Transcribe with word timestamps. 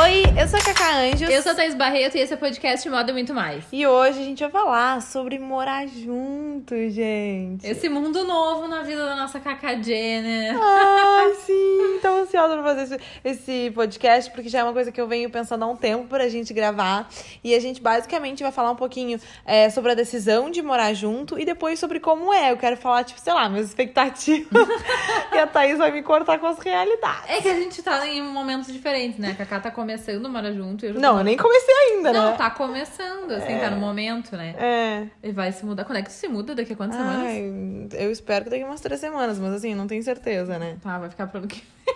Oi, 0.00 0.22
eu 0.40 0.46
sou 0.46 0.60
a 0.60 0.62
Cacá 0.62 0.96
Anjos. 0.96 1.28
Eu 1.28 1.42
sou 1.42 1.50
a 1.50 1.54
Thaís 1.56 1.74
Barreto 1.74 2.16
e 2.16 2.20
esse 2.20 2.32
é 2.32 2.36
o 2.36 2.38
podcast 2.38 2.88
Moda 2.88 3.12
Muito 3.12 3.34
Mais. 3.34 3.64
E 3.72 3.84
hoje 3.84 4.20
a 4.20 4.22
gente 4.22 4.38
vai 4.38 4.48
falar 4.48 5.02
sobre 5.02 5.40
morar 5.40 5.88
junto, 5.88 6.72
gente. 6.88 7.66
Esse 7.66 7.88
mundo 7.88 8.22
novo 8.22 8.68
na 8.68 8.82
vida 8.82 9.04
da 9.04 9.16
nossa 9.16 9.40
Cacá 9.40 9.74
Jenner. 9.74 10.56
Ai, 10.56 11.34
sim, 11.44 11.98
tô 12.00 12.08
ansiosa 12.08 12.54
pra 12.54 12.62
fazer 12.62 12.82
esse, 12.82 13.00
esse 13.24 13.70
podcast, 13.72 14.30
porque 14.30 14.48
já 14.48 14.60
é 14.60 14.62
uma 14.62 14.72
coisa 14.72 14.92
que 14.92 15.00
eu 15.00 15.08
venho 15.08 15.28
pensando 15.30 15.64
há 15.64 15.66
um 15.66 15.74
tempo 15.74 16.06
pra 16.06 16.28
gente 16.28 16.54
gravar. 16.54 17.10
E 17.42 17.52
a 17.52 17.58
gente 17.58 17.80
basicamente 17.82 18.44
vai 18.44 18.52
falar 18.52 18.70
um 18.70 18.76
pouquinho 18.76 19.18
é, 19.44 19.68
sobre 19.68 19.90
a 19.90 19.94
decisão 19.96 20.48
de 20.48 20.62
morar 20.62 20.94
junto 20.94 21.36
e 21.36 21.44
depois 21.44 21.80
sobre 21.80 21.98
como 21.98 22.32
é. 22.32 22.52
Eu 22.52 22.56
quero 22.56 22.76
falar, 22.76 23.02
tipo, 23.02 23.18
sei 23.18 23.32
lá, 23.32 23.48
minhas 23.48 23.66
expectativas. 23.66 24.68
e 25.34 25.38
a 25.38 25.46
Thaís 25.48 25.76
vai 25.76 25.90
me 25.90 26.04
cortar 26.04 26.38
com 26.38 26.46
as 26.46 26.60
realidades. 26.60 27.28
É 27.28 27.42
que 27.42 27.48
a 27.48 27.54
gente 27.54 27.82
tá 27.82 28.06
em 28.06 28.22
momentos 28.22 28.72
diferentes, 28.72 29.18
né? 29.18 29.32
A 29.32 29.34
Cacá 29.34 29.58
tá 29.58 29.72
começando 29.88 30.26
a 30.26 30.28
morar 30.28 30.52
junto. 30.52 30.84
Eu 30.84 30.94
Não, 31.00 31.16
eu 31.18 31.24
nem 31.24 31.34
comecei 31.36 31.74
ainda, 31.74 32.12
Não, 32.12 32.30
né? 32.32 32.36
tá 32.36 32.50
começando, 32.50 33.30
assim, 33.32 33.58
tá 33.58 33.70
no 33.70 33.78
momento, 33.78 34.36
né? 34.36 34.54
É. 34.58 35.08
E 35.22 35.32
vai 35.32 35.50
se 35.50 35.64
mudar. 35.64 35.84
Quando 35.86 35.96
é 35.98 36.02
que 36.02 36.12
se 36.12 36.28
muda? 36.28 36.54
Daqui 36.54 36.74
a 36.74 36.76
quantas 36.76 36.98
semanas? 36.98 37.22
Ai, 37.22 37.88
eu 37.94 38.12
espero 38.12 38.44
que 38.44 38.50
daqui 38.50 38.64
umas 38.64 38.82
três 38.82 39.00
semanas, 39.00 39.38
mas 39.38 39.54
assim, 39.54 39.74
não 39.74 39.86
tenho 39.86 40.02
certeza, 40.02 40.58
né? 40.58 40.76
Tá, 40.82 40.98
vai 40.98 41.08
ficar 41.08 41.26
pro 41.26 41.38
ano 41.38 41.48
que 41.48 41.62
vem. 41.86 41.94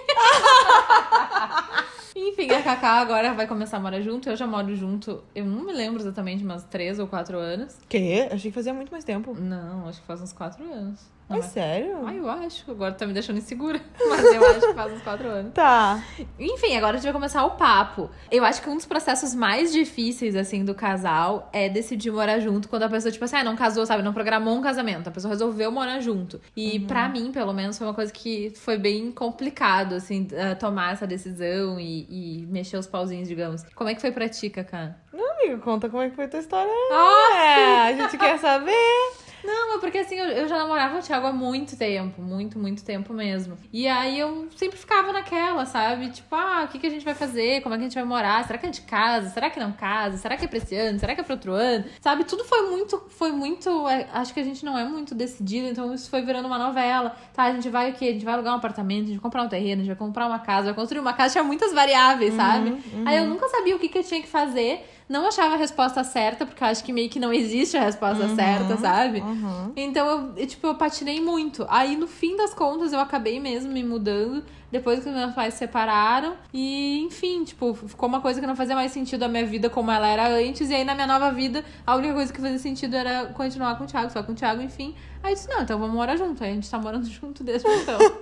Enfim, 2.28 2.50
a 2.50 2.62
Cacá 2.62 2.92
agora 3.00 3.34
vai 3.34 3.46
começar 3.46 3.76
a 3.76 3.80
morar 3.80 4.00
junto. 4.00 4.30
Eu 4.30 4.36
já 4.36 4.46
moro 4.46 4.74
junto, 4.74 5.22
eu 5.34 5.44
não 5.44 5.64
me 5.64 5.72
lembro 5.72 6.00
exatamente, 6.00 6.42
mas 6.42 6.64
três 6.64 6.98
ou 6.98 7.06
quatro 7.06 7.36
anos. 7.38 7.76
Quê? 7.88 8.28
Achei 8.30 8.50
que 8.50 8.54
fazia 8.54 8.72
muito 8.72 8.90
mais 8.90 9.04
tempo. 9.04 9.34
Não, 9.38 9.86
acho 9.88 10.00
que 10.00 10.06
faz 10.06 10.22
uns 10.22 10.32
quatro 10.32 10.64
anos. 10.64 11.00
Não 11.28 11.36
É 11.36 11.38
é? 11.38 11.42
sério? 11.42 12.06
Ah, 12.06 12.14
eu 12.14 12.28
acho. 12.28 12.70
Agora 12.70 12.92
tá 12.92 13.06
me 13.06 13.12
deixando 13.14 13.38
insegura. 13.38 13.80
Mas 14.08 14.22
eu 14.24 14.44
acho 14.50 14.60
que 14.60 14.74
faz 14.74 14.92
uns 14.92 15.02
quatro 15.02 15.28
anos. 15.28 15.52
Tá. 15.54 16.02
Enfim, 16.38 16.76
agora 16.76 16.92
a 16.92 16.96
gente 16.96 17.04
vai 17.04 17.12
começar 17.12 17.44
o 17.44 17.52
papo. 17.52 18.10
Eu 18.30 18.44
acho 18.44 18.60
que 18.60 18.68
um 18.68 18.76
dos 18.76 18.84
processos 18.84 19.34
mais 19.34 19.72
difíceis, 19.72 20.36
assim, 20.36 20.64
do 20.64 20.74
casal 20.74 21.48
é 21.52 21.68
decidir 21.68 22.10
morar 22.10 22.38
junto 22.38 22.68
quando 22.68 22.82
a 22.82 22.88
pessoa, 22.88 23.10
tipo 23.10 23.24
assim, 23.24 23.36
ah, 23.36 23.44
não 23.44 23.56
casou, 23.56 23.86
sabe? 23.86 24.02
Não 24.02 24.12
programou 24.12 24.54
um 24.56 24.60
casamento. 24.62 25.08
A 25.08 25.10
pessoa 25.10 25.30
resolveu 25.32 25.70
morar 25.72 26.00
junto. 26.00 26.40
E 26.56 26.80
pra 26.80 27.08
mim, 27.08 27.32
pelo 27.32 27.52
menos, 27.54 27.78
foi 27.78 27.86
uma 27.86 27.94
coisa 27.94 28.12
que 28.12 28.52
foi 28.56 28.76
bem 28.76 29.10
complicado, 29.10 29.94
assim, 29.94 30.28
eh, 30.32 30.54
tomar 30.56 30.92
essa 30.92 31.06
decisão 31.06 31.80
e, 31.80 32.06
e 32.42 32.46
mexer 32.46 32.76
os 32.76 32.86
pauzinhos, 32.86 33.26
digamos. 33.28 33.62
Como 33.74 33.88
é 33.88 33.94
que 33.94 34.00
foi 34.00 34.12
pra 34.12 34.28
ti, 34.28 34.50
Cacá? 34.50 34.96
Não, 35.12 35.32
amiga, 35.40 35.58
conta 35.58 35.88
como 35.88 36.02
é 36.02 36.10
que 36.10 36.16
foi 36.16 36.28
tua 36.28 36.40
história. 36.40 36.70
Ah! 36.92 37.36
É, 37.36 37.88
a 37.88 37.92
gente 37.96 38.18
quer 38.18 38.38
saber. 38.38 39.12
Não, 39.44 39.76
é 39.76 39.78
porque 39.80 39.98
assim, 39.98 40.16
eu, 40.16 40.26
eu 40.26 40.48
já 40.48 40.56
namorava 40.56 40.98
o 40.98 41.02
Thiago 41.02 41.26
há 41.26 41.32
muito 41.32 41.76
tempo, 41.76 42.22
muito, 42.22 42.58
muito 42.58 42.84
tempo 42.84 43.12
mesmo. 43.12 43.56
E 43.72 43.88
aí 43.88 44.18
eu 44.18 44.48
sempre 44.56 44.78
ficava 44.78 45.12
naquela, 45.12 45.66
sabe? 45.66 46.08
Tipo, 46.10 46.34
ah, 46.34 46.64
o 46.64 46.68
que, 46.68 46.78
que 46.78 46.86
a 46.86 46.90
gente 46.90 47.04
vai 47.04 47.14
fazer? 47.14 47.60
Como 47.62 47.74
é 47.74 47.78
que 47.78 47.84
a 47.84 47.88
gente 47.88 47.94
vai 47.94 48.04
morar? 48.04 48.44
Será 48.46 48.58
que 48.58 48.66
a 48.66 48.70
gente 48.70 48.82
casa? 48.82 49.30
Será 49.30 49.50
que 49.50 49.58
não 49.58 49.72
casa? 49.72 50.16
Será 50.16 50.36
que 50.36 50.44
é 50.44 50.48
pra 50.48 50.58
esse 50.58 50.74
ano? 50.74 50.98
Será 50.98 51.14
que 51.14 51.20
é 51.20 51.24
pra 51.24 51.34
outro 51.34 51.52
ano? 51.52 51.84
Sabe? 52.00 52.24
Tudo 52.24 52.44
foi 52.44 52.70
muito, 52.70 53.02
foi 53.08 53.32
muito. 53.32 53.88
é, 53.88 54.08
acho 54.12 54.32
que 54.32 54.40
a 54.40 54.44
gente 54.44 54.64
não 54.64 54.78
é 54.78 54.84
muito 54.84 55.14
decidido, 55.14 55.68
então 55.68 55.92
isso 55.92 56.08
foi 56.08 56.22
virando 56.22 56.46
uma 56.46 56.58
novela. 56.58 57.16
Tá, 57.32 57.44
a 57.44 57.52
gente 57.52 57.68
vai 57.68 57.90
o 57.90 57.94
quê? 57.94 58.06
A 58.06 58.12
gente 58.12 58.24
vai 58.24 58.34
alugar 58.34 58.52
um 58.54 58.56
apartamento, 58.56 59.04
a 59.04 59.06
gente 59.06 59.16
vai 59.16 59.22
comprar 59.22 59.42
um 59.42 59.48
terreno, 59.48 59.82
a 59.82 59.84
gente 59.84 59.94
vai 59.94 59.96
comprar 59.96 60.26
uma 60.26 60.38
casa, 60.38 60.66
vai 60.66 60.74
construir 60.74 61.00
uma 61.00 61.12
casa, 61.12 61.32
tinha 61.32 61.44
muitas 61.44 61.72
variáveis, 61.72 62.34
sabe? 62.34 62.70
Aí 63.06 63.16
eu 63.16 63.26
nunca 63.26 63.48
sabia 63.48 63.74
o 63.74 63.78
que, 63.78 63.88
que 63.88 63.98
eu 63.98 64.04
tinha 64.04 64.20
que 64.20 64.28
fazer. 64.28 64.86
Não 65.08 65.26
achava 65.26 65.54
a 65.54 65.58
resposta 65.58 66.02
certa, 66.04 66.46
porque 66.46 66.62
eu 66.62 66.68
acho 66.68 66.82
que 66.84 66.92
meio 66.92 67.10
que 67.10 67.20
não 67.20 67.32
existe 67.32 67.76
a 67.76 67.82
resposta 67.82 68.28
certa, 68.34 68.76
sabe? 68.76 69.20
Uhum. 69.20 69.72
Então 69.76 70.06
eu, 70.06 70.32
eu, 70.36 70.46
tipo, 70.46 70.66
eu 70.66 70.74
patinei 70.74 71.20
muito. 71.20 71.66
Aí, 71.68 71.96
no 71.96 72.06
fim 72.06 72.36
das 72.36 72.54
contas, 72.54 72.92
eu 72.92 73.00
acabei 73.00 73.38
mesmo 73.38 73.72
me 73.72 73.82
mudando 73.82 74.44
depois 74.70 75.04
que 75.04 75.10
meus 75.10 75.34
pais 75.34 75.54
se 75.54 75.58
separaram. 75.60 76.34
E, 76.52 77.02
enfim, 77.02 77.44
tipo, 77.44 77.74
ficou 77.74 78.08
uma 78.08 78.20
coisa 78.20 78.40
que 78.40 78.46
não 78.46 78.56
fazia 78.56 78.74
mais 78.74 78.90
sentido 78.90 79.22
a 79.22 79.28
minha 79.28 79.44
vida 79.44 79.68
como 79.68 79.90
ela 79.90 80.08
era 80.08 80.28
antes. 80.28 80.70
E 80.70 80.74
aí, 80.74 80.84
na 80.84 80.94
minha 80.94 81.06
nova 81.06 81.30
vida, 81.30 81.64
a 81.86 81.94
única 81.94 82.14
coisa 82.14 82.32
que 82.32 82.40
fazia 82.40 82.58
sentido 82.58 82.96
era 82.96 83.26
continuar 83.26 83.76
com 83.76 83.84
o 83.84 83.86
Thiago, 83.86 84.10
só 84.10 84.22
com 84.22 84.32
o 84.32 84.34
Thiago, 84.34 84.62
enfim. 84.62 84.94
Aí 85.22 85.32
eu 85.32 85.34
disse, 85.34 85.48
não, 85.48 85.62
então 85.62 85.78
vamos 85.78 85.94
morar 85.94 86.16
junto. 86.16 86.42
Aí 86.42 86.52
a 86.52 86.54
gente 86.54 86.70
tá 86.70 86.78
morando 86.78 87.04
junto 87.10 87.44
desde 87.44 87.68
então. 87.68 87.98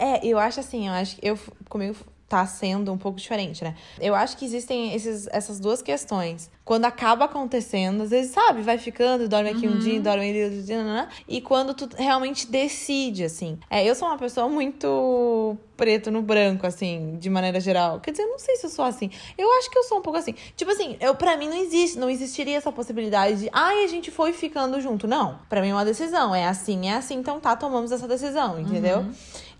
É, 0.00 0.24
eu 0.24 0.38
acho 0.38 0.60
assim, 0.60 0.86
eu 0.86 0.94
acho 0.94 1.16
que 1.16 1.26
eu 1.26 1.36
comigo 1.68 1.96
tá 2.28 2.44
sendo 2.46 2.92
um 2.92 2.98
pouco 2.98 3.18
diferente, 3.18 3.64
né? 3.64 3.74
Eu 3.98 4.14
acho 4.14 4.36
que 4.36 4.44
existem 4.44 4.94
esses, 4.94 5.26
essas 5.28 5.58
duas 5.58 5.80
questões. 5.80 6.50
Quando 6.62 6.84
acaba 6.84 7.24
acontecendo, 7.24 8.02
às 8.02 8.10
vezes, 8.10 8.32
sabe, 8.32 8.60
vai 8.60 8.76
ficando, 8.76 9.26
dorme 9.26 9.48
aqui 9.48 9.66
um 9.66 9.78
dia, 9.78 9.98
dorme 9.98 10.28
ali 10.28 10.44
outro 10.44 10.62
dia, 10.62 10.84
nanã, 10.84 11.08
e 11.26 11.40
quando 11.40 11.72
tu 11.72 11.88
realmente 11.96 12.46
decide, 12.46 13.24
assim. 13.24 13.58
É, 13.70 13.82
eu 13.82 13.94
sou 13.94 14.06
uma 14.06 14.18
pessoa 14.18 14.46
muito 14.46 15.56
preto 15.78 16.10
no 16.10 16.20
branco, 16.20 16.66
assim, 16.66 17.16
de 17.18 17.30
maneira 17.30 17.58
geral. 17.60 18.00
Quer 18.00 18.10
dizer, 18.10 18.24
eu 18.24 18.30
não 18.30 18.38
sei 18.38 18.56
se 18.56 18.66
eu 18.66 18.70
sou 18.70 18.84
assim. 18.84 19.10
Eu 19.38 19.50
acho 19.58 19.70
que 19.70 19.78
eu 19.78 19.84
sou 19.84 19.98
um 19.98 20.02
pouco 20.02 20.18
assim. 20.18 20.34
Tipo 20.56 20.72
assim, 20.72 20.96
eu 21.00 21.14
para 21.14 21.36
mim 21.36 21.48
não 21.48 21.56
existe, 21.56 21.96
não 21.96 22.10
existiria 22.10 22.56
essa 22.56 22.72
possibilidade 22.72 23.42
de, 23.42 23.50
ai, 23.52 23.84
a 23.84 23.86
gente 23.86 24.10
foi 24.10 24.32
ficando 24.32 24.78
junto. 24.80 25.06
Não. 25.06 25.38
Pra 25.48 25.62
mim 25.62 25.68
é 25.68 25.72
uma 25.72 25.84
decisão. 25.84 26.34
É 26.34 26.46
assim, 26.46 26.88
é 26.88 26.94
assim, 26.96 27.14
então 27.14 27.38
tá, 27.38 27.54
tomamos 27.56 27.92
essa 27.92 28.08
decisão, 28.08 28.60
entendeu? 28.60 29.06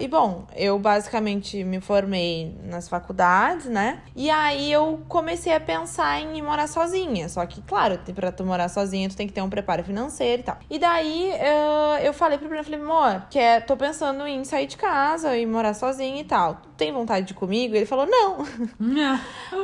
E 0.00 0.06
bom, 0.06 0.46
eu 0.54 0.78
basicamente 0.78 1.64
me 1.64 1.80
formei 1.80 2.56
nas 2.62 2.88
faculdades, 2.88 3.66
né? 3.66 4.00
E 4.14 4.30
aí 4.30 4.70
eu 4.70 5.02
comecei 5.08 5.52
a 5.52 5.58
pensar 5.58 6.20
em 6.20 6.40
morar 6.40 6.68
sozinha. 6.68 7.28
Só 7.28 7.44
que, 7.44 7.60
claro, 7.62 7.98
pra 8.14 8.30
tu 8.30 8.44
morar 8.44 8.68
sozinha, 8.68 9.08
tu 9.08 9.16
tem 9.16 9.26
que 9.26 9.32
ter 9.32 9.42
um 9.42 9.50
preparo 9.50 9.82
financeiro 9.82 10.40
e 10.40 10.44
tal. 10.44 10.58
E 10.70 10.78
daí 10.78 11.30
eh, 11.32 12.06
eu 12.06 12.12
falei 12.12 12.38
pro 12.38 12.48
Bruno, 12.48 12.62
falei, 12.62 12.80
amor, 12.80 13.26
que 13.28 13.40
é, 13.40 13.60
tô 13.60 13.76
pensando 13.76 14.24
em 14.24 14.44
sair 14.44 14.68
de 14.68 14.76
casa 14.76 15.36
e 15.36 15.44
morar 15.44 15.74
sozinha 15.74 16.20
e 16.20 16.24
tal. 16.24 16.62
Tem 16.78 16.92
vontade 16.92 17.26
de 17.26 17.32
ir 17.32 17.36
comigo? 17.36 17.74
Ele 17.74 17.84
falou, 17.84 18.06
não. 18.06 18.38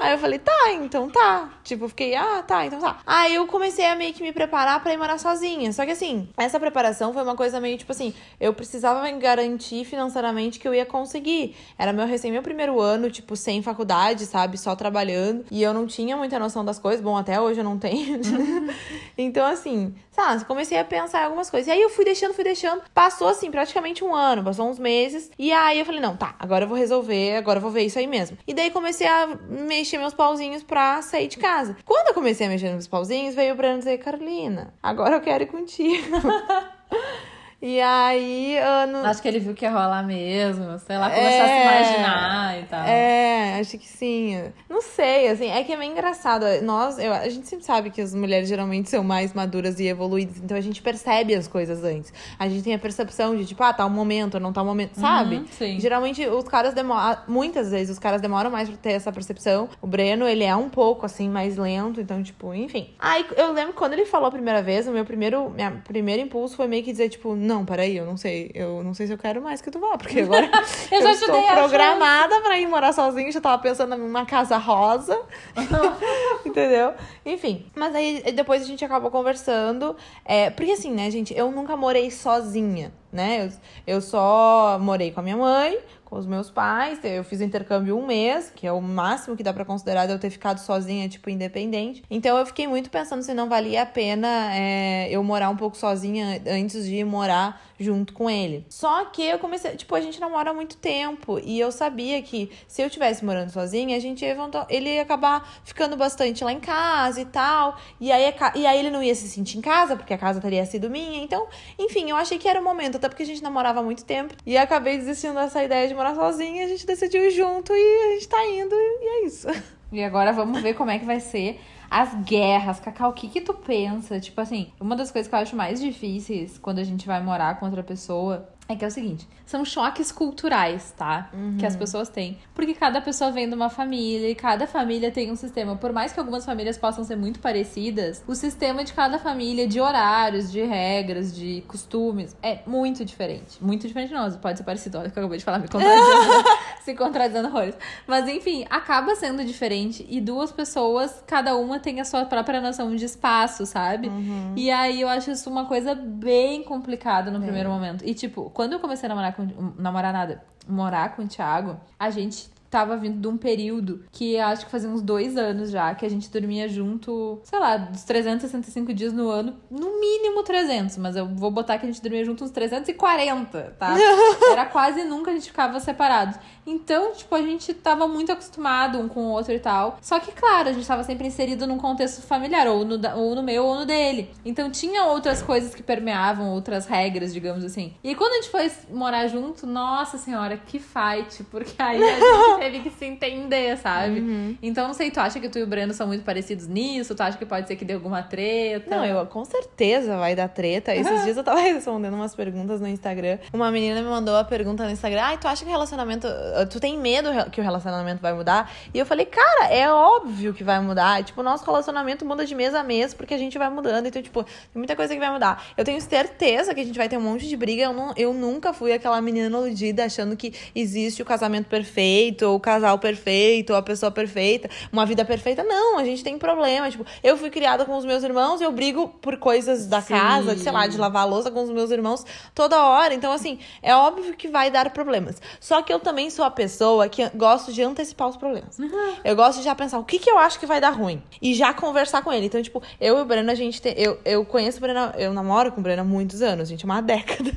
Aí 0.02 0.12
eu 0.12 0.18
falei, 0.18 0.40
tá, 0.40 0.72
então 0.72 1.08
tá. 1.08 1.48
Tipo, 1.62 1.84
eu 1.84 1.88
fiquei, 1.88 2.16
ah, 2.16 2.42
tá, 2.42 2.66
então 2.66 2.80
tá. 2.80 2.98
Aí 3.06 3.36
eu 3.36 3.46
comecei 3.46 3.86
a 3.86 3.94
meio 3.94 4.12
que 4.12 4.20
me 4.20 4.32
preparar 4.32 4.82
pra 4.82 4.92
ir 4.92 4.96
morar 4.96 5.16
sozinha. 5.16 5.72
Só 5.72 5.84
que 5.84 5.92
assim, 5.92 6.28
essa 6.36 6.58
preparação 6.58 7.12
foi 7.12 7.22
uma 7.22 7.36
coisa 7.36 7.60
meio 7.60 7.78
tipo 7.78 7.92
assim, 7.92 8.12
eu 8.40 8.52
precisava 8.52 9.00
me 9.02 9.12
garantir 9.12 9.84
financeiramente 9.84 10.58
que 10.58 10.66
eu 10.66 10.74
ia 10.74 10.84
conseguir. 10.84 11.54
Era 11.78 11.92
meu 11.92 12.04
recém 12.04 12.32
meu 12.32 12.42
primeiro 12.42 12.80
ano, 12.80 13.08
tipo, 13.08 13.36
sem 13.36 13.62
faculdade, 13.62 14.26
sabe? 14.26 14.58
Só 14.58 14.74
trabalhando. 14.74 15.44
E 15.52 15.62
eu 15.62 15.72
não 15.72 15.86
tinha 15.86 16.16
muita 16.16 16.36
noção 16.40 16.64
das 16.64 16.80
coisas. 16.80 17.00
Bom, 17.00 17.16
até 17.16 17.40
hoje 17.40 17.60
eu 17.60 17.64
não 17.64 17.78
tenho. 17.78 18.20
então, 19.16 19.46
assim, 19.46 19.94
sabe, 20.14 20.44
comecei 20.44 20.78
a 20.78 20.84
pensar 20.84 21.22
em 21.22 21.24
algumas 21.24 21.50
coisas. 21.50 21.68
E 21.68 21.70
aí 21.70 21.80
eu 21.80 21.90
fui 21.90 22.04
deixando, 22.04 22.34
fui 22.34 22.44
deixando. 22.44 22.82
Passou 22.92 23.28
assim, 23.28 23.50
praticamente 23.50 24.04
um 24.04 24.14
ano, 24.14 24.42
passou 24.42 24.68
uns 24.68 24.78
meses. 24.78 25.30
E 25.38 25.52
aí 25.52 25.78
eu 25.78 25.84
falei, 25.84 26.00
não, 26.00 26.16
tá, 26.16 26.34
agora 26.38 26.64
eu 26.64 26.68
vou 26.68 26.76
resolver, 26.76 27.36
agora 27.36 27.58
eu 27.58 27.62
vou 27.62 27.70
ver 27.70 27.82
isso 27.82 27.98
aí 27.98 28.06
mesmo. 28.06 28.38
E 28.46 28.54
daí 28.54 28.70
comecei 28.70 29.06
a 29.06 29.26
mexer 29.48 29.98
meus 29.98 30.14
pauzinhos 30.14 30.62
pra 30.62 31.02
sair 31.02 31.28
de 31.28 31.36
casa. 31.36 31.76
Quando 31.84 32.08
eu 32.08 32.14
comecei 32.14 32.46
a 32.46 32.50
mexer 32.50 32.70
nos 32.70 32.86
pauzinhos, 32.86 33.34
veio 33.34 33.54
o 33.54 33.56
Breno 33.56 33.78
dizer, 33.78 33.98
Carolina, 33.98 34.72
agora 34.82 35.16
eu 35.16 35.20
quero 35.20 35.44
ir 35.44 35.48
contigo. 35.48 36.16
e 37.66 37.80
aí, 37.80 38.58
ano. 38.58 38.98
Acho 39.06 39.22
que 39.22 39.28
ele 39.28 39.38
viu 39.38 39.54
que 39.54 39.64
ia 39.64 39.70
rolar 39.70 40.02
mesmo. 40.02 40.78
Sei 40.80 40.98
lá, 40.98 41.08
começou 41.08 41.42
a 41.42 41.46
se 41.46 41.52
É. 41.52 41.62
imaginar 41.62 42.60
e 42.60 42.62
tal. 42.64 42.84
É, 42.84 43.58
acho 43.60 43.78
que 43.78 43.88
sim. 43.88 44.52
Não 44.68 44.82
sei, 44.82 45.28
assim, 45.28 45.50
é 45.50 45.64
que 45.64 45.72
é 45.72 45.76
meio 45.76 45.90
engraçado. 45.92 46.44
Nós, 46.62 46.98
eu, 46.98 47.12
a 47.12 47.26
gente 47.28 47.48
sempre 47.48 47.64
sabe 47.64 47.90
que 47.90 48.02
as 48.02 48.14
mulheres 48.14 48.48
geralmente 48.48 48.90
são 48.90 49.02
mais 49.02 49.32
maduras 49.32 49.80
e 49.80 49.86
evoluídas, 49.86 50.36
então 50.36 50.56
a 50.56 50.60
gente 50.60 50.82
percebe 50.82 51.34
as 51.34 51.48
coisas 51.48 51.82
antes. 51.84 52.12
A 52.38 52.48
gente 52.48 52.62
tem 52.64 52.74
a 52.74 52.78
percepção 52.78 53.34
de, 53.36 53.46
tipo, 53.46 53.62
ah, 53.62 53.72
tá 53.72 53.86
um 53.86 53.90
momento, 53.90 54.38
não 54.38 54.52
tá 54.52 54.62
um 54.62 54.66
momento, 54.66 54.96
sabe? 55.00 55.36
Uhum, 55.36 55.46
sim. 55.50 55.80
Geralmente 55.80 56.26
os 56.26 56.44
caras 56.48 56.74
demoram, 56.74 57.16
muitas 57.28 57.70
vezes 57.70 57.90
os 57.90 57.98
caras 57.98 58.20
demoram 58.20 58.50
mais 58.50 58.68
pra 58.68 58.76
ter 58.76 58.92
essa 58.92 59.10
percepção. 59.10 59.68
O 59.80 59.86
Breno, 59.86 60.26
ele 60.28 60.44
é 60.44 60.54
um 60.54 60.68
pouco, 60.68 61.06
assim, 61.06 61.28
mais 61.30 61.56
lento, 61.56 62.00
então, 62.00 62.22
tipo, 62.22 62.52
enfim. 62.52 62.90
Aí 62.98 63.24
eu 63.36 63.52
lembro 63.52 63.72
que 63.72 63.78
quando 63.78 63.94
ele 63.94 64.04
falou 64.04 64.28
a 64.28 64.30
primeira 64.32 64.60
vez, 64.62 64.86
o 64.86 64.90
meu 64.92 65.04
primeiro, 65.04 65.48
minha 65.50 65.70
primeiro 65.86 66.20
impulso 66.20 66.56
foi 66.56 66.66
meio 66.66 66.82
que 66.82 66.90
dizer, 66.90 67.08
tipo, 67.08 67.34
não, 67.34 67.53
peraí, 67.62 67.94
eu 67.94 68.06
não 68.06 68.16
sei, 68.16 68.50
eu 68.54 68.82
não 68.82 68.94
sei 68.94 69.06
se 69.06 69.12
eu 69.12 69.18
quero 69.18 69.42
mais 69.42 69.60
que 69.60 69.70
tu 69.70 69.78
vá, 69.78 69.98
porque 69.98 70.20
agora 70.24 70.50
Eu 70.90 71.00
eu, 71.02 71.10
estou 71.10 71.42
programada 71.42 72.40
pra 72.40 72.58
ir 72.58 72.66
morar 72.66 72.94
sozinha, 72.94 73.30
já 73.30 73.40
tava 73.42 73.60
pensando 73.60 73.94
numa 73.98 74.24
casa 74.24 74.56
rosa. 74.56 75.20
Entendeu? 76.46 76.94
Enfim. 77.26 77.66
Mas 77.76 77.94
aí 77.94 78.32
depois 78.32 78.62
a 78.62 78.64
gente 78.64 78.82
acabou 78.82 79.10
conversando. 79.10 79.94
É, 80.24 80.48
porque 80.48 80.72
assim, 80.72 80.90
né, 80.90 81.10
gente, 81.10 81.36
eu 81.36 81.50
nunca 81.50 81.76
morei 81.76 82.10
sozinha, 82.10 82.90
né? 83.12 83.44
Eu, 83.86 83.94
eu 83.96 84.00
só 84.00 84.78
morei 84.80 85.10
com 85.10 85.20
a 85.20 85.22
minha 85.22 85.36
mãe, 85.36 85.78
com 86.14 86.20
os 86.20 86.26
meus 86.26 86.48
pais. 86.48 87.00
Eu 87.02 87.24
fiz 87.24 87.40
intercâmbio 87.40 87.98
um 87.98 88.06
mês, 88.06 88.52
que 88.54 88.64
é 88.68 88.72
o 88.72 88.80
máximo 88.80 89.36
que 89.36 89.42
dá 89.42 89.52
pra 89.52 89.64
considerar 89.64 90.06
de 90.06 90.12
eu 90.12 90.18
ter 90.18 90.30
ficado 90.30 90.58
sozinha, 90.58 91.08
tipo, 91.08 91.28
independente. 91.28 92.04
Então 92.08 92.38
eu 92.38 92.46
fiquei 92.46 92.68
muito 92.68 92.88
pensando 92.88 93.20
se 93.24 93.34
não 93.34 93.48
valia 93.48 93.82
a 93.82 93.86
pena 93.86 94.54
é, 94.54 95.08
eu 95.10 95.24
morar 95.24 95.50
um 95.50 95.56
pouco 95.56 95.76
sozinha 95.76 96.40
antes 96.46 96.86
de 96.86 97.02
morar 97.02 97.60
junto 97.78 98.12
com 98.12 98.30
ele. 98.30 98.64
Só 98.68 99.06
que 99.06 99.22
eu 99.22 99.38
comecei, 99.38 99.76
tipo, 99.76 99.94
a 99.94 100.00
gente 100.00 100.20
namora 100.20 100.50
há 100.50 100.54
muito 100.54 100.76
tempo 100.76 101.40
e 101.42 101.58
eu 101.58 101.72
sabia 101.72 102.20
que 102.22 102.50
se 102.68 102.82
eu 102.82 102.90
tivesse 102.90 103.24
morando 103.24 103.50
sozinha, 103.50 103.96
a 103.96 104.00
gente 104.00 104.24
ia, 104.24 104.36
ele 104.68 104.94
ia 104.94 105.02
acabar 105.02 105.60
ficando 105.64 105.96
bastante 105.96 106.44
lá 106.44 106.52
em 106.52 106.60
casa 106.60 107.20
e 107.20 107.24
tal. 107.24 107.76
E 108.00 108.10
aí, 108.12 108.34
e 108.54 108.66
aí 108.66 108.78
ele 108.78 108.90
não 108.90 109.02
ia 109.02 109.14
se 109.14 109.28
sentir 109.28 109.58
em 109.58 109.60
casa, 109.60 109.96
porque 109.96 110.14
a 110.14 110.18
casa 110.18 110.40
teria 110.40 110.64
sido 110.66 110.90
minha. 110.90 111.22
Então, 111.22 111.46
enfim, 111.78 112.10
eu 112.10 112.16
achei 112.16 112.38
que 112.38 112.48
era 112.48 112.60
o 112.60 112.64
momento, 112.64 112.96
até 112.96 113.08
porque 113.08 113.22
a 113.22 113.26
gente 113.26 113.42
namorava 113.42 113.80
há 113.80 113.82
muito 113.82 114.04
tempo. 114.04 114.34
E 114.46 114.56
acabei 114.56 114.98
desistindo 114.98 115.34
dessa 115.34 115.62
ideia 115.62 115.88
de 115.88 115.94
morar 115.94 116.14
sozinha, 116.14 116.64
a 116.64 116.68
gente 116.68 116.86
decidiu 116.86 117.24
ir 117.24 117.30
junto 117.30 117.72
e 117.72 118.04
a 118.04 118.14
gente 118.14 118.28
tá 118.28 118.46
indo 118.46 118.74
e 118.74 119.06
é 119.06 119.26
isso. 119.26 119.48
E 119.92 120.02
agora 120.02 120.32
vamos 120.32 120.60
ver 120.60 120.74
como 120.74 120.90
é 120.90 120.98
que 120.98 121.04
vai 121.04 121.20
ser 121.20 121.60
as 121.90 122.14
guerras. 122.24 122.80
Cacau, 122.80 123.10
o 123.10 123.12
que 123.12 123.28
que 123.28 123.40
tu 123.40 123.54
pensa? 123.54 124.20
Tipo 124.20 124.40
assim, 124.40 124.72
uma 124.80 124.96
das 124.96 125.10
coisas 125.10 125.28
que 125.28 125.34
eu 125.34 125.38
acho 125.38 125.56
mais 125.56 125.80
difíceis 125.80 126.58
quando 126.58 126.78
a 126.78 126.84
gente 126.84 127.06
vai 127.06 127.22
morar 127.22 127.58
com 127.58 127.66
outra 127.66 127.82
pessoa 127.82 128.48
é 128.66 128.74
que 128.74 128.84
é 128.84 128.88
o 128.88 128.90
seguinte, 128.90 129.28
são 129.44 129.62
choques 129.64 130.10
culturais, 130.10 130.94
tá? 130.96 131.28
Uhum. 131.34 131.58
Que 131.58 131.66
as 131.66 131.76
pessoas 131.76 132.08
têm. 132.08 132.38
Porque 132.54 132.72
cada 132.72 133.00
pessoa 133.00 133.30
vem 133.30 133.46
de 133.46 133.54
uma 133.54 133.68
família 133.68 134.30
e 134.30 134.34
cada 134.34 134.66
família 134.66 135.10
tem 135.10 135.30
um 135.30 135.36
sistema. 135.36 135.76
Por 135.76 135.92
mais 135.92 136.12
que 136.12 136.20
algumas 136.20 136.46
famílias 136.46 136.78
possam 136.78 137.04
ser 137.04 137.16
muito 137.16 137.40
parecidas, 137.40 138.24
o 138.26 138.34
sistema 138.34 138.82
de 138.82 138.94
cada 138.94 139.18
família, 139.18 139.68
de 139.68 139.80
horários, 139.80 140.50
de 140.50 140.62
regras, 140.62 141.34
de 141.34 141.62
costumes, 141.68 142.34
é 142.42 142.60
muito 142.66 143.04
diferente. 143.04 143.62
Muito 143.62 143.86
diferente, 143.86 144.12
não. 144.14 144.30
Pode 144.32 144.58
ser 144.58 144.64
parecido, 144.64 144.98
olha 144.98 145.08
o 145.08 145.12
que 145.12 145.18
eu 145.18 145.22
acabei 145.22 145.38
de 145.38 145.44
falar, 145.44 145.58
me 145.58 145.68
contradizendo, 145.68 146.44
se 146.82 146.94
contradizendo 146.94 147.48
horrores. 147.48 147.74
Mas 148.06 148.26
enfim, 148.28 148.64
acaba 148.70 149.14
sendo 149.14 149.44
diferente 149.44 150.06
e 150.08 150.22
duas 150.22 150.50
pessoas, 150.50 151.22
cada 151.26 151.54
uma 151.54 151.78
tem 151.78 152.00
a 152.00 152.04
sua 152.04 152.24
própria 152.24 152.62
noção 152.62 152.96
de 152.96 153.04
espaço, 153.04 153.66
sabe? 153.66 154.08
Uhum. 154.08 154.54
E 154.56 154.70
aí 154.70 155.02
eu 155.02 155.08
acho 155.08 155.30
isso 155.30 155.50
uma 155.50 155.66
coisa 155.66 155.94
bem 155.94 156.62
complicada 156.62 157.30
no 157.30 157.38
é. 157.38 157.42
primeiro 157.42 157.68
momento. 157.68 158.02
E 158.06 158.14
tipo, 158.14 158.53
quando 158.54 158.72
eu 158.72 158.80
comecei 158.80 159.06
a 159.06 159.10
namorar 159.10 159.34
com. 159.34 159.44
Namorar 159.76 160.12
nada. 160.12 160.44
Morar 160.66 161.14
com 161.14 161.22
o 161.22 161.28
Thiago, 161.28 161.78
a 161.98 162.08
gente 162.08 162.48
tava 162.74 162.96
vindo 162.96 163.20
de 163.20 163.28
um 163.28 163.36
período 163.36 164.04
que 164.10 164.36
acho 164.36 164.64
que 164.64 164.70
fazia 164.72 164.90
uns 164.90 165.00
dois 165.00 165.36
anos 165.36 165.70
já, 165.70 165.94
que 165.94 166.04
a 166.04 166.10
gente 166.10 166.28
dormia 166.28 166.68
junto, 166.68 167.38
sei 167.44 167.56
lá, 167.56 167.76
dos 167.76 168.02
365 168.02 168.92
dias 168.92 169.12
no 169.12 169.28
ano, 169.28 169.54
no 169.70 170.00
mínimo 170.00 170.42
300, 170.42 170.96
mas 170.96 171.14
eu 171.14 171.24
vou 171.24 171.52
botar 171.52 171.78
que 171.78 171.86
a 171.86 171.88
gente 171.88 172.02
dormia 172.02 172.24
junto 172.24 172.42
uns 172.42 172.50
340, 172.50 173.76
tá? 173.78 173.94
Era 174.50 174.66
quase 174.66 175.04
nunca 175.04 175.30
a 175.30 175.34
gente 175.34 175.46
ficava 175.46 175.78
separados. 175.78 176.36
Então, 176.66 177.12
tipo, 177.12 177.32
a 177.34 177.42
gente 177.42 177.72
tava 177.74 178.08
muito 178.08 178.32
acostumado 178.32 178.98
um 178.98 179.08
com 179.08 179.20
o 179.26 179.30
outro 179.30 179.52
e 179.52 179.60
tal. 179.60 179.98
Só 180.00 180.18
que, 180.18 180.32
claro, 180.32 180.70
a 180.70 180.72
gente 180.72 180.86
tava 180.86 181.04
sempre 181.04 181.26
inserido 181.26 181.66
num 181.66 181.78
contexto 181.78 182.22
familiar, 182.22 182.66
ou 182.66 182.84
no, 182.84 182.98
ou 183.16 183.34
no 183.36 183.42
meu 183.42 183.64
ou 183.64 183.76
no 183.76 183.86
dele. 183.86 184.30
Então 184.44 184.70
tinha 184.70 185.04
outras 185.04 185.42
coisas 185.42 185.74
que 185.74 185.82
permeavam, 185.82 186.50
outras 186.50 186.86
regras, 186.86 187.32
digamos 187.32 187.64
assim. 187.64 187.94
E 188.02 188.14
quando 188.14 188.32
a 188.32 188.36
gente 188.36 188.50
foi 188.50 188.70
morar 188.90 189.28
junto, 189.28 189.66
nossa 189.66 190.18
senhora, 190.18 190.56
que 190.56 190.78
fight, 190.78 191.44
porque 191.44 191.80
aí 191.80 192.02
a 192.02 192.14
gente 192.14 192.63
teve 192.64 192.80
que 192.80 192.90
se 192.90 193.04
entender, 193.04 193.76
sabe? 193.76 194.20
Uhum. 194.20 194.56
Então, 194.62 194.86
não 194.86 194.94
sei, 194.94 195.10
tu 195.10 195.20
acha 195.20 195.38
que 195.38 195.48
tu 195.48 195.58
e 195.58 195.62
o 195.62 195.66
Breno 195.66 195.92
são 195.92 196.06
muito 196.06 196.24
parecidos 196.24 196.66
nisso? 196.66 197.14
Tu 197.14 197.22
acha 197.22 197.36
que 197.36 197.44
pode 197.44 197.68
ser 197.68 197.76
que 197.76 197.84
dê 197.84 197.92
alguma 197.92 198.22
treta? 198.22 198.96
Não, 198.96 199.04
eu 199.04 199.26
com 199.26 199.44
certeza 199.44 200.16
vai 200.16 200.34
dar 200.34 200.48
treta. 200.48 200.94
Esses 200.96 201.24
dias 201.24 201.36
eu 201.36 201.44
tava 201.44 201.60
respondendo 201.62 202.14
umas 202.14 202.34
perguntas 202.34 202.80
no 202.80 202.88
Instagram. 202.88 203.38
Uma 203.52 203.70
menina 203.70 204.00
me 204.00 204.08
mandou 204.08 204.36
a 204.36 204.44
pergunta 204.44 204.84
no 204.84 204.90
Instagram: 204.90 205.20
ai, 205.22 205.38
tu 205.38 205.46
acha 205.46 205.64
que 205.64 205.70
relacionamento. 205.70 206.26
Tu 206.70 206.80
tem 206.80 206.98
medo 206.98 207.28
que 207.50 207.60
o 207.60 207.64
relacionamento 207.64 208.22
vai 208.22 208.32
mudar? 208.32 208.72
E 208.92 208.98
eu 208.98 209.04
falei, 209.04 209.26
cara, 209.26 209.68
é 209.70 209.90
óbvio 209.90 210.54
que 210.54 210.64
vai 210.64 210.80
mudar. 210.80 211.22
Tipo, 211.22 211.40
o 211.40 211.44
nosso 211.44 211.64
relacionamento 211.64 212.24
muda 212.24 212.46
de 212.46 212.54
mês 212.54 212.74
a 212.74 212.82
mês 212.82 213.12
porque 213.12 213.34
a 213.34 213.38
gente 213.38 213.58
vai 213.58 213.68
mudando. 213.68 214.06
Então, 214.06 214.22
tipo, 214.22 214.42
tem 214.42 214.52
muita 214.74 214.96
coisa 214.96 215.12
que 215.12 215.20
vai 215.20 215.30
mudar. 215.30 215.64
Eu 215.76 215.84
tenho 215.84 216.00
certeza 216.00 216.74
que 216.74 216.80
a 216.80 216.84
gente 216.84 216.96
vai 216.96 217.08
ter 217.08 217.18
um 217.18 217.22
monte 217.22 217.46
de 217.46 217.56
briga. 217.56 217.82
Eu, 217.82 217.92
não, 217.92 218.12
eu 218.16 218.32
nunca 218.32 218.72
fui 218.72 218.92
aquela 218.92 219.20
menina 219.20 219.46
iludida 219.46 220.04
achando 220.04 220.36
que 220.36 220.54
existe 220.74 221.20
o 221.20 221.24
casamento 221.24 221.66
perfeito 221.66 222.53
o 222.54 222.60
casal 222.60 222.98
perfeito, 222.98 223.70
ou 223.70 223.76
a 223.76 223.82
pessoa 223.82 224.10
perfeita, 224.10 224.68
uma 224.92 225.04
vida 225.06 225.24
perfeita. 225.24 225.62
Não, 225.62 225.98
a 225.98 226.04
gente 226.04 226.22
tem 226.22 226.38
problema. 226.38 226.90
Tipo, 226.90 227.04
eu 227.22 227.36
fui 227.36 227.50
criada 227.50 227.84
com 227.84 227.96
os 227.96 228.04
meus 228.04 228.22
irmãos 228.22 228.60
e 228.60 228.64
eu 228.64 228.72
brigo 228.72 229.08
por 229.20 229.36
coisas 229.36 229.86
da 229.86 230.00
Sim. 230.00 230.14
casa, 230.14 230.54
de, 230.54 230.62
sei 230.62 230.72
lá, 230.72 230.86
de 230.86 230.96
lavar 230.96 231.22
a 231.22 231.26
louça 231.26 231.50
com 231.50 231.62
os 231.62 231.70
meus 231.70 231.90
irmãos 231.90 232.24
toda 232.54 232.82
hora. 232.84 233.14
Então, 233.14 233.32
assim, 233.32 233.58
é 233.82 233.94
óbvio 233.94 234.34
que 234.34 234.48
vai 234.48 234.70
dar 234.70 234.90
problemas. 234.90 235.40
Só 235.60 235.82
que 235.82 235.92
eu 235.92 236.00
também 236.00 236.30
sou 236.30 236.44
a 236.44 236.50
pessoa 236.50 237.08
que 237.08 237.28
gosto 237.30 237.72
de 237.72 237.82
antecipar 237.82 238.28
os 238.28 238.36
problemas. 238.36 238.78
Uhum. 238.78 239.14
Eu 239.24 239.36
gosto 239.36 239.58
de 239.58 239.64
já 239.64 239.74
pensar 239.74 239.98
o 239.98 240.04
que, 240.04 240.18
que 240.18 240.30
eu 240.30 240.38
acho 240.38 240.58
que 240.58 240.66
vai 240.66 240.80
dar 240.80 240.90
ruim 240.90 241.22
e 241.40 241.54
já 241.54 241.72
conversar 241.72 242.22
com 242.22 242.32
ele. 242.32 242.46
Então, 242.46 242.62
tipo, 242.62 242.82
eu 243.00 243.18
e 243.18 243.22
o 243.22 243.24
Breno, 243.24 243.50
a 243.50 243.54
gente 243.54 243.80
tem. 243.80 243.94
Eu, 243.96 244.18
eu 244.24 244.44
conheço 244.44 244.78
o 244.78 244.80
Breno, 244.80 245.12
eu 245.16 245.32
namoro 245.32 245.72
com 245.72 245.80
o 245.80 245.82
Breno 245.82 246.02
há 246.02 246.04
muitos 246.04 246.42
anos, 246.42 246.68
gente, 246.68 246.84
uma 246.84 247.00
década. 247.02 247.52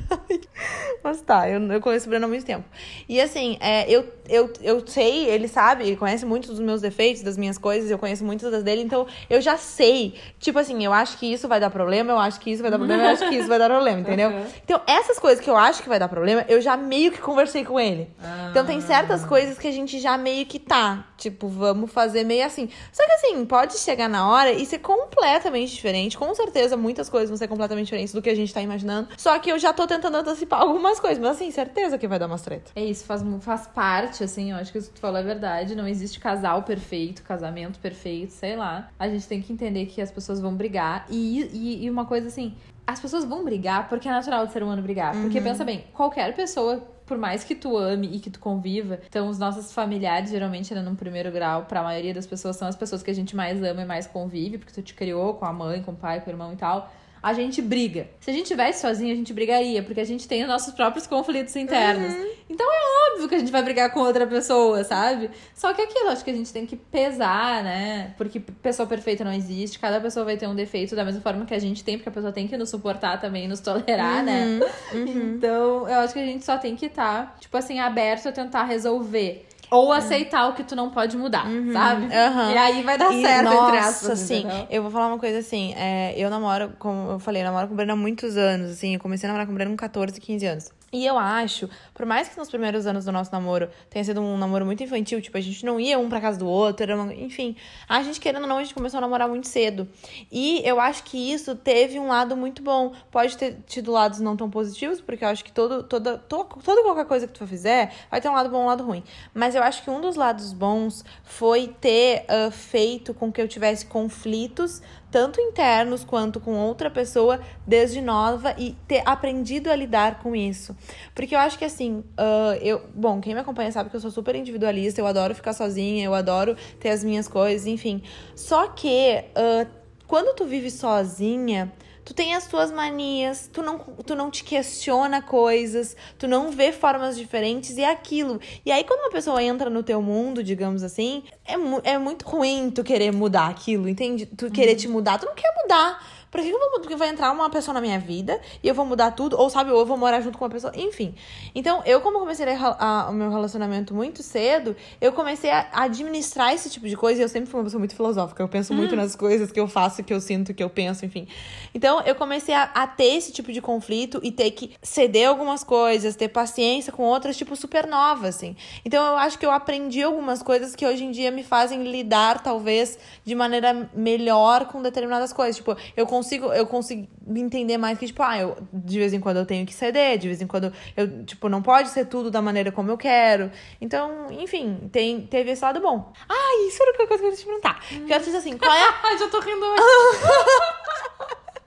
Mas 1.04 1.22
tá, 1.22 1.50
eu, 1.50 1.62
eu 1.72 1.82
conheço 1.82 2.06
o 2.06 2.10
Breno 2.10 2.26
há 2.26 2.28
muito 2.28 2.46
tempo. 2.46 2.66
E 3.08 3.20
assim, 3.22 3.58
é, 3.60 3.90
eu, 3.90 4.06
eu, 4.28 4.52
eu 4.62 4.82
sei, 4.88 5.26
ele 5.30 5.48
sabe, 5.48 5.86
ele 5.86 5.96
conhece 5.96 6.26
muitos 6.26 6.50
dos 6.50 6.60
meus 6.60 6.82
defeitos, 6.82 7.22
das 7.22 7.38
minhas 7.38 7.58
coisas, 7.58 7.90
eu 7.92 7.98
conheço 7.98 8.24
muitas 8.24 8.52
das 8.52 8.64
dele, 8.64 8.82
então 8.82 9.06
eu 9.30 9.42
já 9.42 9.58
sei. 9.58 10.16
Tipo 10.40 10.60
assim, 10.60 10.84
eu 10.84 10.94
acho 10.94 11.18
que 11.18 11.32
isso 11.32 11.48
vai 11.48 11.60
dar 11.60 11.70
problema, 11.70 12.12
eu 12.14 12.20
acho 12.20 12.40
que 12.40 12.52
isso 12.52 12.62
vai 12.62 12.72
dar 12.72 12.78
problema, 12.78 13.04
eu 13.04 13.10
acho 13.10 13.30
que 13.30 13.36
isso 13.36 13.48
vai 13.48 13.60
dar 13.60 13.70
problema, 13.70 14.00
entendeu? 14.02 14.30
Uhum. 14.30 14.46
Então, 14.64 14.82
essas 14.88 15.20
coisas 15.20 15.44
que 15.44 15.50
eu 15.50 15.58
acho 15.58 15.84
que 15.84 15.90
vai 15.90 16.00
dar 16.00 16.08
problema, 16.08 16.46
eu 16.48 16.60
já 16.62 16.76
meio 16.76 17.12
que 17.12 17.20
conversei 17.20 17.64
com 17.64 17.80
ele. 17.80 18.10
Ah. 18.24 18.48
Então, 18.52 18.66
tem 18.66 18.82
certas 18.82 19.26
coisas 19.26 19.58
que 19.58 19.68
a 19.68 19.72
gente 19.72 20.00
já 20.00 20.18
meio 20.18 20.46
que 20.46 20.60
tá. 20.60 21.06
Tipo, 21.18 21.48
vamos 21.48 21.92
fazer 21.92 22.24
meio 22.24 22.46
assim. 22.46 22.70
Só 22.92 23.04
que 23.06 23.12
assim, 23.12 23.46
pode 23.46 23.78
chegar 23.80 24.08
na 24.08 24.30
hora 24.30 24.52
e 24.52 24.66
ser 24.66 24.80
completamente 24.80 25.74
diferente. 25.74 26.18
Com 26.18 26.34
certeza, 26.36 26.78
muitas 26.78 27.10
coisas 27.10 27.30
vão 27.30 27.38
ser 27.38 27.48
completamente 27.48 27.86
diferentes 27.86 28.14
do 28.14 28.22
que 28.22 28.30
a 28.30 28.36
gente 28.36 28.54
tá 28.54 28.62
imaginando. 28.62 29.10
Só 29.18 29.38
que 29.40 29.52
eu 29.52 29.58
já 29.58 29.74
tô 29.74 29.88
tentando 29.88 30.16
antecipar 30.18 30.62
algumas 30.62 31.00
coisas, 31.00 31.18
mas 31.18 31.32
assim, 31.32 31.50
certeza 31.52 31.98
que 31.98 32.08
vai 32.08 32.20
dar 32.20 32.28
umas 32.28 32.42
treta. 32.42 32.72
É 32.76 32.84
isso, 32.84 33.06
faz, 33.06 33.24
faz 33.42 33.68
parte, 33.68 34.24
assim, 34.24 34.52
eu 34.52 34.58
acho 34.58 34.67
que 34.72 34.78
isso 34.78 34.90
que 34.90 34.96
tu 34.96 35.02
falou 35.02 35.20
é 35.20 35.24
verdade. 35.24 35.76
Não 35.76 35.88
existe 35.88 36.20
casal 36.20 36.64
perfeito, 36.64 37.24
casamento 37.24 37.80
perfeito, 37.80 38.32
sei 38.32 38.56
lá. 38.56 38.90
A 38.98 39.10
gente 39.10 39.28
tem 39.28 39.42
que 39.42 39.52
entender 39.52 39.86
que 39.86 40.02
as 40.02 40.12
pessoas 40.12 40.40
vão 40.40 40.56
brigar. 40.56 41.06
E, 41.10 41.44
e, 41.54 41.86
e 41.86 41.90
uma 41.90 42.06
coisa 42.06 42.28
assim, 42.28 42.56
as 42.86 43.00
pessoas 43.00 43.26
vão 43.26 43.44
brigar 43.44 43.90
porque 43.90 44.08
é 44.08 44.12
natural 44.12 44.46
do 44.46 44.52
ser 44.52 44.64
humano 44.64 44.82
brigar. 44.82 45.16
Uhum. 45.16 45.24
Porque 45.24 45.42
pensa 45.42 45.64
bem, 45.66 45.86
qualquer 45.94 46.36
pessoa 46.36 46.82
por 47.06 47.18
mais 47.18 47.46
que 47.46 47.56
tu 47.56 47.78
ame 47.78 48.18
e 48.18 48.20
que 48.20 48.30
tu 48.30 48.38
conviva, 48.38 49.00
então 49.08 49.30
os 49.30 49.40
nossos 49.40 49.72
familiares, 49.72 50.30
geralmente, 50.30 50.76
né, 50.76 50.82
num 50.82 50.94
primeiro 50.94 51.32
grau, 51.32 51.64
para 51.64 51.80
a 51.80 51.84
maioria 51.84 52.14
das 52.14 52.28
pessoas, 52.28 52.58
são 52.58 52.68
as 52.68 52.76
pessoas 52.76 53.02
que 53.02 53.10
a 53.10 53.14
gente 53.14 53.34
mais 53.34 53.64
ama 53.64 53.84
e 53.84 53.86
mais 53.86 54.06
convive, 54.06 54.58
porque 54.58 54.74
tu 54.74 54.82
te 54.82 54.94
criou 54.94 55.34
com 55.36 55.46
a 55.46 55.54
mãe, 55.54 55.82
com 55.82 55.94
o 55.94 55.96
pai, 55.96 56.20
com 56.20 56.30
o 56.30 56.34
irmão 56.34 56.52
e 56.52 56.58
tal 56.58 56.92
a 57.28 57.34
gente 57.34 57.62
briga. 57.62 58.08
Se 58.22 58.32
a 58.32 58.34
gente 58.34 58.48
tivesse 58.48 58.80
sozinho, 58.80 59.12
a 59.12 59.16
gente 59.16 59.34
brigaria, 59.34 59.84
porque 59.84 60.00
a 60.00 60.06
gente 60.06 60.26
tem 60.26 60.44
os 60.44 60.48
nossos 60.48 60.74
próprios 60.74 61.06
conflitos 61.06 61.54
internos. 61.58 62.14
Uhum. 62.14 62.32
Então 62.50 62.66
é 62.66 63.12
óbvio 63.12 63.28
que 63.28 63.36
a 63.36 63.40
gente 63.40 63.52
vai 63.52 63.62
brigar 63.62 63.92
com 63.92 64.00
outra 64.00 64.26
pessoa, 64.26 64.82
sabe? 64.86 65.30
Só 65.54 65.74
que 65.74 65.82
aquilo, 65.82 66.08
acho 66.08 66.24
que 66.24 66.32
a 66.32 66.34
gente 66.34 66.54
tem 66.54 66.66
que 66.66 66.78
pesar, 66.78 67.66
né? 67.66 68.14
Porque 68.18 68.40
pessoa 68.40 68.88
perfeita 68.88 69.26
não 69.26 69.34
existe, 69.34 69.78
cada 69.78 70.00
pessoa 70.00 70.24
vai 70.24 70.38
ter 70.38 70.48
um 70.48 70.56
defeito 70.56 70.96
da 70.96 71.04
mesma 71.04 71.20
forma 71.20 71.46
que 71.46 71.54
a 71.54 71.60
gente 71.60 71.84
tem, 71.84 71.98
porque 71.98 72.08
a 72.08 72.14
pessoa 72.14 72.32
tem 72.32 72.48
que 72.48 72.56
nos 72.56 72.70
suportar 72.70 73.20
também, 73.20 73.46
nos 73.46 73.60
tolerar, 73.60 74.24
né? 74.24 74.46
uhum. 74.46 74.60
né? 74.60 74.68
Uhum. 74.94 75.36
Então, 75.36 75.90
eu 75.90 76.00
acho 76.00 76.14
que 76.14 76.20
a 76.20 76.26
gente 76.26 76.46
só 76.46 76.58
tem 76.58 76.76
que 76.76 76.86
estar, 76.86 77.26
tá, 77.26 77.36
tipo 77.40 77.58
assim, 77.58 77.78
aberto 77.80 78.30
a 78.30 78.32
tentar 78.32 78.64
resolver. 78.64 79.46
Ou 79.70 79.92
aceitar 79.92 80.48
o 80.48 80.54
que 80.54 80.64
tu 80.64 80.76
não 80.76 80.90
pode 80.90 81.18
mudar, 81.18 81.46
uhum, 81.46 81.74
sabe? 81.74 82.06
Uhum. 82.06 82.52
E 82.52 82.58
aí 82.58 82.84
vai 82.84 82.98
dar 82.98 83.14
e, 83.14 83.22
certo, 83.22 83.44
nossa, 83.44 83.68
entre 83.68 83.78
aspas. 83.78 84.10
Assim, 84.12 84.46
eu 84.70 84.82
vou 84.82 84.90
falar 84.90 85.08
uma 85.08 85.20
coisa 85.20 85.40
assim. 85.40 85.74
É, 85.76 86.14
eu 86.18 86.30
namoro, 86.30 86.72
como 86.80 87.12
eu 87.12 87.20
falei, 87.20 87.42
eu 87.42 87.46
namoro 87.46 87.68
com 87.68 87.74
o 87.74 87.76
Breno 87.76 87.94
há 87.94 87.96
muitos 87.96 88.38
anos, 88.38 88.72
assim. 88.72 88.94
Eu 88.94 89.00
comecei 89.00 89.28
a 89.28 89.32
namorar 89.32 89.46
com 89.46 89.52
o 89.52 89.56
Breno 89.56 89.72
com 89.72 89.78
14, 89.78 90.20
15 90.20 90.46
anos. 90.46 90.70
E 90.98 91.06
eu 91.06 91.16
acho, 91.16 91.70
por 91.94 92.08
mais 92.08 92.28
que 92.28 92.36
nos 92.36 92.50
primeiros 92.50 92.88
anos 92.88 93.06
do 93.06 93.12
nosso 93.12 93.32
namoro 93.32 93.70
tenha 93.88 94.04
sido 94.04 94.20
um 94.20 94.36
namoro 94.36 94.66
muito 94.66 94.84
infantil, 94.84 95.22
tipo, 95.22 95.38
a 95.38 95.42
gente 95.42 95.64
não 95.64 95.80
ia 95.80 96.00
um 96.00 96.10
pra 96.10 96.20
casa 96.20 96.40
do 96.40 96.48
outro, 96.48 96.92
uma... 96.92 97.14
enfim, 97.14 97.56
a 97.88 98.02
gente 98.02 98.20
querendo 98.20 98.42
ou 98.42 98.48
não, 98.48 98.58
a 98.58 98.64
gente 98.64 98.74
começou 98.74 98.98
a 98.98 99.02
namorar 99.02 99.30
muito 99.30 99.48
cedo. 99.48 99.88
E 100.32 100.60
eu 100.66 100.80
acho 100.80 101.04
que 101.04 101.32
isso 101.32 101.56
teve 101.56 102.00
um 102.00 102.08
lado 102.08 102.36
muito 102.36 102.64
bom. 102.64 102.94
Pode 103.12 103.38
ter 103.38 103.58
tido 103.68 103.92
lados 103.92 104.20
não 104.20 104.36
tão 104.36 104.50
positivos, 104.50 105.00
porque 105.00 105.24
eu 105.24 105.30
acho 105.30 105.46
que 105.46 105.52
todo, 105.52 105.84
toda, 105.84 106.18
todo, 106.18 106.48
toda 106.64 106.82
qualquer 106.82 107.06
coisa 107.06 107.28
que 107.28 107.34
tu 107.34 107.46
fizer 107.46 107.94
vai 108.10 108.20
ter 108.20 108.28
um 108.28 108.34
lado 108.34 108.50
bom 108.50 108.62
e 108.62 108.64
um 108.64 108.66
lado 108.66 108.84
ruim. 108.84 109.04
Mas 109.36 109.54
eu 109.54 109.62
acho 109.62 109.84
que 109.84 109.92
um 109.92 110.02
dos 110.02 110.16
lados 110.16 110.52
bons 110.52 111.06
foi 111.24 111.68
ter 111.80 112.24
uh, 112.24 112.50
feito 112.50 113.14
com 113.14 113.32
que 113.32 113.40
eu 113.40 113.48
tivesse 113.48 113.86
conflitos 113.86 114.82
tanto 115.10 115.40
internos 115.40 116.04
quanto 116.04 116.40
com 116.40 116.56
outra 116.56 116.90
pessoa 116.90 117.40
desde 117.66 118.02
nova 118.02 118.54
e 118.58 118.76
ter 118.88 119.02
aprendido 119.06 119.70
a 119.70 119.76
lidar 119.76 120.20
com 120.20 120.36
isso. 120.36 120.76
Porque 121.16 121.36
eu 121.36 121.40
acho 121.40 121.58
que 121.58 121.66
assim, 121.66 122.04
uh, 122.20 122.54
eu, 122.62 122.82
bom, 122.94 123.22
quem 123.22 123.34
me 123.34 123.40
acompanha 123.40 123.72
sabe 123.72 123.90
que 123.90 123.96
eu 123.96 124.00
sou 124.00 124.12
super 124.12 124.36
individualista, 124.36 125.00
eu 125.00 125.08
adoro 125.08 125.34
ficar 125.34 125.54
sozinha, 125.54 126.06
eu 126.06 126.14
adoro 126.14 126.56
ter 126.80 126.90
as 126.90 127.04
minhas 127.04 127.28
coisas, 127.28 127.66
enfim. 127.68 128.04
Só 128.36 128.68
que 128.68 129.24
uh, 129.32 129.68
quando 130.08 130.36
tu 130.36 130.46
vive 130.46 130.70
sozinha, 130.70 131.72
tu 132.08 132.14
tem 132.14 132.34
as 132.34 132.48
tuas 132.48 132.72
manias, 132.72 133.50
tu 133.52 133.62
não, 133.62 133.80
tu 133.80 134.16
não 134.16 134.32
te 134.32 134.42
questiona 134.42 135.22
coisas, 135.22 135.94
tu 136.18 136.26
não 136.26 136.50
vê 136.50 136.72
formas 136.72 137.18
diferentes 137.18 137.76
e 137.78 137.82
é 137.82 137.92
aquilo. 137.92 138.40
E 138.66 138.72
aí, 138.72 138.86
quando 138.86 139.02
uma 139.02 139.12
pessoa 139.12 139.44
entra 139.44 139.70
no 139.70 139.84
teu 139.84 140.02
mundo, 140.02 140.42
digamos 140.42 140.84
assim, 140.84 141.24
é, 141.46 141.56
é 141.84 141.98
muito 141.98 142.26
ruim 142.26 142.72
tu 142.74 142.82
querer 142.82 143.12
mudar 143.12 143.50
aquilo, 143.50 143.90
entende? 143.90 144.26
Tu 144.26 144.50
querer 144.50 144.72
uhum. 144.72 144.78
te 144.78 144.88
mudar, 144.88 145.20
tu 145.20 145.26
não 145.26 145.36
quer 145.36 145.54
mudar. 145.62 146.02
Pra 146.32 146.42
que 146.42 146.50
eu 146.50 146.60
vou 146.60 146.68
mudar? 146.70 146.80
Porque 146.82 146.96
vai 146.96 147.10
entrar 147.10 147.32
uma 147.32 147.50
pessoa 147.50 147.74
na 147.74 147.82
minha 147.82 148.00
vida 148.00 148.40
e 148.62 148.68
eu 148.68 148.76
vou 148.76 148.86
mudar 148.86 149.12
tudo, 149.12 149.38
ou 149.40 149.50
sabe, 149.50 149.72
ou 149.72 149.80
eu 149.80 149.86
vou 149.86 149.98
morar 149.98 150.22
junto 150.22 150.38
com 150.38 150.44
uma 150.44 150.52
pessoa, 150.52 150.74
enfim. 150.76 151.16
Então, 151.56 151.82
eu, 151.86 152.02
como 152.02 152.20
comecei 152.20 152.46
a, 152.48 152.76
a, 152.80 153.10
o 153.10 153.14
meu 153.14 153.30
relacionamento 153.30 153.94
muito 153.94 154.22
cedo, 154.22 154.76
eu 155.00 155.14
comecei 155.14 155.50
a 155.50 155.70
administrar 155.72 156.54
esse 156.54 156.70
tipo 156.70 156.88
de 156.88 156.98
coisa 156.98 157.22
e 157.22 157.24
eu 157.24 157.30
sempre 157.30 157.50
fui 157.50 157.60
uma 157.60 157.64
pessoa 157.64 157.80
muito 157.80 157.96
filosófica. 157.96 158.44
Eu 158.44 158.48
penso 158.48 158.74
muito 158.74 158.96
nas 158.96 159.16
coisas 159.16 159.52
que 159.52 159.60
eu 159.60 159.68
faço, 159.68 160.04
que 160.04 160.14
eu 160.14 160.20
sinto, 160.20 160.54
que 160.54 160.64
eu 160.64 160.70
penso, 160.70 161.06
enfim. 161.06 161.28
Então, 161.74 162.02
eu 162.02 162.16
comecei 162.16 162.54
a, 162.54 162.64
a 162.64 162.88
ter 162.88 163.16
esse 163.16 163.32
tipo 163.32 163.52
de 163.52 163.62
conflito 163.62 164.20
e 164.22 164.32
ter 164.32 164.52
que 164.52 164.76
ceder 164.82 165.30
algumas 165.30 165.64
coisas, 165.64 166.16
ter 166.16 166.28
paciência 166.28 166.92
com 166.92 167.04
outras, 167.04 167.38
tipo, 167.38 167.56
super 167.56 167.88
novas, 167.88 168.36
assim. 168.36 168.56
Então, 168.84 169.06
eu 169.06 169.18
acho 169.18 169.40
que 169.40 169.46
eu 169.46 169.52
aprendi 169.52 170.04
algumas 170.04 170.44
coisas 170.44 170.76
que 170.76 170.86
hoje 170.86 171.06
em 171.06 171.12
dia 171.12 171.32
me 171.32 171.44
fazem 171.44 171.84
lidar, 171.84 172.42
talvez, 172.44 173.00
de 173.24 173.34
maneira 173.34 173.90
melhor 173.94 174.66
com 174.66 174.82
determinadas 174.82 175.32
coisas. 175.32 175.56
Tipo, 175.56 175.78
eu 175.96 176.06
consigo, 176.18 176.52
eu 176.52 176.66
consigo 176.66 177.08
entender 177.36 177.78
mais 177.78 177.98
que, 177.98 178.08
tipo, 178.08 178.24
ah, 178.24 178.38
eu, 178.38 178.58
de 178.74 179.00
vez 179.00 179.14
em 179.14 179.20
quando 179.20 179.38
eu 179.38 179.46
tenho 179.46 179.66
que 179.66 179.74
ceder, 179.74 180.18
de 180.18 180.28
vez 180.28 180.42
em 180.42 180.48
quando 180.48 180.74
eu, 180.96 181.24
tipo, 181.24 181.48
não 181.48 181.62
pode 181.62 181.90
ser 181.90 182.06
tudo 182.06 182.32
da 182.32 182.42
maneira 182.42 182.72
como 182.72 182.90
eu 182.90 182.98
quero. 182.98 183.52
Então, 183.80 184.28
enfim, 184.32 184.90
tem, 184.92 185.22
teve 185.22 185.52
esse 185.52 185.64
lado 185.64 185.80
bom. 185.80 186.12
Ah, 186.28 186.68
isso 186.68 186.82
era 186.82 186.92
uma 186.92 187.08
coisa 187.08 187.08
que 187.08 187.14
eu 187.14 187.18
queria 187.20 187.38
te 187.38 187.46
perguntar. 187.46 187.84
Hum. 187.92 188.00
Porque 188.00 188.14
eu 188.14 188.20
disse 188.20 188.36
assim, 188.36 188.58
qual 188.58 188.74
é. 188.74 188.94
Ai, 189.04 189.18
já 189.18 189.28
tô 189.28 189.40
rindo 189.40 189.66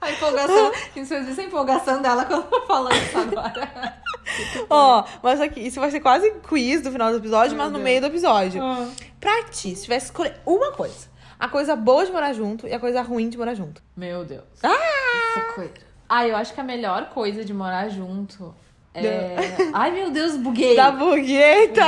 A 0.00 0.11
empolgação, 0.12 0.73
isso 0.97 1.12
existe 1.12 1.40
a 1.42 1.45
empolgação 1.45 2.00
dela 2.00 2.25
quando 2.25 2.47
eu 2.50 2.66
falo 2.66 2.88
isso 2.90 3.19
agora. 3.19 4.00
Ó, 4.71 5.00
oh, 5.00 5.04
mas 5.23 5.40
aqui, 5.42 5.61
isso 5.61 5.78
vai 5.78 5.90
ser 5.90 6.00
quase 6.00 6.30
quiz 6.49 6.80
do 6.80 6.90
final 6.90 7.11
do 7.11 7.19
episódio, 7.19 7.54
Meu 7.54 7.64
mas 7.64 7.73
Deus. 7.73 7.78
no 7.78 7.85
meio 7.85 8.00
do 8.00 8.07
episódio. 8.07 8.62
Oh. 8.62 8.88
Pra 9.21 9.42
ti, 9.45 9.76
se 9.76 9.83
tivesse 9.83 10.07
que 10.07 10.12
escolher 10.12 10.40
uma 10.47 10.73
coisa, 10.73 11.09
a 11.40 11.49
coisa 11.49 11.75
boa 11.75 12.04
de 12.04 12.12
morar 12.12 12.32
junto 12.35 12.68
e 12.68 12.73
a 12.73 12.78
coisa 12.78 13.00
ruim 13.00 13.28
de 13.28 13.38
morar 13.38 13.54
junto. 13.54 13.82
Meu 13.97 14.25
Deus. 14.25 14.44
Ah! 14.62 15.52
coisa. 15.54 15.73
Ah, 16.09 16.26
eu 16.26 16.37
acho 16.37 16.52
que 16.52 16.61
a 16.61 16.64
melhor 16.64 17.09
coisa 17.11 17.44
de 17.44 17.54
morar 17.54 17.88
junto 17.88 18.54
é. 18.92 19.37
Ai, 19.73 19.90
meu 19.92 20.11
Deus, 20.11 20.37
buguei. 20.37 20.76
Da 20.76 20.90
bugueita! 20.90 21.82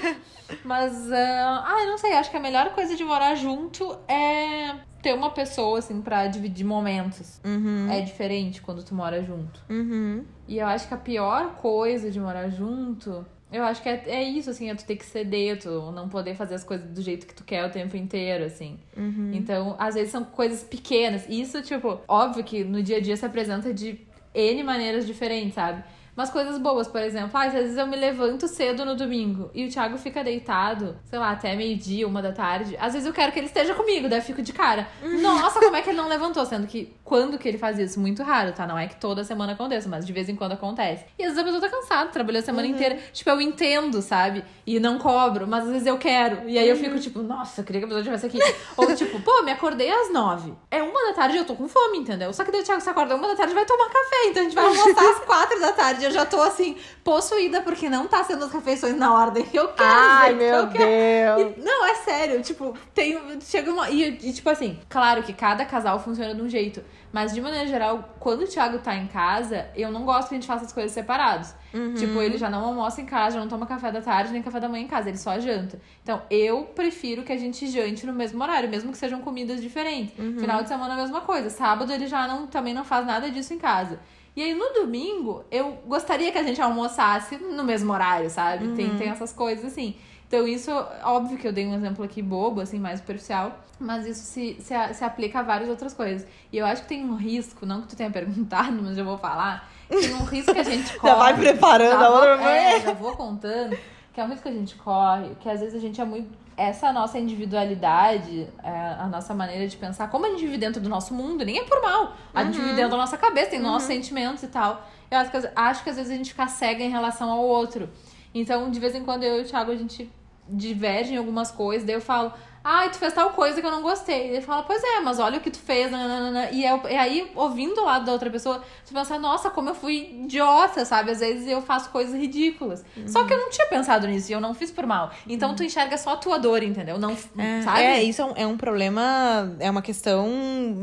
Buguei. 0.00 0.16
Mas, 0.64 0.92
uh... 1.06 1.14
ah, 1.14 1.76
eu 1.82 1.86
não 1.86 1.98
sei, 1.98 2.12
acho 2.14 2.30
que 2.30 2.36
a 2.36 2.40
melhor 2.40 2.70
coisa 2.70 2.96
de 2.96 3.04
morar 3.04 3.36
junto 3.36 3.96
é 4.08 4.74
ter 5.00 5.14
uma 5.14 5.30
pessoa, 5.30 5.78
assim, 5.78 6.00
pra 6.00 6.26
dividir 6.26 6.66
momentos. 6.66 7.40
Uhum. 7.44 7.88
É 7.90 8.00
diferente 8.00 8.60
quando 8.60 8.82
tu 8.82 8.94
mora 8.94 9.22
junto. 9.22 9.60
Uhum. 9.70 10.24
E 10.48 10.58
eu 10.58 10.66
acho 10.66 10.88
que 10.88 10.94
a 10.94 10.98
pior 10.98 11.54
coisa 11.56 12.10
de 12.10 12.18
morar 12.18 12.48
junto 12.48 13.24
eu 13.52 13.64
acho 13.64 13.82
que 13.82 13.88
é, 13.88 14.02
é 14.06 14.22
isso, 14.22 14.50
assim, 14.50 14.70
é 14.70 14.74
tu 14.74 14.84
ter 14.84 14.96
que 14.96 15.04
ceder, 15.04 15.58
tu 15.58 15.90
não 15.92 16.08
poder 16.08 16.34
fazer 16.34 16.54
as 16.54 16.64
coisas 16.64 16.88
do 16.88 17.02
jeito 17.02 17.26
que 17.26 17.34
tu 17.34 17.42
quer 17.42 17.64
o 17.64 17.70
tempo 17.70 17.96
inteiro, 17.96 18.44
assim. 18.44 18.78
Uhum. 18.96 19.32
Então, 19.34 19.74
às 19.78 19.94
vezes 19.94 20.12
são 20.12 20.24
coisas 20.24 20.62
pequenas. 20.62 21.28
Isso, 21.28 21.60
tipo, 21.62 22.00
óbvio 22.06 22.44
que 22.44 22.62
no 22.62 22.82
dia 22.82 22.98
a 22.98 23.00
dia 23.00 23.16
se 23.16 23.26
apresenta 23.26 23.74
de 23.74 24.00
N 24.32 24.62
maneiras 24.62 25.06
diferentes, 25.06 25.54
sabe? 25.54 25.82
Umas 26.20 26.30
coisas 26.30 26.58
boas, 26.58 26.86
por 26.86 27.00
exemplo. 27.00 27.30
Ah, 27.32 27.44
às 27.44 27.52
vezes 27.52 27.76
eu 27.76 27.86
me 27.86 27.96
levanto 27.96 28.46
cedo 28.46 28.84
no 28.84 28.94
domingo 28.94 29.50
e 29.54 29.66
o 29.66 29.70
Thiago 29.70 29.96
fica 29.96 30.22
deitado, 30.22 30.96
sei 31.04 31.18
lá, 31.18 31.30
até 31.30 31.56
meio-dia, 31.56 32.06
uma 32.06 32.20
da 32.20 32.32
tarde. 32.32 32.76
Às 32.78 32.92
vezes 32.92 33.06
eu 33.06 33.12
quero 33.12 33.32
que 33.32 33.38
ele 33.38 33.46
esteja 33.46 33.74
comigo, 33.74 34.08
daí 34.08 34.18
eu 34.18 34.22
fico 34.22 34.42
de 34.42 34.52
cara. 34.52 34.86
Uhum. 35.02 35.20
Nossa, 35.20 35.58
como 35.58 35.74
é 35.76 35.82
que 35.82 35.90
ele 35.90 35.96
não 35.96 36.08
levantou? 36.08 36.44
Sendo 36.44 36.66
que 36.66 36.94
quando 37.02 37.38
que 37.38 37.48
ele 37.48 37.58
faz 37.58 37.78
isso? 37.78 37.98
Muito 37.98 38.22
raro, 38.22 38.52
tá? 38.52 38.66
Não 38.66 38.78
é 38.78 38.86
que 38.86 38.96
toda 38.96 39.24
semana 39.24 39.54
aconteça, 39.54 39.88
mas 39.88 40.06
de 40.06 40.12
vez 40.12 40.28
em 40.28 40.36
quando 40.36 40.52
acontece. 40.52 41.04
E 41.18 41.24
às 41.24 41.34
vezes 41.34 41.38
a 41.40 41.44
pessoa 41.44 41.60
tá 41.60 41.68
cansada, 41.68 42.10
trabalhou 42.10 42.40
a 42.40 42.44
semana 42.44 42.68
uhum. 42.68 42.74
inteira. 42.74 42.98
Tipo, 43.12 43.30
eu 43.30 43.40
entendo, 43.40 44.02
sabe? 44.02 44.44
E 44.66 44.78
não 44.78 44.98
cobro, 44.98 45.46
mas 45.46 45.64
às 45.64 45.70
vezes 45.70 45.86
eu 45.86 45.96
quero. 45.96 46.48
E 46.48 46.58
aí 46.58 46.68
eu 46.68 46.76
fico 46.76 46.94
uhum. 46.94 47.00
tipo, 47.00 47.22
nossa, 47.22 47.62
eu 47.62 47.64
queria 47.64 47.80
que 47.80 47.84
a 47.86 47.88
pessoa 47.88 48.00
estivesse 48.00 48.26
aqui. 48.26 48.38
Ou 48.76 48.94
tipo, 48.94 49.20
pô, 49.20 49.42
me 49.42 49.52
acordei 49.52 49.90
às 49.90 50.12
nove. 50.12 50.52
É 50.70 50.82
uma 50.82 51.08
da 51.08 51.14
tarde 51.14 51.36
e 51.36 51.38
eu 51.38 51.44
tô 51.46 51.54
com 51.54 51.66
fome, 51.66 51.98
entendeu? 51.98 52.32
Só 52.32 52.44
que 52.44 52.52
daí 52.52 52.60
o 52.60 52.64
Thiago 52.64 52.80
se 52.80 52.90
acorda 52.90 53.16
uma 53.16 53.28
da 53.28 53.36
tarde 53.36 53.54
vai 53.54 53.64
tomar 53.64 53.88
café. 53.88 54.26
Então 54.26 54.42
a 54.42 54.44
gente 54.44 54.54
vai 54.54 54.66
almoçar 54.66 55.10
às 55.10 55.18
quatro 55.20 55.60
da 55.60 55.72
tarde. 55.72 56.09
Eu 56.10 56.14
já 56.14 56.26
tô 56.26 56.42
assim, 56.42 56.76
possuída 57.02 57.62
porque 57.62 57.88
não 57.88 58.06
tá 58.06 58.22
sendo 58.24 58.44
as 58.44 58.52
refeições 58.52 58.96
na 58.96 59.12
ordem 59.14 59.44
que 59.44 59.56
eu 59.56 59.68
quero. 59.68 59.88
Ai, 59.88 60.34
meu 60.34 60.54
eu 60.54 60.66
Deus. 60.66 61.56
E, 61.56 61.60
não, 61.60 61.86
é 61.86 61.94
sério. 61.96 62.42
Tipo, 62.42 62.76
tem. 62.94 63.18
Chega 63.40 63.70
uma. 63.70 63.90
E, 63.90 64.18
e, 64.22 64.32
tipo 64.32 64.48
assim, 64.50 64.78
claro 64.88 65.22
que 65.22 65.32
cada 65.32 65.64
casal 65.64 65.98
funciona 65.98 66.34
de 66.34 66.42
um 66.42 66.48
jeito. 66.48 66.82
Mas 67.12 67.32
de 67.32 67.40
maneira 67.40 67.66
geral, 67.66 68.14
quando 68.20 68.42
o 68.42 68.46
Thiago 68.46 68.78
tá 68.78 68.94
em 68.94 69.08
casa, 69.08 69.66
eu 69.74 69.90
não 69.90 70.04
gosto 70.04 70.28
que 70.28 70.34
a 70.34 70.38
gente 70.38 70.46
faça 70.46 70.64
as 70.64 70.72
coisas 70.72 70.92
separados. 70.92 71.52
Uhum. 71.74 71.94
Tipo, 71.94 72.22
ele 72.22 72.38
já 72.38 72.48
não 72.48 72.64
almoça 72.64 73.00
em 73.00 73.06
casa, 73.06 73.34
já 73.34 73.40
não 73.40 73.48
toma 73.48 73.66
café 73.66 73.90
da 73.90 74.00
tarde, 74.00 74.32
nem 74.32 74.42
café 74.42 74.60
da 74.60 74.68
manhã 74.68 74.84
em 74.84 74.88
casa, 74.88 75.08
ele 75.08 75.18
só 75.18 75.38
janta. 75.40 75.80
Então, 76.02 76.22
eu 76.30 76.64
prefiro 76.66 77.22
que 77.24 77.32
a 77.32 77.36
gente 77.36 77.66
jante 77.66 78.06
no 78.06 78.12
mesmo 78.12 78.40
horário, 78.42 78.68
mesmo 78.68 78.92
que 78.92 78.98
sejam 78.98 79.20
comidas 79.20 79.60
diferentes. 79.60 80.16
Uhum. 80.16 80.38
Final 80.38 80.62
de 80.62 80.68
semana 80.68 80.94
a 80.94 80.96
mesma 80.96 81.20
coisa. 81.22 81.50
Sábado 81.50 81.92
ele 81.92 82.06
já 82.06 82.28
não, 82.28 82.46
também 82.46 82.72
não 82.72 82.84
faz 82.84 83.04
nada 83.04 83.28
disso 83.28 83.52
em 83.52 83.58
casa. 83.58 83.98
E 84.36 84.42
aí, 84.42 84.54
no 84.54 84.72
domingo, 84.72 85.44
eu 85.50 85.78
gostaria 85.86 86.30
que 86.30 86.38
a 86.38 86.42
gente 86.42 86.60
almoçasse 86.60 87.36
no 87.36 87.64
mesmo 87.64 87.92
horário, 87.92 88.30
sabe? 88.30 88.66
Uhum. 88.66 88.76
Tem, 88.76 88.96
tem 88.96 89.08
essas 89.08 89.32
coisas 89.32 89.64
assim. 89.64 89.96
Então, 90.30 90.46
isso, 90.46 90.70
óbvio 91.02 91.36
que 91.36 91.48
eu 91.48 91.52
dei 91.52 91.66
um 91.66 91.74
exemplo 91.74 92.04
aqui 92.04 92.22
bobo, 92.22 92.60
assim, 92.60 92.78
mais 92.78 93.00
superficial, 93.00 93.58
mas 93.80 94.06
isso 94.06 94.22
se, 94.22 94.56
se, 94.60 94.74
se 94.94 95.04
aplica 95.04 95.40
a 95.40 95.42
várias 95.42 95.68
outras 95.68 95.92
coisas. 95.92 96.24
E 96.52 96.58
eu 96.58 96.64
acho 96.64 96.82
que 96.82 96.88
tem 96.88 97.04
um 97.04 97.16
risco, 97.16 97.66
não 97.66 97.82
que 97.82 97.88
tu 97.88 97.96
tenha 97.96 98.10
perguntado, 98.12 98.80
mas 98.80 98.96
eu 98.96 99.04
vou 99.04 99.18
falar, 99.18 99.68
tem 99.88 100.14
um 100.14 100.24
risco 100.24 100.52
que 100.52 100.60
a 100.60 100.62
gente 100.62 100.96
corre. 100.96 101.10
já 101.12 101.18
vai 101.18 101.36
preparando 101.36 102.04
a 102.04 102.10
outra 102.10 102.48
É, 102.48 102.80
já 102.80 102.92
vou 102.92 103.16
contando, 103.16 103.76
que 104.12 104.20
é 104.20 104.24
um 104.24 104.28
risco 104.28 104.44
que 104.44 104.48
a 104.48 104.52
gente 104.52 104.76
corre, 104.76 105.34
que 105.40 105.48
às 105.48 105.58
vezes 105.58 105.74
a 105.74 105.80
gente 105.80 106.00
é 106.00 106.04
muito 106.04 106.28
essa 106.60 106.92
nossa 106.92 107.18
individualidade, 107.18 108.46
é, 108.62 108.70
a 108.98 109.08
nossa 109.08 109.34
maneira 109.34 109.66
de 109.66 109.76
pensar, 109.78 110.10
como 110.10 110.26
a 110.26 110.28
gente 110.28 110.44
vive 110.44 110.58
dentro 110.58 110.78
do 110.78 110.90
nosso 110.90 111.14
mundo, 111.14 111.42
nem 111.42 111.58
é 111.58 111.64
por 111.64 111.80
mal. 111.80 112.14
A 112.34 112.44
gente 112.44 112.56
vive 112.58 112.70
uhum. 112.70 112.76
dentro 112.76 112.90
da 112.90 112.96
nossa 112.98 113.16
cabeça, 113.16 113.50
tem 113.50 113.60
uhum. 113.60 113.66
nossos 113.66 113.88
sentimentos 113.88 114.42
e 114.42 114.48
tal. 114.48 114.86
Eu 115.10 115.18
acho 115.18 115.30
que, 115.30 115.50
acho 115.56 115.82
que 115.84 115.90
às 115.90 115.96
vezes 115.96 116.12
a 116.12 116.14
gente 116.14 116.30
fica 116.30 116.46
cega 116.48 116.84
em 116.84 116.90
relação 116.90 117.30
ao 117.30 117.42
outro. 117.42 117.88
Então, 118.34 118.70
de 118.70 118.78
vez 118.78 118.94
em 118.94 119.02
quando 119.02 119.22
eu 119.22 119.38
e 119.38 119.40
o 119.40 119.44
Thiago, 119.46 119.72
a 119.72 119.76
gente 119.76 120.12
diverge 120.46 121.14
em 121.14 121.16
algumas 121.16 121.50
coisas, 121.50 121.86
daí 121.86 121.94
eu 121.94 122.00
falo, 122.00 122.32
Ai, 122.62 122.90
tu 122.90 122.98
fez 122.98 123.12
tal 123.12 123.30
coisa 123.30 123.60
que 123.60 123.66
eu 123.66 123.70
não 123.70 123.82
gostei. 123.82 124.28
Ele 124.28 124.40
fala, 124.42 124.62
pois 124.62 124.82
é, 124.82 125.00
mas 125.00 125.18
olha 125.18 125.38
o 125.38 125.40
que 125.40 125.50
tu 125.50 125.58
fez. 125.58 125.90
Nananana. 125.90 126.50
E, 126.50 126.64
é, 126.64 126.80
e 126.90 126.96
aí, 126.96 127.30
ouvindo 127.34 127.80
o 127.80 127.84
lado 127.84 128.04
da 128.04 128.12
outra 128.12 128.28
pessoa, 128.30 128.62
tu 128.86 128.92
pensa, 128.92 129.18
nossa, 129.18 129.48
como 129.50 129.70
eu 129.70 129.74
fui 129.74 130.20
idiota, 130.24 130.84
sabe? 130.84 131.10
Às 131.10 131.20
vezes 131.20 131.46
eu 131.48 131.62
faço 131.62 131.90
coisas 131.90 132.14
ridículas. 132.14 132.84
Uhum. 132.96 133.08
Só 133.08 133.24
que 133.24 133.32
eu 133.32 133.38
não 133.38 133.50
tinha 133.50 133.66
pensado 133.66 134.06
nisso 134.06 134.30
e 134.30 134.34
eu 134.34 134.40
não 134.40 134.52
fiz 134.52 134.70
por 134.70 134.86
mal. 134.86 135.10
Então 135.26 135.50
uhum. 135.50 135.56
tu 135.56 135.64
enxerga 135.64 135.96
só 135.96 136.10
a 136.10 136.16
tua 136.16 136.38
dor, 136.38 136.62
entendeu? 136.62 136.98
Não, 136.98 137.12
é, 137.38 137.62
sabe? 137.62 137.80
É, 137.80 138.02
isso 138.02 138.20
é 138.20 138.24
um, 138.24 138.32
é 138.36 138.46
um 138.46 138.56
problema, 138.56 139.56
é 139.58 139.70
uma 139.70 139.82
questão 139.82 140.28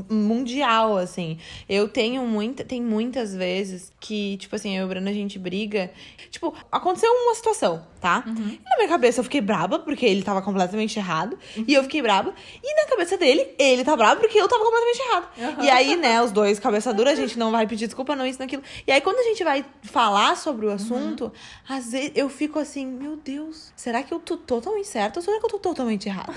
mundial, 0.09 0.97
assim. 0.97 1.37
Eu 1.69 1.87
tenho 1.87 2.23
muita, 2.23 2.63
tem 2.63 2.81
muitas 2.81 3.35
vezes 3.35 3.93
que, 3.99 4.37
tipo 4.37 4.55
assim, 4.55 4.75
eu 4.75 4.81
e 4.81 4.85
o 4.85 4.87
Bruno, 4.87 5.09
a 5.09 5.13
gente 5.13 5.37
briga. 5.37 5.91
Tipo, 6.31 6.53
aconteceu 6.71 7.11
uma 7.11 7.35
situação, 7.35 7.85
tá? 7.99 8.23
Uhum. 8.25 8.57
Na 8.65 8.77
minha 8.77 8.87
cabeça 8.87 9.19
eu 9.19 9.23
fiquei 9.23 9.41
braba, 9.41 9.79
porque 9.79 10.05
ele 10.05 10.23
tava 10.23 10.41
completamente 10.41 10.97
errado. 10.97 11.37
E 11.67 11.73
eu 11.73 11.83
fiquei 11.83 12.01
braba. 12.01 12.33
E 12.63 12.75
na 12.75 12.89
cabeça 12.89 13.17
dele, 13.17 13.47
ele 13.57 13.83
tá 13.83 13.95
brabo 13.95 14.21
porque 14.21 14.39
eu 14.39 14.47
tava 14.47 14.63
completamente 14.63 14.99
errado. 14.99 15.27
Uhum. 15.37 15.63
E 15.63 15.69
aí, 15.69 15.95
né, 15.95 16.21
os 16.21 16.31
dois, 16.31 16.59
cabeça 16.59 16.93
dura, 16.93 17.11
a 17.11 17.15
gente 17.15 17.37
não 17.37 17.51
vai 17.51 17.67
pedir 17.67 17.87
desculpa, 17.87 18.15
não 18.15 18.25
isso, 18.25 18.39
naquilo. 18.39 18.63
E 18.85 18.91
aí, 18.91 19.01
quando 19.01 19.19
a 19.19 19.23
gente 19.23 19.43
vai 19.43 19.65
falar 19.83 20.37
sobre 20.37 20.65
o 20.65 20.71
assunto, 20.71 21.25
uhum. 21.25 21.31
às 21.75 21.91
vezes 21.91 22.11
eu 22.15 22.29
fico 22.29 22.59
assim, 22.59 22.85
meu 22.85 23.15
Deus, 23.15 23.71
será 23.75 24.03
que 24.03 24.13
eu 24.13 24.19
tô 24.19 24.37
totalmente 24.37 24.87
certa 24.87 25.19
ou 25.19 25.23
será 25.23 25.39
que 25.39 25.45
eu 25.45 25.49
tô 25.49 25.59
totalmente 25.59 26.07
errada? 26.07 26.33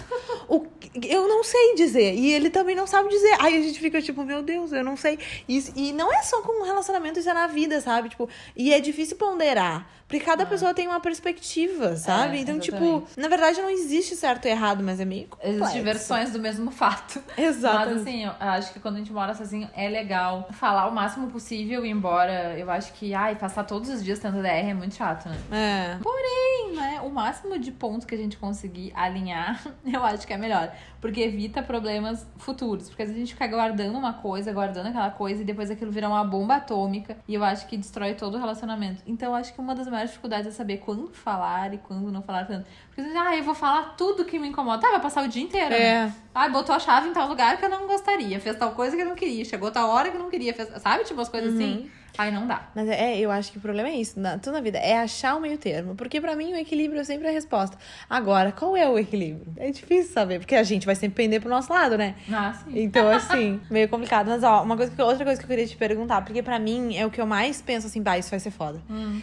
o, 0.49 0.67
eu 1.03 1.29
não 1.29 1.45
sei 1.45 1.75
dizer. 1.75 2.15
E 2.15 2.33
ele 2.33 2.51
também 2.51 2.75
não 2.75 2.87
sabe 2.87 3.09
dizer. 3.09 3.37
Aí 3.39 3.57
a 3.57 3.63
gente 3.63 3.79
fica 3.79 4.01
tipo, 4.01 4.25
meu 4.25 4.43
Deus, 4.43 4.73
eu 4.73 4.85
não 4.85 4.97
sei. 4.97 5.19
E, 5.49 5.63
e 5.77 5.93
não 5.93 6.13
é 6.13 6.23
só 6.23 6.41
com 6.43 6.65
relacionamento, 6.65 7.19
isso 7.19 7.31
é 7.31 7.35
na 7.35 7.47
vida, 7.47 7.81
sabe? 7.81 8.09
Tipo, 8.09 8.29
e 8.57 8.73
é 8.73 8.81
difícil 8.81 9.17
ponderar. 9.17 10.00
Porque 10.11 10.25
cada 10.25 10.43
ah. 10.43 10.47
pessoa 10.47 10.75
tem 10.75 10.89
uma 10.89 10.99
perspectiva, 10.99 11.95
sabe? 11.95 12.39
É, 12.39 12.41
então, 12.41 12.59
tipo, 12.59 12.77
exatamente. 12.77 13.07
tipo, 13.07 13.21
na 13.21 13.29
verdade 13.29 13.63
não 13.63 13.71
existe 13.71 14.17
certo 14.17 14.47
e 14.47 14.49
errado, 14.49 14.83
mas 14.83 14.99
é 14.99 15.05
meio 15.05 15.29
complexo. 15.29 15.57
Existem 15.57 15.83
versões 15.85 16.33
do 16.33 16.41
mesmo 16.41 16.73
fato. 16.73 17.23
Exato. 17.39 17.91
Mas 17.91 18.01
assim, 18.01 18.25
eu 18.25 18.33
acho 18.41 18.73
que 18.73 18.81
quando 18.81 18.97
a 18.97 18.99
gente 18.99 19.13
mora 19.13 19.33
sozinho 19.35 19.71
é 19.73 19.89
legal 19.89 20.49
falar 20.51 20.89
o 20.89 20.93
máximo 20.93 21.29
possível, 21.31 21.87
embora 21.87 22.59
eu 22.59 22.69
acho 22.73 22.93
que, 22.95 23.15
ai, 23.15 23.37
passar 23.37 23.63
todos 23.63 23.89
os 23.89 24.03
dias 24.03 24.19
tendo 24.19 24.43
DR 24.43 24.49
é 24.49 24.75
muito 24.75 24.97
chato, 24.97 25.29
né? 25.29 25.39
É. 25.53 25.99
Porém, 26.03 26.75
né, 26.75 27.01
o 27.05 27.11
máximo 27.11 27.57
de 27.57 27.71
pontos 27.71 28.05
que 28.05 28.15
a 28.15 28.19
gente 28.19 28.37
conseguir 28.37 28.93
alinhar, 28.97 29.63
eu 29.87 30.03
acho 30.03 30.27
que 30.27 30.33
é 30.33 30.37
melhor. 30.37 30.75
Porque 31.01 31.21
evita 31.21 31.63
problemas 31.63 32.27
futuros. 32.37 32.89
Porque 32.89 33.03
às 33.03 33.09
vezes 33.09 33.23
a 33.23 33.25
gente 33.27 33.35
fica 33.35 33.47
guardando 33.47 33.97
uma 33.97 34.15
coisa, 34.15 34.53
guardando 34.53 34.89
aquela 34.89 35.11
coisa, 35.11 35.43
e 35.43 35.45
depois 35.45 35.71
aquilo 35.71 35.93
vira 35.93 36.09
uma 36.09 36.25
bomba 36.25 36.57
atômica. 36.57 37.17
E 37.29 37.35
eu 37.35 37.45
acho 37.45 37.67
que 37.69 37.77
destrói 37.77 38.15
todo 38.15 38.35
o 38.35 38.39
relacionamento. 38.39 39.03
Então 39.07 39.31
eu 39.31 39.35
acho 39.35 39.55
que 39.55 39.61
uma 39.61 39.75
das 39.75 39.87
maiores 39.87 40.00
dificuldades 40.09 40.47
é 40.47 40.51
saber 40.51 40.79
quando 40.79 41.13
falar 41.13 41.75
e 41.75 41.79
quando 41.79 42.11
não 42.11 42.23
falar 42.23 42.47
tanto. 42.47 42.67
Porque 42.87 43.03
você 43.03 43.17
ah, 43.17 43.37
eu 43.37 43.45
vou 43.45 43.55
falar 43.55 43.95
tudo 43.97 44.25
que 44.25 44.39
me 44.39 44.49
incomoda. 44.49 44.81
Tá, 44.81 44.91
vai 44.91 45.01
passar 45.01 45.25
o 45.25 45.29
dia 45.29 45.43
inteiro. 45.43 45.75
É. 45.75 46.07
Né? 46.07 46.15
Ah, 46.35 46.49
botou 46.49 46.75
a 46.75 46.79
chave 46.79 47.09
em 47.09 47.13
tal 47.13 47.29
lugar 47.29 47.57
que 47.59 47.65
eu 47.65 47.69
não 47.69 47.87
gostaria. 47.87 48.41
Fez 48.41 48.57
tal 48.57 48.73
coisa 48.73 48.97
que 48.97 49.03
eu 49.03 49.07
não 49.07 49.15
queria. 49.15 49.45
Chegou 49.45 49.71
tal 49.71 49.89
hora 49.91 50.11
que 50.11 50.17
eu 50.17 50.23
não 50.23 50.31
queria. 50.31 50.55
Fez... 50.55 50.69
Sabe? 50.81 51.05
Tipo, 51.05 51.21
as 51.21 51.29
coisas 51.29 51.53
uhum. 51.53 51.59
assim. 51.59 51.91
Aí 52.19 52.31
não 52.31 52.47
dá. 52.47 52.69
Mas 52.75 52.89
é, 52.89 53.19
eu 53.19 53.31
acho 53.31 53.53
que 53.53 53.59
o 53.59 53.61
problema 53.61 53.89
é 53.89 53.97
isso, 53.97 54.19
na, 54.19 54.39
tudo 54.39 54.55
na 54.55 54.61
vida, 54.61 54.79
é 54.79 54.99
achar 54.99 55.37
o 55.37 55.41
meio 55.41 55.59
termo. 55.59 55.95
Porque 55.95 56.21
pra 56.21 56.37
mim 56.37 56.53
o 56.53 56.57
equilíbrio 56.57 57.01
é 57.01 57.05
sempre 57.05 57.29
a 57.29 57.31
resposta. 57.31 57.77
Agora, 58.09 58.53
qual 58.53 58.77
é 58.77 58.89
o 58.89 58.99
equilíbrio? 58.99 59.53
É 59.57 59.71
difícil 59.71 60.13
saber, 60.13 60.39
porque 60.39 60.55
a 60.55 60.63
gente 60.63 60.87
vai 60.87 60.95
sempre 60.95 61.23
pender 61.23 61.41
pro 61.41 61.51
nosso 61.51 61.73
lado, 61.73 61.97
né? 61.97 62.15
Ah, 62.33 62.53
sim. 62.53 62.73
Então, 62.83 63.09
assim, 63.09 63.61
meio 63.71 63.89
complicado. 63.89 64.29
Mas, 64.29 64.43
ó, 64.43 64.63
uma 64.63 64.77
coisa 64.77 64.93
que, 64.95 65.03
outra 65.03 65.25
coisa 65.25 65.41
que 65.41 65.45
eu 65.45 65.49
queria 65.49 65.67
te 65.67 65.77
perguntar, 65.77 66.23
porque 66.23 66.43
pra 66.43 66.59
mim 66.59 66.97
é 66.97 67.07
o 67.07 67.11
que 67.11 67.21
eu 67.21 67.27
mais 67.27 67.61
penso 67.63 67.87
assim, 67.87 68.03
bah, 68.03 68.19
isso 68.19 68.31
vai 68.31 68.41
ser 68.41 68.51
foda. 68.51 68.81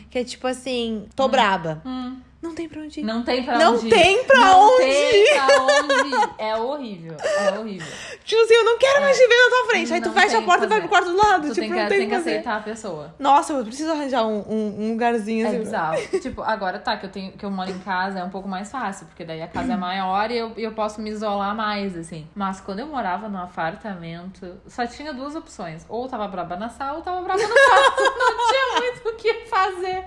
Que 0.09 0.19
é 0.19 0.23
tipo 0.23 0.47
assim, 0.47 1.07
tô 1.15 1.27
braba. 1.27 1.81
Hum. 1.85 2.19
Não 2.41 2.53
tem 2.53 2.69
pra 2.69 2.81
onde 2.81 2.99
ir. 2.99 3.03
Não 3.03 3.23
tem 3.23 3.43
pra 3.43 3.57
Não 3.57 3.73
onde 3.75 3.87
ir. 3.87 3.89
tem 3.89 4.23
pra 4.25 4.39
não 4.39 4.67
onde 4.67 4.77
tem 4.77 5.23
ir. 5.23 5.35
pra 5.35 5.47
onde 5.63 6.07
ir. 6.07 6.29
É 6.37 6.55
horrível. 6.55 7.17
É 7.19 7.59
horrível. 7.59 7.87
Tipo 8.23 8.41
assim, 8.43 8.53
eu 8.53 8.63
não 8.63 8.77
quero 8.77 9.01
mais 9.01 9.17
te 9.17 9.27
ver 9.27 9.35
na 9.35 9.49
tua 9.49 9.65
frente. 9.69 9.93
Aí 9.93 10.01
tu 10.01 10.05
Não 10.09 10.13
fecha 10.13 10.27
tem 10.29 10.37
a 10.37 10.41
porta 10.43 10.65
e 10.65 10.67
vai 10.67 10.79
pro 10.81 10.89
quarto 10.89 11.09
do 11.11 11.17
lado. 11.17 11.41
Tu 11.47 11.53
tipo, 11.55 11.59
tem 11.61 11.69
não 11.69 11.77
que, 11.77 11.87
tem 11.87 11.97
tem 11.97 12.07
o 12.07 12.09
que 12.09 12.15
fazer. 12.15 12.29
aceitar 12.31 12.57
a 12.57 12.61
pessoa. 12.61 13.15
Nossa, 13.17 13.53
eu 13.53 13.63
preciso 13.63 13.91
arranjar 13.91 14.25
um, 14.27 14.39
um, 14.47 14.75
um 14.79 14.91
lugarzinho 14.91 15.45
É 15.45 15.49
assim. 15.49 15.59
bizarro. 15.59 15.97
tipo, 16.21 16.41
agora 16.43 16.77
tá, 16.79 16.95
que 16.97 17.05
eu 17.07 17.09
tenho 17.09 17.31
que 17.31 17.43
eu 17.43 17.49
moro 17.49 17.71
em 17.71 17.79
casa 17.79 18.19
é 18.19 18.23
um 18.23 18.29
pouco 18.29 18.47
mais 18.47 18.71
fácil, 18.71 19.07
porque 19.07 19.25
daí 19.25 19.41
a 19.41 19.47
casa 19.47 19.73
é 19.73 19.77
maior 19.77 20.29
e 20.29 20.37
eu, 20.37 20.51
eu 20.57 20.71
posso 20.73 21.01
me 21.01 21.09
isolar 21.09 21.55
mais, 21.55 21.97
assim. 21.97 22.27
Mas 22.35 22.61
quando 22.61 22.79
eu 22.79 22.87
morava 22.87 23.27
no 23.27 23.37
apartamento, 23.39 24.57
só 24.67 24.85
tinha 24.85 25.13
duas 25.13 25.35
opções. 25.35 25.85
Ou 25.89 26.07
tava 26.07 26.27
braba 26.27 26.55
na 26.55 26.69
sala 26.69 26.97
ou 26.97 27.03
tava 27.03 27.21
braba 27.21 27.41
no 27.41 27.47
quarto. 27.49 28.03
Não 28.17 28.47
tinha 28.49 28.66
muito 28.79 29.09
o 29.09 29.15
que 29.15 29.33
fazer. 29.45 30.03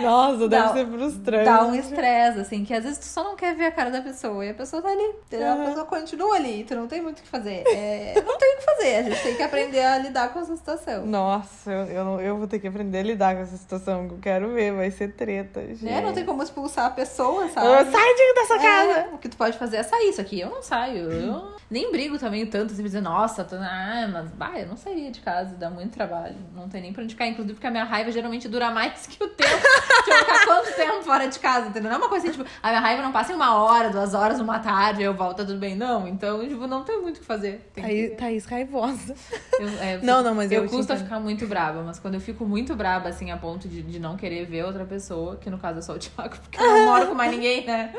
Nossa, 0.00 0.48
deve 0.48 0.48
Dá- 0.48 0.72
ser 0.72 0.86
frustrante. 0.86 1.44
Dá 1.44 1.64
um 1.64 1.74
estresse, 1.74 2.40
assim, 2.40 2.64
que 2.64 2.72
às 2.74 2.82
vezes 2.84 2.98
tu 2.98 3.04
só 3.04 3.24
não 3.24 3.36
quer 3.36 3.54
ver 3.54 3.66
a 3.66 3.70
cara 3.72 3.90
da 3.90 4.00
pessoa 4.00 4.44
e 4.44 4.50
a 4.50 4.54
pessoa 4.54 4.82
tá 4.82 4.88
ali. 4.88 5.02
entendeu? 5.26 5.48
A 5.52 5.54
Uhum. 5.54 5.64
pessoa 5.66 5.86
continua 5.86 6.36
ali, 6.36 6.64
tu 6.64 6.74
não 6.74 6.86
tem 6.86 7.00
muito 7.02 7.18
o 7.18 7.22
que 7.22 7.28
fazer. 7.28 7.62
É, 7.66 8.14
não 8.24 8.38
tem 8.38 8.54
o 8.54 8.58
que 8.58 8.64
fazer, 8.64 8.96
a 8.96 9.02
gente 9.02 9.22
tem 9.22 9.36
que 9.36 9.42
aprender 9.42 9.84
a 9.84 9.98
lidar 9.98 10.32
com 10.32 10.40
essa 10.40 10.56
situação. 10.56 11.06
Nossa, 11.06 11.70
eu, 11.70 11.84
eu, 11.86 12.04
não- 12.04 12.20
eu 12.20 12.36
vou 12.36 12.46
ter 12.46 12.58
que 12.58 12.66
aprender 12.68 12.98
a 12.98 13.02
lidar 13.02 13.34
com 13.36 13.42
essa 13.42 13.56
situação 13.56 14.08
que 14.08 14.14
eu 14.14 14.18
quero 14.18 14.52
ver, 14.52 14.72
vai 14.72 14.90
ser 14.90 15.12
treta. 15.12 15.60
Gente. 15.60 15.84
Né? 15.84 16.00
Não 16.00 16.12
tem 16.12 16.24
como 16.24 16.42
expulsar 16.42 16.86
a 16.86 16.90
pessoa, 16.90 17.48
sabe? 17.48 17.66
Eu, 17.66 17.90
Sai 17.92 18.14
de 18.14 18.34
dessa 18.34 18.58
casa! 18.58 18.92
É, 19.00 19.08
o 19.12 19.18
que 19.18 19.28
tu 19.28 19.36
pode 19.36 19.56
fazer 19.58 19.76
é 19.78 19.82
sair. 19.82 20.08
Isso 20.10 20.20
aqui 20.20 20.40
eu 20.40 20.50
não 20.50 20.62
saio. 20.62 21.10
Eu 21.10 21.52
nem 21.70 21.90
brigo 21.90 22.18
também 22.18 22.44
tanto, 22.46 22.72
assim, 22.72 22.82
dizer, 22.82 23.00
nossa, 23.00 23.44
tô... 23.44 23.56
ah, 23.56 24.08
mas 24.12 24.30
bah, 24.30 24.52
eu 24.58 24.66
não 24.66 24.76
sairia 24.76 25.10
de 25.10 25.20
casa, 25.20 25.54
dá 25.56 25.70
muito 25.70 25.92
trabalho. 25.92 26.36
Não 26.54 26.68
tem 26.68 26.80
nem 26.82 26.92
pra 26.92 27.02
onde 27.02 27.14
ficar. 27.14 27.26
Inclusive, 27.26 27.54
porque 27.54 27.66
a 27.66 27.70
minha 27.72 27.84
raiva 27.84 28.12
geralmente 28.12 28.48
dura 28.48 28.70
mais 28.70 29.06
que 29.08 29.22
o 29.22 29.28
tempo. 29.28 29.50
Deixa 29.50 30.10
eu 30.10 30.18
ficar 30.18 30.46
quanto 30.46 30.76
tempo 30.76 31.02
fora 31.02 31.26
de 31.28 31.38
casa, 31.38 31.68
entendeu? 31.68 31.90
Não 31.90 31.96
é 31.96 32.00
uma 32.00 32.08
coisa 32.08 32.28
assim, 32.28 32.38
tipo, 32.38 32.48
a 32.62 32.68
minha 32.68 32.80
raiva 32.80 33.02
não 33.02 33.10
passa 33.12 33.32
em 33.32 33.34
uma 33.34 33.56
hora, 33.56 33.90
duas 33.90 34.14
horas, 34.14 34.38
uma 34.40 34.58
tarde, 34.60 35.02
eu 35.02 35.14
volto, 35.14 35.38
tá 35.38 35.44
tudo 35.44 35.58
bem. 35.58 35.74
Não, 35.74 36.06
então, 36.06 36.46
tipo, 36.46 36.66
não 36.66 36.84
tem 36.84 37.00
muito 37.02 37.16
o 37.16 37.20
que 37.20 37.26
fazer. 37.26 37.68
Tem 37.74 37.82
Thaís, 37.82 38.10
que... 38.10 38.16
Thaís 38.16 38.44
raivosa. 38.46 39.14
Eu, 39.58 39.68
é, 39.80 39.94
eu 39.96 40.02
Não, 40.04 40.18
fico- 40.18 40.22
não, 40.28 40.34
mas 40.34 40.52
eu 40.52 40.64
eu 40.64 40.80
a 40.92 40.96
ficar 40.96 41.18
muito 41.20 41.46
braba, 41.46 41.82
mas 41.82 41.98
quando 41.98 42.14
eu 42.14 42.20
fico 42.20 42.44
muito 42.44 42.74
braba, 42.76 43.08
assim, 43.08 43.30
a 43.30 43.36
ponto 43.36 43.66
de, 43.68 43.82
de 43.82 43.98
não 43.98 44.16
querer 44.16 44.44
ver 44.46 44.64
outra 44.64 44.84
pessoa, 44.84 45.36
que 45.36 45.48
no 45.50 45.58
caso 45.58 45.78
é 45.78 45.82
só 45.82 45.94
o 45.94 45.98
Thiago, 45.98 46.36
porque 46.42 46.58
eu 46.60 46.66
não 46.66 46.84
moro 46.86 47.06
com 47.06 47.14
mais 47.14 47.30
ninguém, 47.32 47.64
né? 47.66 47.94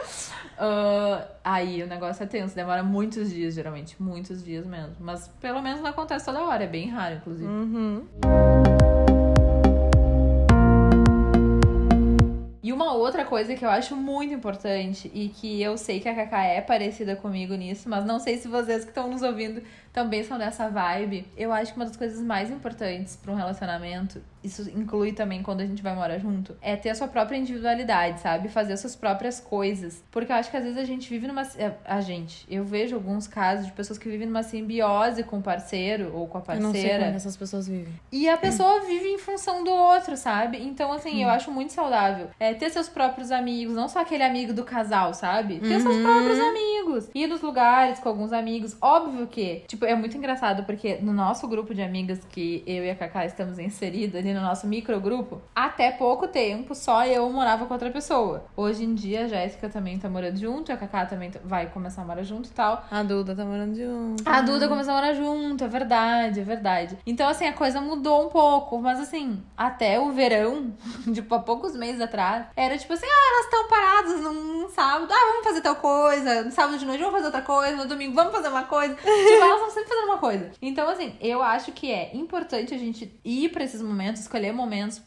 Ah, 0.58 1.26
aí 1.44 1.84
o 1.84 1.88
negócio 1.88 2.24
é 2.24 2.26
tenso, 2.26 2.56
demora 2.56 2.84
muitos 2.84 3.30
dias, 3.30 3.54
geralmente, 3.54 3.96
muitos 4.02 4.44
dias 4.44 4.66
mesmo. 4.66 4.96
Mas 5.00 5.28
pelo 5.42 5.62
menos 5.62 5.82
não 5.82 5.90
acontece 5.90 6.26
toda 6.26 6.42
hora, 6.44 6.64
é 6.64 6.68
bem 6.68 6.90
raro, 6.90 7.16
inclusive. 7.16 7.48
Uhum. 7.50 8.08
E 12.64 12.72
uma 12.72 12.94
outra 12.94 13.26
coisa 13.26 13.56
que 13.56 13.66
eu 13.66 13.70
acho 13.70 13.94
muito 13.94 14.34
importante 14.34 15.12
e 15.14 15.28
que 15.28 15.62
eu 15.62 15.78
sei 15.78 16.00
que 16.00 16.08
a 16.08 16.16
Kaká 16.16 16.46
é 16.46 16.62
parecida 16.62 17.14
comigo 17.14 17.54
nisso, 17.56 17.90
mas 17.90 18.06
não 18.06 18.20
sei 18.20 18.38
se 18.38 18.48
vocês 18.48 18.86
que 18.86 18.90
estão 18.90 19.10
nos 19.10 19.22
ouvindo 19.22 19.62
também 19.94 20.24
são 20.24 20.38
dessa 20.38 20.68
vibe. 20.70 21.26
Eu 21.38 21.54
acho 21.54 21.72
que 21.72 21.80
uma 21.80 21.86
das 21.86 21.96
coisas 21.96 22.20
mais 22.22 22.50
importantes 22.50 23.16
para 23.16 23.32
um 23.32 23.36
relacionamento, 23.36 24.22
isso 24.44 24.70
inclui 24.72 25.14
também 25.14 25.42
quando 25.44 25.62
a 25.62 25.66
gente 25.66 25.82
vai 25.84 25.94
morar 25.96 26.18
junto, 26.18 26.58
é 26.62 26.76
ter 26.76 26.90
a 26.90 26.96
sua 26.96 27.08
própria 27.08 27.38
individualidade, 27.38 28.20
sabe? 28.20 28.50
Fazer 28.50 28.74
as 28.74 28.80
suas 28.80 28.96
próprias 28.96 29.40
coisas. 29.40 30.04
Porque 30.12 30.32
eu 30.32 30.36
acho 30.36 30.50
que 30.52 30.58
às 30.58 30.64
vezes 30.64 30.78
a 30.78 30.84
gente 30.84 31.08
vive 31.10 31.28
numa. 31.28 31.44
é, 31.58 31.72
A 31.86 32.02
gente, 32.02 32.46
eu 32.50 32.66
vejo 32.66 32.96
alguns 32.96 33.28
casos 33.28 33.68
de 33.68 33.72
pessoas 33.72 33.98
que 34.00 34.10
vivem 34.10 34.28
numa 34.28 34.44
simbiose 34.44 35.24
com 35.24 35.38
o 35.38 35.42
parceiro 35.42 36.12
ou 36.14 36.28
com 36.28 36.38
a 36.40 36.42
Eu 36.56 36.60
não 36.62 36.72
sei 36.72 36.82
parceira. 36.82 37.04
como 37.06 37.16
essas 37.16 37.38
pessoas 37.38 37.68
vivem. 37.68 37.94
E 38.12 38.28
a 38.28 38.36
pessoa 38.38 38.82
vive 38.82 39.08
em 39.10 39.18
função 39.20 39.64
do 39.64 39.72
outro, 39.72 40.18
sabe? 40.18 40.58
Então, 40.62 40.92
assim, 40.92 41.20
Hum. 41.20 41.28
eu 41.28 41.30
acho 41.30 41.52
muito 41.52 41.72
saudável. 41.72 42.30
É 42.40 42.54
ter 42.54 42.70
seus 42.72 42.90
próprios 42.90 43.32
amigos, 43.32 43.76
não 43.76 43.88
só 43.88 44.00
aquele 44.02 44.24
amigo 44.24 44.54
do 44.54 44.64
casal, 44.64 45.14
sabe? 45.14 45.60
Ter 45.60 45.80
seus 45.80 45.96
Uhum. 45.96 46.02
próprios 46.04 46.40
amigos. 46.40 47.10
Ir 47.14 47.28
nos 47.28 47.42
lugares 47.42 48.00
com 48.00 48.10
alguns 48.10 48.34
amigos. 48.34 48.76
Óbvio 48.82 49.28
que, 49.28 49.64
tipo, 49.68 49.83
é 49.86 49.96
muito 49.96 50.18
engraçado, 50.18 50.64
porque 50.64 50.98
no 51.02 51.14
nosso 51.14 51.48
grupo 51.48 51.74
de 51.74 51.82
amigas 51.82 52.20
que 52.30 52.64
eu 52.66 52.84
e 52.84 52.90
a 52.90 52.96
Cacá 52.96 53.26
estamos 53.26 53.60
inseridas 53.60 54.22
ali 54.22 54.34
no 54.34 54.42
nosso 54.42 54.68
microgrupo, 54.68 55.42
até 55.56 55.92
pouco 55.92 56.28
tempo 56.28 56.76
só 56.76 57.06
eu 57.06 57.30
morava 57.30 57.66
com 57.66 57.74
outra 57.74 57.90
pessoa. 57.90 58.46
Hoje 58.56 58.84
em 58.84 58.94
dia 58.94 59.26
a 59.26 59.28
Jéssica 59.28 59.70
também 59.70 59.98
tá 59.98 60.10
morando 60.10 60.38
junto, 60.38 60.72
a 60.72 60.78
Cacá 60.78 61.06
também 61.06 61.32
vai 61.44 61.68
começar 61.68 62.02
a 62.02 62.06
morar 62.06 62.24
junto 62.24 62.50
e 62.50 62.52
tal. 62.52 62.86
A 62.90 63.04
Duda 63.04 63.36
tá 63.36 63.46
morando 63.46 63.76
junto. 63.76 64.24
A 64.26 64.42
Duda 64.42 64.68
começou 64.68 64.94
a 64.94 64.96
morar 64.98 65.14
junto, 65.14 65.64
é 65.64 65.68
verdade, 65.68 66.40
é 66.40 66.44
verdade. 66.44 66.98
Então, 67.06 67.28
assim, 67.28 67.46
a 67.46 67.54
coisa 67.54 67.82
mudou 67.82 68.28
um 68.28 68.30
pouco. 68.30 68.80
Mas, 68.82 69.00
assim, 69.00 69.42
até 69.58 70.00
o 70.00 70.12
verão, 70.12 70.74
tipo, 71.14 71.34
há 71.36 71.40
poucos 71.40 71.76
meses 71.76 72.02
atrás, 72.02 72.46
era 72.56 72.78
tipo 72.78 72.94
assim: 72.94 73.06
ah, 73.06 73.32
elas 73.34 73.46
estão 73.46 73.68
paradas 73.68 74.22
num 74.22 74.70
sábado, 74.70 75.12
ah, 75.12 75.32
vamos 75.32 75.44
fazer 75.48 75.62
tal 75.62 75.76
coisa. 75.76 76.44
No 76.44 76.52
sábado 76.52 76.78
de 76.78 76.86
noite, 76.86 77.00
vamos 77.00 77.14
fazer 77.14 77.26
outra 77.26 77.42
coisa. 77.42 77.76
No 77.76 77.88
domingo, 77.88 78.14
vamos 78.14 78.34
fazer 78.34 78.50
uma 78.50 78.64
coisa. 78.64 78.94
tipo, 78.96 79.10
elas 79.10 79.58
estão 79.58 79.72
sempre 79.74 79.90
fazendo 79.90 80.06
uma 80.06 80.18
coisa. 80.18 80.52
Então, 80.62 80.90
assim, 80.90 81.16
eu 81.20 81.42
acho 81.42 81.72
que 81.72 81.92
é 81.92 82.16
importante 82.16 82.74
a 82.74 82.78
gente 82.78 83.20
ir 83.24 83.50
pra 83.50 83.64
esses 83.64 83.82
momentos, 83.82 84.22
escolher 84.22 84.52
momentos 84.54 85.02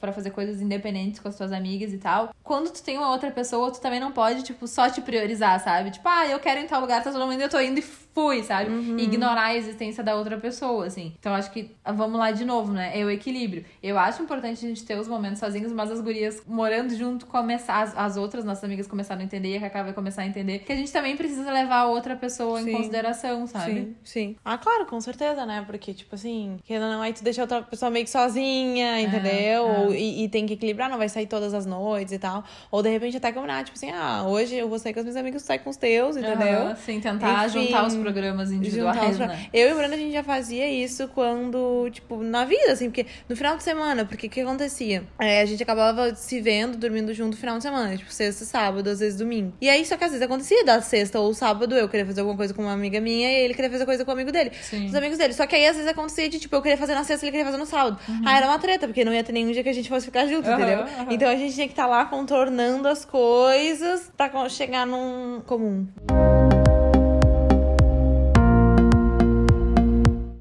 pra 0.00 0.12
fazer 0.12 0.30
coisas 0.30 0.60
independentes 0.60 1.20
com 1.20 1.28
as 1.28 1.36
tuas 1.36 1.52
amigas 1.52 1.92
e 1.92 1.98
tal. 1.98 2.30
Quando 2.42 2.70
tu 2.70 2.82
tem 2.82 2.96
uma 2.96 3.10
outra 3.10 3.30
pessoa, 3.30 3.72
tu 3.72 3.80
também 3.80 4.00
não 4.00 4.12
pode, 4.12 4.42
tipo, 4.42 4.66
só 4.66 4.88
te 4.88 5.00
priorizar, 5.00 5.62
sabe? 5.62 5.90
Tipo, 5.90 6.08
ah, 6.08 6.26
eu 6.26 6.38
quero 6.38 6.60
ir 6.60 6.64
em 6.64 6.66
tal 6.66 6.80
lugar, 6.80 7.02
tá 7.02 7.10
todo 7.10 7.26
mundo, 7.26 7.40
eu 7.40 7.48
tô 7.48 7.60
indo 7.60 7.78
e 7.78 7.82
fui, 8.18 8.42
sabe? 8.42 8.70
E 8.98 9.04
ignorar 9.04 9.44
a 9.44 9.56
existência 9.56 10.02
da 10.02 10.16
outra 10.16 10.36
pessoa, 10.38 10.86
assim. 10.86 11.12
Então, 11.18 11.32
acho 11.34 11.50
que, 11.52 11.70
ah, 11.84 11.92
vamos 11.92 12.18
lá 12.18 12.32
de 12.32 12.44
novo, 12.44 12.72
né? 12.72 12.90
É 12.98 13.04
o 13.04 13.10
equilíbrio. 13.10 13.64
Eu 13.80 13.96
acho 13.96 14.22
importante 14.22 14.64
a 14.64 14.68
gente 14.68 14.84
ter 14.84 14.98
os 14.98 15.06
momentos 15.06 15.38
sozinhos, 15.38 15.72
mas 15.72 15.90
as 15.90 16.00
gurias 16.00 16.42
morando 16.46 16.94
junto, 16.96 17.26
começar, 17.26 17.80
as, 17.82 17.96
as 17.96 18.16
outras 18.16 18.44
nossas 18.44 18.64
amigas 18.64 18.86
começaram 18.88 19.20
a 19.20 19.24
entender, 19.24 19.52
e 19.52 19.56
a 19.56 19.60
Cacá 19.60 19.84
vai 19.84 19.92
começar 19.92 20.22
a 20.22 20.26
entender, 20.26 20.60
que 20.60 20.72
a 20.72 20.76
gente 20.76 20.92
também 20.92 21.16
precisa 21.16 21.50
levar 21.52 21.76
a 21.82 21.86
outra 21.86 22.16
pessoa 22.16 22.60
Sim. 22.60 22.70
em 22.70 22.72
consideração, 22.72 23.46
sabe? 23.46 23.72
Sim, 23.72 23.96
sim. 24.02 24.36
Ah, 24.44 24.58
claro, 24.58 24.86
com 24.86 25.00
certeza, 25.00 25.46
né? 25.46 25.62
Porque, 25.66 25.94
tipo 25.94 26.14
assim, 26.14 26.56
querendo 26.64 26.86
ou 26.86 26.92
não, 26.92 27.02
aí 27.02 27.12
tu 27.12 27.22
deixa 27.22 27.42
outra 27.42 27.62
pessoa 27.62 27.90
meio 27.90 28.04
que 28.04 28.10
sozinha, 28.10 29.00
entendeu? 29.00 29.28
é. 29.30 29.60
Ou- 29.60 29.94
E, 29.94 30.24
e 30.24 30.28
tem 30.28 30.44
que 30.46 30.54
equilibrar, 30.54 30.90
não 30.90 30.98
vai 30.98 31.08
sair 31.08 31.26
todas 31.26 31.54
as 31.54 31.66
noites 31.66 32.12
e 32.12 32.18
tal. 32.18 32.42
Ou 32.70 32.82
de 32.82 32.88
repente 32.88 33.16
até 33.16 33.30
combinar, 33.32 33.64
tipo 33.64 33.76
assim, 33.76 33.90
ah, 33.90 34.24
hoje 34.26 34.54
eu 34.56 34.68
vou 34.68 34.78
sair 34.78 34.92
com 34.92 35.00
os 35.00 35.04
meus 35.06 35.16
amigos, 35.16 35.42
tu 35.42 35.46
sai 35.46 35.58
com 35.58 35.70
os 35.70 35.76
teus, 35.76 36.16
entendeu? 36.16 36.62
Aham, 36.62 36.76
Sim, 36.76 37.00
tentar 37.00 37.46
Enfim, 37.46 37.58
juntar 37.60 37.86
os 37.86 37.94
programas 38.12 38.50
individuais, 38.50 39.12
os 39.12 39.18
né? 39.18 39.46
Eu 39.52 39.68
e 39.68 39.72
o 39.72 39.76
Brando, 39.76 39.94
a 39.94 39.98
gente 39.98 40.12
já 40.12 40.22
fazia 40.22 40.68
isso 40.68 41.08
quando, 41.08 41.88
tipo, 41.90 42.22
na 42.22 42.44
vida, 42.44 42.72
assim, 42.72 42.86
porque 42.90 43.06
no 43.28 43.36
final 43.36 43.56
de 43.56 43.62
semana, 43.62 44.04
porque 44.04 44.26
o 44.26 44.30
que 44.30 44.40
acontecia? 44.40 45.02
É, 45.18 45.40
a 45.40 45.46
gente 45.46 45.62
acabava 45.62 46.14
se 46.14 46.40
vendo, 46.40 46.76
dormindo 46.76 47.12
junto 47.14 47.32
no 47.32 47.36
final 47.36 47.56
de 47.58 47.62
semana, 47.62 47.96
tipo, 47.96 48.12
sexta, 48.12 48.44
sábado, 48.44 48.88
às 48.88 49.00
vezes 49.00 49.18
domingo. 49.18 49.52
E 49.60 49.68
aí, 49.68 49.84
só 49.84 49.96
que 49.96 50.04
às 50.04 50.10
vezes 50.10 50.24
acontecia 50.24 50.64
da 50.64 50.80
sexta 50.80 51.18
ou 51.20 51.32
sábado, 51.34 51.74
eu 51.76 51.88
queria 51.88 52.06
fazer 52.06 52.20
alguma 52.20 52.36
coisa 52.36 52.54
com 52.54 52.62
uma 52.62 52.72
amiga 52.72 53.00
minha 53.00 53.30
e 53.30 53.44
ele 53.44 53.54
queria 53.54 53.70
fazer 53.70 53.84
coisa 53.84 54.04
com 54.04 54.10
um 54.10 54.14
amigo 54.14 54.32
dele. 54.32 54.50
Sim. 54.62 54.86
Os 54.86 54.94
amigos 54.94 55.18
dele. 55.18 55.32
Só 55.34 55.46
que 55.46 55.54
aí, 55.56 55.66
às 55.66 55.76
vezes, 55.76 55.90
acontecia 55.90 56.28
de, 56.28 56.38
tipo, 56.38 56.54
eu 56.56 56.62
queria 56.62 56.76
fazer 56.78 56.94
na 56.94 57.04
sexta, 57.04 57.24
ele 57.26 57.32
queria 57.32 57.44
fazer 57.46 57.58
no 57.58 57.66
sábado. 57.66 57.98
Aí 58.24 58.36
era 58.36 58.46
uma 58.46 58.58
treta, 58.58 58.86
porque 58.86 59.04
não 59.04 59.12
ia 59.12 59.22
ter 59.24 59.32
nenhum 59.32 59.52
dia 59.52 59.62
que 59.62 59.68
a 59.68 59.72
gente 59.72 59.88
fosse 59.88 60.06
ficar 60.06 60.26
junto, 60.26 60.48
Uhum. 60.48 60.54
Entendeu? 60.54 60.80
aham. 60.80 61.06
Então 61.10 61.28
a 61.28 61.36
gente 61.36 61.54
tinha 61.54 61.66
que 61.66 61.72
estar 61.72 61.86
lá 61.86 62.04
contornando 62.06 62.88
as 62.88 63.04
coisas 63.04 64.10
pra 64.16 64.48
chegar 64.48 64.86
num 64.86 65.40
comum. 65.46 65.86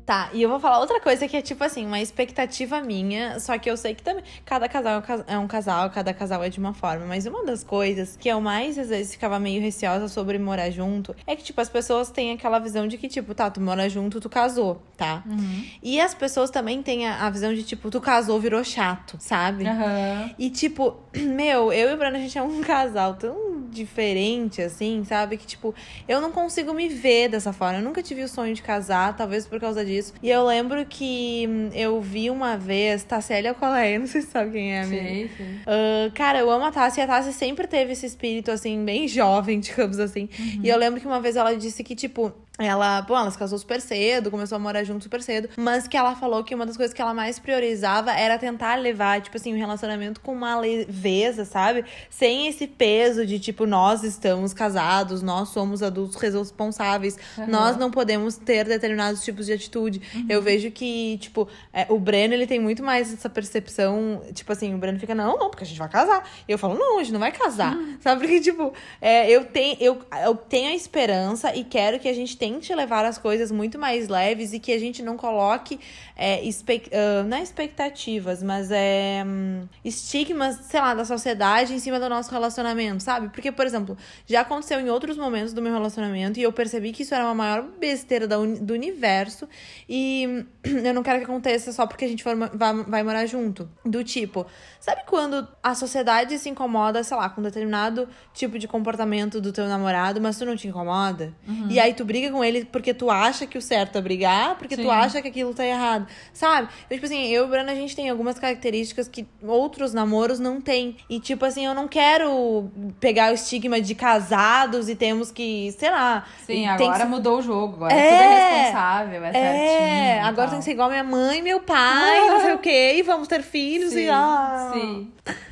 Tá, 0.07 0.29
e 0.31 0.41
eu 0.41 0.47
vou 0.47 0.57
falar 0.57 0.79
outra 0.79 1.01
coisa 1.01 1.27
que 1.27 1.35
é 1.35 1.41
tipo 1.41 1.61
assim, 1.65 1.85
uma 1.85 1.99
expectativa 1.99 2.79
minha, 2.79 3.41
só 3.41 3.57
que 3.57 3.69
eu 3.69 3.75
sei 3.75 3.93
que 3.93 4.01
também 4.01 4.23
cada 4.45 4.69
casal 4.69 4.93
é 4.93 4.97
um 4.97 5.23
é 5.27 5.37
um 5.37 5.47
casal, 5.47 5.89
cada 5.89 6.13
casal 6.13 6.41
é 6.41 6.49
de 6.49 6.59
uma 6.59 6.73
forma, 6.73 7.05
mas 7.05 7.25
uma 7.25 7.43
das 7.43 7.61
coisas 7.61 8.15
que 8.15 8.29
eu 8.29 8.39
mais 8.39 8.79
às 8.79 8.87
vezes 8.87 9.11
ficava 9.11 9.37
meio 9.37 9.61
receosa 9.61 10.07
sobre 10.07 10.39
morar 10.39 10.71
junto 10.71 11.13
é 11.27 11.35
que 11.35 11.43
tipo 11.43 11.59
as 11.59 11.67
pessoas 11.67 12.09
têm 12.09 12.31
aquela 12.31 12.57
visão 12.57 12.87
de 12.87 12.97
que 12.97 13.09
tipo, 13.09 13.35
tá, 13.35 13.51
tu 13.51 13.59
mora 13.59 13.89
junto, 13.89 14.21
tu 14.21 14.29
casou, 14.29 14.81
tá? 14.95 15.23
Uhum. 15.25 15.65
E 15.83 15.99
as 15.99 16.13
pessoas 16.13 16.49
também 16.49 16.81
têm 16.81 17.05
a, 17.05 17.25
a 17.25 17.29
visão 17.29 17.53
de 17.53 17.63
tipo, 17.63 17.91
tu 17.91 17.99
casou, 17.99 18.39
virou 18.39 18.63
chato, 18.63 19.17
sabe? 19.19 19.67
Aham. 19.67 20.31
E 20.39 20.49
tipo, 20.49 20.95
meu, 21.13 21.73
eu 21.73 21.89
e 21.89 21.93
o 21.93 21.97
Bruno, 21.97 22.15
a 22.15 22.19
gente 22.19 22.37
é 22.37 22.41
um 22.41 22.61
casal 22.63 23.15
tão 23.15 23.57
diferente, 23.69 24.61
assim, 24.61 25.03
sabe? 25.03 25.37
Que, 25.37 25.45
tipo, 25.45 25.73
eu 26.07 26.21
não 26.21 26.31
consigo 26.31 26.73
me 26.73 26.87
ver 26.87 27.29
dessa 27.29 27.53
forma. 27.53 27.79
Eu 27.79 27.83
nunca 27.83 28.01
tive 28.01 28.23
o 28.23 28.27
sonho 28.27 28.53
de 28.53 28.61
casar, 28.61 29.15
talvez 29.15 29.45
por 29.45 29.59
causa 29.59 29.83
disso. 29.85 29.96
E 30.21 30.29
eu 30.29 30.45
lembro 30.45 30.86
que 30.86 31.45
hum, 31.47 31.69
eu 31.73 32.01
vi 32.01 32.29
uma 32.29 32.57
vez 32.57 33.03
Tassélia 33.03 33.53
Coleia, 33.53 33.97
não 33.99 34.07
sei 34.07 34.21
se 34.21 34.27
sabe 34.27 34.51
quem 34.51 34.73
é, 34.73 34.81
amiga. 34.81 35.03
Sei, 35.03 35.31
sei. 35.36 35.45
Ah, 35.65 36.12
cara, 36.13 36.39
eu 36.39 36.49
amo 36.49 36.65
a 36.65 36.71
Tassi. 36.71 36.99
E 36.99 37.03
a 37.03 37.07
Tassi 37.07 37.33
sempre 37.33 37.67
teve 37.67 37.91
esse 37.93 38.05
espírito, 38.05 38.51
assim, 38.51 38.83
bem 38.83 39.07
jovem, 39.10 39.60
digamos 39.60 39.99
assim. 39.99 40.29
E 40.63 40.67
eu 40.67 40.77
lembro 40.77 40.99
que 40.99 41.07
uma 41.07 41.19
vez 41.19 41.36
ela 41.36 41.55
disse 41.55 41.83
que, 41.83 41.95
tipo, 41.95 42.33
ela, 42.57 43.01
bom, 43.01 43.15
ela 43.15 43.29
se 43.29 43.37
casou 43.37 43.57
super 43.59 43.79
cedo, 43.79 44.31
começou 44.31 44.55
a 44.55 44.59
morar 44.59 44.83
junto 44.83 45.03
super 45.03 45.21
cedo, 45.21 45.49
mas 45.55 45.87
que 45.87 45.95
ela 45.95 46.15
falou 46.15 46.43
que 46.43 46.55
uma 46.55 46.65
das 46.65 46.75
coisas 46.75 46.93
que 46.93 47.01
ela 47.01 47.13
mais 47.13 47.37
priorizava 47.37 48.11
era 48.11 48.37
tentar 48.37 48.75
levar, 48.75 49.21
tipo 49.21 49.37
assim, 49.37 49.53
um 49.53 49.57
relacionamento 49.57 50.19
com 50.21 50.33
uma 50.33 50.59
leveza, 50.59 51.45
sabe? 51.45 51.85
Sem 52.09 52.47
esse 52.47 52.65
peso 52.65 53.25
de, 53.25 53.39
tipo, 53.39 53.67
nós 53.67 54.03
estamos 54.03 54.53
casados, 54.53 55.21
nós 55.21 55.49
somos 55.49 55.83
adultos 55.83 56.15
responsáveis, 56.19 57.17
uhum. 57.37 57.47
nós 57.47 57.77
não 57.77 57.91
podemos 57.91 58.37
ter 58.37 58.65
determinados 58.65 59.23
tipos 59.23 59.45
de 59.45 59.53
atitude. 59.53 60.01
Uhum. 60.15 60.25
Eu 60.27 60.41
vejo 60.41 60.71
que, 60.71 61.19
tipo, 61.19 61.47
é, 61.71 61.85
o 61.89 61.99
Breno, 61.99 62.33
ele 62.33 62.47
tem 62.47 62.59
muito 62.59 62.81
mais 62.81 63.13
essa 63.13 63.29
percepção, 63.29 64.23
tipo 64.33 64.51
assim, 64.51 64.73
o 64.73 64.77
Breno 64.79 64.99
fica, 64.99 65.13
não, 65.13 65.37
não, 65.37 65.49
porque 65.49 65.63
a 65.63 65.67
gente 65.67 65.77
vai 65.77 65.89
casar. 65.89 66.27
E 66.47 66.51
eu 66.51 66.57
falo, 66.57 66.75
não, 66.75 66.99
a 66.99 67.03
gente 67.03 67.13
não 67.13 67.19
vai 67.19 67.31
casar, 67.31 67.75
uhum. 67.75 67.97
sabe? 67.99 68.17
Porque, 68.27 68.41
tipo, 68.41 68.73
é, 68.99 69.29
eu, 69.29 69.45
tenho, 69.45 69.77
eu, 69.79 69.99
eu 70.25 70.35
tenho 70.35 70.71
a 70.71 70.75
esperança 70.75 71.55
e 71.55 71.63
quero 71.63 71.99
que 71.99 72.09
a 72.09 72.13
gente 72.13 72.35
tenha 72.35 72.46
tente 72.47 72.73
levar 72.73 73.03
as 73.03 73.17
coisas 73.17 73.51
muito 73.51 73.77
mais 73.77 74.07
leves 74.07 74.53
e 74.53 74.60
que 74.60 74.71
a 74.71 74.79
gente 74.79 75.03
não 75.03 75.17
coloque 75.17 75.79
é, 76.15 76.41
uh, 76.41 77.27
não 77.27 77.38
é 77.38 77.43
expectativas, 77.43 78.41
mas 78.41 78.71
é 78.71 79.23
um, 79.25 79.67
estigmas, 79.83 80.55
sei 80.63 80.79
lá, 80.79 80.93
da 80.93 81.03
sociedade 81.03 81.73
em 81.73 81.79
cima 81.79 81.99
do 81.99 82.07
nosso 82.07 82.31
relacionamento, 82.31 83.03
sabe? 83.03 83.29
Porque, 83.29 83.51
por 83.51 83.65
exemplo, 83.65 83.97
já 84.25 84.41
aconteceu 84.41 84.79
em 84.79 84.89
outros 84.89 85.17
momentos 85.17 85.51
do 85.51 85.62
meu 85.62 85.73
relacionamento 85.73 86.39
e 86.39 86.43
eu 86.43 86.53
percebi 86.53 86.93
que 86.93 87.03
isso 87.03 87.13
era 87.13 87.25
uma 87.25 87.36
maior 87.36 87.63
besteira 87.63 88.27
do 88.27 88.73
universo 88.73 89.47
e 89.88 90.45
eu 90.63 90.93
não 90.93 91.03
quero 91.03 91.19
que 91.19 91.25
aconteça 91.25 91.73
só 91.73 91.86
porque 91.86 92.05
a 92.05 92.07
gente 92.07 92.23
for, 92.23 92.36
vai, 92.53 92.83
vai 92.83 93.03
morar 93.03 93.25
junto. 93.25 93.69
Do 93.86 94.03
tipo, 94.03 94.45
sabe 94.88 95.02
quando 95.06 95.45
a 95.62 95.76
sociedade 95.76 96.39
se 96.39 96.47
incomoda, 96.47 97.04
sei 97.04 97.17
lá, 97.17 97.30
com 97.30 97.41
um 97.41 97.43
determinado 97.43 98.08
tipo 98.34 98.58
de 98.58 98.69
comportamento 98.69 99.41
do 99.41 99.52
teu 99.52 99.67
namorado, 99.67 100.21
mas 100.21 100.38
tu 100.38 100.45
não 100.45 100.56
te 100.56 100.65
incomoda? 100.65 101.34
Uhum. 101.45 101.67
E 101.69 101.78
aí 101.78 101.93
tu 101.93 102.06
briga 102.06 102.32
com 102.32 102.41
ele 102.41 102.63
porque 102.63 102.93
tu 102.93 103.12
acha 103.12 103.45
que 103.45 103.58
o 103.58 103.62
certo 103.62 103.97
é 103.97 104.02
brigar, 104.02 104.56
porque 104.58 104.78
Sim. 104.78 104.84
tu 104.84 104.89
acha 104.89 105.21
que 105.21 105.28
aquilo 105.28 105.54
tá 105.54 105.65
errado, 105.65 106.08
sabe? 106.32 106.69
Então, 106.86 106.95
tipo 106.95 107.06
assim, 107.06 107.28
eu 107.28 107.43
e 107.43 107.45
o 107.45 107.50
Brano, 107.50 107.69
a 107.69 107.76
gente 107.76 107.93
tem 107.97 108.10
algumas 108.10 108.39
características 108.39 109.10
que 109.10 109.28
outros 109.43 109.93
namoros 109.93 110.39
não 110.39 110.62
têm. 110.62 110.95
E, 111.10 111.19
tipo 111.19 111.43
assim, 111.43 111.65
eu 111.65 111.73
não 111.73 111.86
quero 111.86 112.71
pegar 113.02 113.32
o 113.32 113.34
estigma 113.34 113.82
de 113.82 113.93
casados 113.93 114.88
e 114.88 114.95
temos 114.95 115.32
que, 115.32 115.69
sei 115.73 115.91
lá. 115.91 116.26
Sim, 116.45 116.65
agora 116.65 117.00
que... 117.00 117.06
mudou 117.06 117.39
o 117.39 117.41
jogo, 117.41 117.76
agora 117.76 117.93
é, 117.93 118.10
tudo 118.10 118.21
é 118.21 118.58
responsável, 118.58 119.23
é, 119.26 119.30
é 119.30 119.34
certinho. 119.34 120.26
agora 120.28 120.50
tem 120.50 120.60
que 120.60 120.65
ser 120.65 120.71
igual 120.71 120.89
minha 120.89 121.04
mãe, 121.04 121.41
meu 121.41 121.60
pai, 121.60 122.30
não 122.30 122.39
sei 122.39 122.54
o 122.56 122.60
quê, 122.60 122.93
e 122.95 123.02
vamos 123.02 123.28
ter 123.28 123.41
filhos 123.41 123.91
sim, 123.91 124.06
e 124.06 124.10
ah. 124.10 124.71
Sim. 124.73 124.76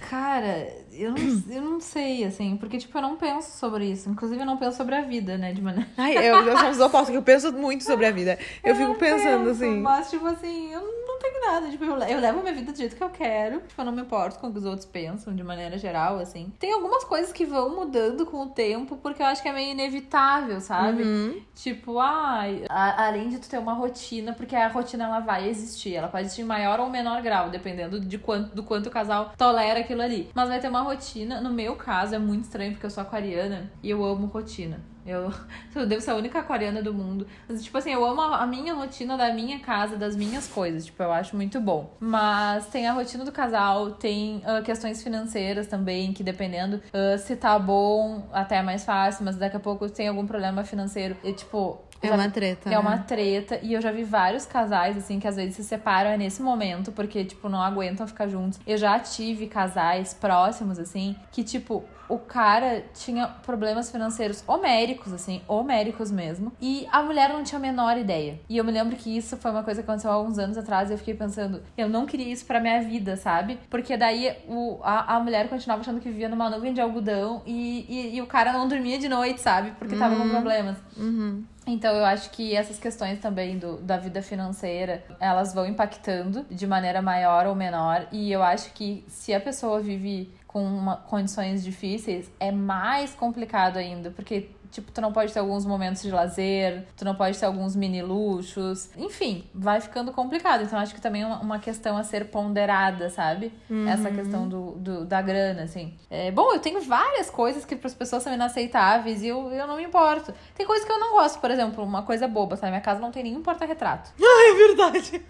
Cara, 0.10 0.68
eu 0.98 1.12
não, 1.12 1.44
eu 1.56 1.62
não 1.62 1.80
sei, 1.80 2.24
assim, 2.24 2.58
porque, 2.58 2.78
tipo, 2.78 2.98
eu 2.98 3.02
não 3.02 3.16
penso 3.16 3.58
sobre 3.58 3.86
isso. 3.86 4.10
Inclusive, 4.10 4.42
eu 4.42 4.46
não 4.46 4.58
penso 4.58 4.78
sobre 4.78 4.96
a 4.96 5.02
vida, 5.02 5.38
né, 5.38 5.54
de 5.54 5.62
maneira... 5.62 5.90
Ai, 5.98 6.18
eu, 6.18 6.38
eu 6.46 6.58
sou 6.58 6.70
os 6.70 6.80
opostos, 6.80 7.10
que 7.10 7.18
eu 7.18 7.24
penso 7.24 7.52
muito 7.54 7.84
sobre 7.84 8.06
a 8.06 8.12
vida. 8.12 8.38
Eu, 8.64 8.72
eu 8.72 8.76
fico 8.76 8.96
pensando, 8.96 9.46
penso, 9.46 9.64
assim... 9.64 9.80
Mas, 9.80 10.10
tipo 10.10 10.26
assim, 10.28 10.72
eu 10.72 10.82
não 10.82 11.20
tenho 11.20 11.42
nada. 11.46 11.70
Tipo, 11.70 11.84
eu, 11.86 11.98
eu 11.98 12.20
levo 12.20 12.42
minha 12.42 12.54
vida 12.54 12.72
do 12.72 12.78
jeito 12.78 12.96
que 12.96 13.04
eu 13.04 13.10
quero. 13.10 13.62
Tipo, 13.62 13.82
eu 13.82 13.86
não 13.86 13.92
me 13.92 14.02
importo 14.02 14.40
com 14.40 14.48
o 14.48 14.52
que 14.52 14.58
os 14.58 14.66
outros 14.66 14.86
pensam, 14.86 15.36
de 15.36 15.44
maneira 15.44 15.78
geral, 15.78 16.20
assim. 16.20 16.52
Tem 16.60 16.74
algumas 16.74 17.04
coisas 17.04 17.32
que 17.32 17.46
vão 17.46 17.76
mudando 17.76 18.26
com 18.26 18.44
o 18.44 18.48
tempo, 18.48 18.98
porque 18.98 19.22
eu 19.22 19.26
acho 19.26 19.42
que 19.42 19.50
é 19.50 19.54
meio 19.54 19.72
inevitável, 19.72 20.60
sabe? 20.62 21.04
Uhum. 21.04 21.42
Tipo, 21.54 22.00
ai, 22.00 22.64
ah, 22.70 23.08
além 23.08 23.30
de 23.30 23.40
tu 23.40 23.50
ter 23.50 23.58
uma 23.58 23.74
rotina, 23.74 24.34
porque 24.34 24.56
a 24.56 24.68
rotina, 24.68 25.06
ela 25.06 25.20
vai 25.20 25.50
existir. 25.50 25.96
Ela 25.96 26.08
pode 26.08 26.26
existir 26.26 26.42
em 26.42 26.46
maior 26.46 26.80
ou 26.80 26.90
menor 26.90 27.22
grau, 27.22 27.50
dependendo 27.50 28.00
de 28.00 28.18
quanto, 28.18 28.56
do 28.56 28.64
quanto 28.64 28.88
o 28.88 28.92
casal 28.92 29.32
tolera 29.38 29.80
aquilo 29.80 30.02
ali. 30.02 30.30
Mas 30.34 30.50
vai 30.50 30.60
ter 30.60 30.68
uma 30.68 30.82
rotina. 30.86 31.42
No 31.42 31.52
meu 31.52 31.76
caso, 31.76 32.16
é 32.16 32.20
muito 32.20 32.46
estranho 32.46 32.72
porque 32.72 32.86
eu 32.86 32.90
sou 32.90 33.02
aquariana 33.02 33.72
e 33.84 33.90
eu 33.90 34.04
amo 34.04 34.28
rotina. 34.28 34.80
Eu, 35.06 35.32
eu 35.76 35.86
devo 35.86 36.02
ser 36.02 36.12
a 36.12 36.16
única 36.16 36.40
aquariana 36.40 36.82
do 36.82 36.94
mundo. 36.94 37.28
Mas, 37.48 37.64
tipo 37.64 37.78
assim, 37.78 37.92
eu 37.92 38.04
amo 38.04 38.22
a 38.22 38.46
minha 38.48 38.74
rotina 38.74 39.16
da 39.16 39.32
minha 39.32 39.60
casa, 39.60 39.96
das 39.96 40.16
minhas 40.16 40.48
coisas. 40.48 40.86
Tipo, 40.86 41.04
eu 41.04 41.12
acho 41.12 41.36
muito 41.36 41.60
bom. 41.60 41.96
Mas 42.00 42.66
tem 42.68 42.88
a 42.88 42.94
rotina 42.94 43.24
do 43.24 43.32
casal, 43.32 43.92
tem 43.92 44.38
uh, 44.38 44.64
questões 44.64 45.04
financeiras 45.04 45.68
também, 45.68 46.12
que 46.12 46.24
dependendo 46.24 46.78
uh, 46.78 47.18
se 47.20 47.36
tá 47.36 47.58
bom, 47.60 48.28
até 48.34 48.58
é 48.58 48.64
mais 48.64 48.84
fácil, 48.84 49.24
mas 49.26 49.36
daqui 49.36 49.58
a 49.58 49.60
pouco 49.60 49.88
tem 49.90 50.08
algum 50.08 50.26
problema 50.26 50.64
financeiro. 50.64 51.16
E, 51.24 51.34
tipo, 51.34 51.80
é 52.02 52.12
uma 52.12 52.30
treta. 52.30 52.70
É 52.70 52.72
né? 52.72 52.80
uma 52.80 52.98
treta. 53.00 53.60
E 53.62 53.74
eu 53.74 53.82
já 53.82 53.92
vi 53.92 54.04
vários 54.04 54.46
casais, 54.46 54.98
assim, 54.98 55.20
que 55.20 55.28
às 55.28 55.36
vezes 55.36 55.56
se 55.56 55.64
separam 55.64 56.16
nesse 56.18 56.42
momento, 56.42 56.92
porque, 56.92 57.24
tipo, 57.26 57.50
não 57.50 57.62
aguentam 57.62 58.08
ficar 58.08 58.28
juntos. 58.28 58.60
Eu 58.66 58.78
já 58.78 59.00
tive 59.00 59.48
casais 59.48 60.14
próximos, 60.14 60.80
assim, 60.80 61.16
que, 61.32 61.44
tipo, 61.44 61.84
o 62.08 62.20
cara 62.20 62.84
tinha 62.94 63.28
problemas 63.28 63.92
financeiros 63.92 64.44
homéricos, 64.48 65.12
assim, 65.12 65.42
homéricos 65.48 66.12
mesmo. 66.12 66.52
E 66.62 66.88
a 66.92 67.02
mulher 67.02 67.30
não 67.30 67.44
tinha 67.44 67.58
a 67.58 67.62
menor 67.62 67.98
ideia. 67.98 68.40
E 68.48 68.58
eu 68.58 68.64
me 68.64 68.72
lembro 68.72 68.96
que 68.96 69.16
isso 69.16 69.38
foi 69.38 69.52
uma 69.52 69.64
coisa 69.64 69.82
que 69.82 69.90
aconteceu 69.90 70.12
há 70.12 70.22
uns 70.22 70.38
anos 70.38 70.58
atrás. 70.58 70.90
E 70.90 70.94
eu 70.94 70.98
fiquei 70.98 71.14
pensando, 71.14 71.62
eu 71.78 71.90
não 71.90 72.06
queria 72.06 72.32
isso 72.32 72.46
pra 72.46 72.60
minha 72.60 72.82
vida, 72.82 73.16
sabe? 73.18 73.60
Porque 73.70 73.98
daí 73.98 74.36
o, 74.48 74.80
a, 74.84 75.16
a 75.16 75.20
mulher 75.20 75.50
continuava 75.50 75.82
achando 75.82 76.00
que 76.00 76.10
vivia 76.10 76.30
numa 76.30 76.50
nuvem 76.50 76.74
de 76.74 76.82
algodão 76.82 77.42
e, 77.46 77.86
e, 77.90 78.16
e 78.18 78.22
o 78.22 78.28
cara 78.28 78.54
não 78.54 78.68
dormia 78.68 78.98
de 78.98 79.10
noite, 79.10 79.42
sabe? 79.42 79.72
Porque 79.80 79.96
tava 79.96 80.16
com 80.16 80.24
uhum. 80.24 80.30
problemas. 80.30 80.78
Uhum. 80.96 81.44
Então 81.68 81.96
eu 81.96 82.06
acho 82.06 82.30
que 82.30 82.56
essas 82.56 82.78
questões 82.78 83.20
também 83.20 83.58
do, 83.58 83.78
da 83.78 83.98
vida 83.98 84.22
financeira, 84.22 85.04
elas 85.20 85.54
vão 85.54 85.66
impactando 85.66 86.46
de 86.50 86.68
maneira 86.68 87.02
maior 87.02 87.48
ou 87.48 87.56
menor. 87.56 88.08
E 88.12 88.32
eu 88.32 88.44
acho 88.44 88.72
que 88.74 89.04
se 89.08 89.34
a 89.34 89.40
pessoa 89.40 89.80
vive 89.80 90.32
com 90.48 90.64
uma, 90.64 90.98
condições 90.98 91.64
difíceis, 91.64 92.32
é 92.40 92.52
mais 92.52 93.14
complicado 93.14 93.78
ainda, 93.78 94.12
porque 94.12 94.52
Tipo, 94.76 94.92
tu 94.92 95.00
não 95.00 95.14
pode 95.14 95.32
ter 95.32 95.40
alguns 95.40 95.66
momentos 95.66 96.02
de 96.02 96.12
lazer, 96.12 96.86
tu 96.98 97.06
não 97.06 97.16
pode 97.16 97.40
ter 97.40 97.46
alguns 97.46 97.78
mini 97.78 98.02
luxos. 98.02 98.90
Enfim, 98.98 99.46
vai 99.56 99.80
ficando 99.80 100.12
complicado. 100.12 100.64
Então, 100.64 100.78
acho 100.78 100.94
que 100.94 101.00
também 101.00 101.22
é 101.22 101.28
uma 101.28 101.60
questão 101.60 101.96
a 101.96 102.04
ser 102.04 102.26
ponderada, 102.26 103.10
sabe? 103.10 103.54
Uhum. 103.70 103.88
Essa 103.88 104.12
questão 104.12 104.50
do, 104.50 104.72
do, 104.72 105.06
da 105.06 105.22
grana, 105.22 105.64
assim. 105.64 105.94
É, 106.10 106.30
bom, 106.30 106.52
eu 106.52 106.60
tenho 106.60 106.82
várias 106.82 107.30
coisas 107.30 107.64
que 107.64 107.74
para 107.74 107.88
as 107.88 107.94
pessoas 107.94 108.22
são 108.22 108.34
inaceitáveis 108.34 109.24
e 109.24 109.28
eu, 109.28 109.50
eu 109.50 109.66
não 109.66 109.78
me 109.78 109.84
importo. 109.86 110.34
Tem 110.54 110.66
coisas 110.66 110.86
que 110.86 110.92
eu 110.92 111.00
não 111.00 111.14
gosto, 111.14 111.40
por 111.40 111.50
exemplo, 111.50 111.82
uma 111.82 112.04
coisa 112.04 112.28
boba, 112.28 112.58
sabe? 112.58 112.72
Minha 112.72 112.82
casa 112.82 113.00
não 113.00 113.12
tem 113.12 113.24
nenhum 113.24 113.42
porta-retrato. 113.42 114.12
Ah, 114.38 114.50
é 114.50 114.54
verdade. 114.54 115.26